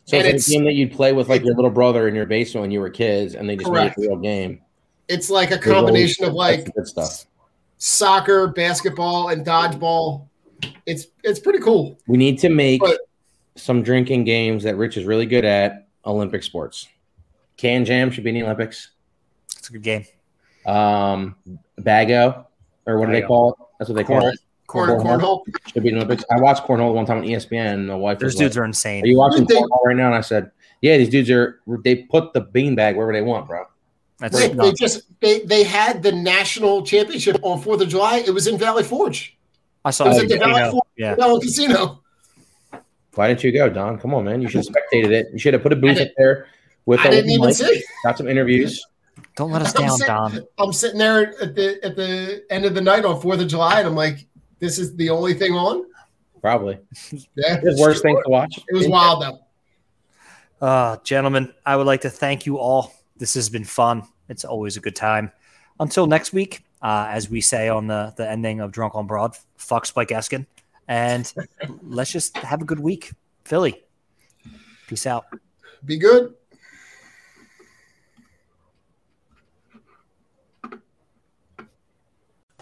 So 0.06 0.16
And 0.16 0.26
it's 0.26 0.48
a 0.48 0.52
game 0.52 0.64
that 0.64 0.74
you'd 0.74 0.92
play 0.92 1.12
with 1.12 1.28
like 1.28 1.44
your 1.44 1.54
little 1.54 1.70
brother 1.70 2.08
in 2.08 2.14
your 2.14 2.26
basement 2.26 2.62
when 2.62 2.70
you 2.70 2.80
were 2.80 2.90
kids, 2.90 3.34
and 3.34 3.48
they 3.48 3.56
just 3.56 3.68
Correct. 3.68 3.98
made 3.98 4.04
it 4.04 4.06
a 4.06 4.10
real 4.10 4.20
game. 4.20 4.60
It's 5.08 5.30
like 5.30 5.50
a 5.50 5.58
combination 5.58 6.24
of 6.24 6.32
like 6.34 6.74
good 6.74 6.86
stuff. 6.86 7.26
soccer, 7.78 8.48
basketball, 8.48 9.28
and 9.28 9.44
dodgeball. 9.46 10.26
It's 10.86 11.06
it's 11.22 11.38
pretty 11.38 11.60
cool. 11.60 11.98
We 12.06 12.16
need 12.16 12.38
to 12.40 12.48
make 12.48 12.80
But- 12.80 13.00
some 13.56 13.82
drinking 13.82 14.24
games 14.24 14.62
that 14.64 14.76
Rich 14.76 14.96
is 14.96 15.04
really 15.04 15.26
good 15.26 15.44
at. 15.44 15.86
Olympic 16.04 16.42
sports. 16.44 16.86
KanJam 17.58 18.12
should 18.12 18.22
be 18.22 18.30
in 18.30 18.34
the 18.36 18.42
Olympics. 18.44 18.90
It's 19.58 19.68
a 19.70 19.72
good 19.72 19.82
game. 19.82 20.04
Um, 20.66 21.34
Bago, 21.80 22.44
or 22.86 22.98
what 23.00 23.06
do 23.06 23.12
they 23.12 23.22
call 23.22 23.50
it? 23.52 23.56
That's 23.78 23.88
what 23.90 23.96
they 23.96 24.04
call 24.04 24.24
it. 24.26 24.38
Corn, 24.68 24.90
Cornhole. 24.90 25.20
cornhole. 25.20 25.42
Should 25.72 25.82
be 25.82 25.88
in 25.88 25.94
the 25.96 26.04
Olympics. 26.04 26.24
I 26.30 26.40
watched 26.40 26.64
cornhole 26.64 26.92
one 26.94 27.06
time 27.06 27.18
on 27.18 27.24
ESPN. 27.24 27.74
And 27.74 27.88
the 27.90 27.96
wife 27.96 28.18
Those 28.18 28.34
was 28.34 28.36
dudes 28.36 28.56
like, 28.56 28.62
are 28.62 28.66
insane. 28.66 29.04
"Are 29.04 29.06
you 29.06 29.18
watching 29.18 29.46
They- 29.46 29.54
cornhole 29.56 29.84
right 29.84 29.96
now?" 29.96 30.06
And 30.06 30.14
I 30.14 30.20
said, 30.20 30.50
"Yeah, 30.80 30.96
these 30.98 31.08
dudes 31.08 31.30
are. 31.30 31.60
They 31.84 31.96
put 31.96 32.32
the 32.32 32.42
beanbag 32.42 32.94
wherever 32.96 33.12
they 33.12 33.22
want, 33.22 33.46
bro." 33.48 33.64
That's 34.18 34.34
They, 34.38 34.48
they 34.48 34.72
just 34.72 35.02
they 35.20 35.40
they 35.40 35.62
had 35.62 36.02
the 36.02 36.12
national 36.12 36.82
championship 36.86 37.36
on 37.42 37.60
Fourth 37.60 37.80
of 37.82 37.88
July. 37.88 38.18
It 38.26 38.30
was 38.30 38.46
in 38.46 38.56
Valley 38.58 38.82
Forge. 38.82 39.36
I 39.84 39.90
saw 39.90 40.06
It 40.06 40.08
was 40.08 40.18
it. 40.18 40.22
at 40.24 40.28
the 40.30 40.38
Valley 40.46 40.70
Forge 40.70 40.84
Yeah. 40.96 41.14
Casino 41.14 41.40
Casino. 41.40 42.02
Why 43.14 43.28
didn't 43.28 43.44
you 43.44 43.52
go, 43.52 43.68
Don? 43.70 43.98
Come 43.98 44.14
on, 44.14 44.24
man. 44.24 44.42
You 44.42 44.48
should 44.48 44.64
have 44.64 44.74
spectated 44.74 45.10
it. 45.10 45.28
You 45.32 45.38
should 45.38 45.54
have 45.54 45.62
put 45.62 45.72
a 45.72 45.76
booth 45.76 46.00
up 46.00 46.08
there 46.16 46.48
with 46.86 47.00
I 47.00 47.04
a 47.08 47.10
didn't 47.10 47.30
even 47.30 47.46
mic, 47.46 47.54
see. 47.56 47.82
got 48.02 48.18
some 48.18 48.28
interviews. 48.28 48.84
Don't 49.36 49.50
let 49.50 49.62
us 49.62 49.74
I'm 49.74 49.82
down, 49.86 49.98
sitting- 49.98 50.14
Dom. 50.14 50.40
I'm 50.58 50.72
sitting 50.72 50.98
there 50.98 51.34
at 51.42 51.54
the 51.54 51.78
at 51.84 51.96
the 51.96 52.44
end 52.50 52.64
of 52.64 52.74
the 52.74 52.80
night 52.80 53.04
on 53.04 53.20
Fourth 53.20 53.40
of 53.40 53.48
July, 53.48 53.78
and 53.80 53.88
I'm 53.88 53.94
like, 53.94 54.26
"This 54.60 54.78
is 54.78 54.94
the 54.96 55.10
only 55.10 55.34
thing 55.34 55.52
on." 55.52 55.84
Probably. 56.40 56.78
Yeah, 57.34 57.58
There's 57.62 57.78
worse 57.78 58.00
things 58.02 58.18
to 58.24 58.30
watch. 58.30 58.58
It 58.68 58.74
was 58.74 58.88
wild 58.88 59.22
though. 59.22 60.66
Uh, 60.66 60.96
gentlemen, 61.04 61.52
I 61.64 61.76
would 61.76 61.86
like 61.86 62.02
to 62.02 62.10
thank 62.10 62.46
you 62.46 62.58
all. 62.58 62.92
This 63.18 63.34
has 63.34 63.48
been 63.48 63.64
fun. 63.64 64.02
It's 64.28 64.44
always 64.44 64.76
a 64.76 64.80
good 64.80 64.96
time. 64.96 65.32
Until 65.80 66.06
next 66.06 66.32
week, 66.32 66.64
uh, 66.82 67.06
as 67.10 67.28
we 67.28 67.40
say 67.40 67.68
on 67.68 67.86
the, 67.86 68.14
the 68.16 68.28
ending 68.28 68.60
of 68.60 68.72
Drunk 68.72 68.94
on 68.94 69.06
Broad, 69.06 69.36
fuck 69.56 69.86
Spike 69.86 70.08
Eskin. 70.08 70.46
And 70.88 71.32
let's 71.82 72.12
just 72.12 72.36
have 72.38 72.62
a 72.62 72.64
good 72.64 72.80
week. 72.80 73.12
Philly. 73.44 73.82
Peace 74.86 75.06
out. 75.06 75.26
Be 75.84 75.98
good. 75.98 76.34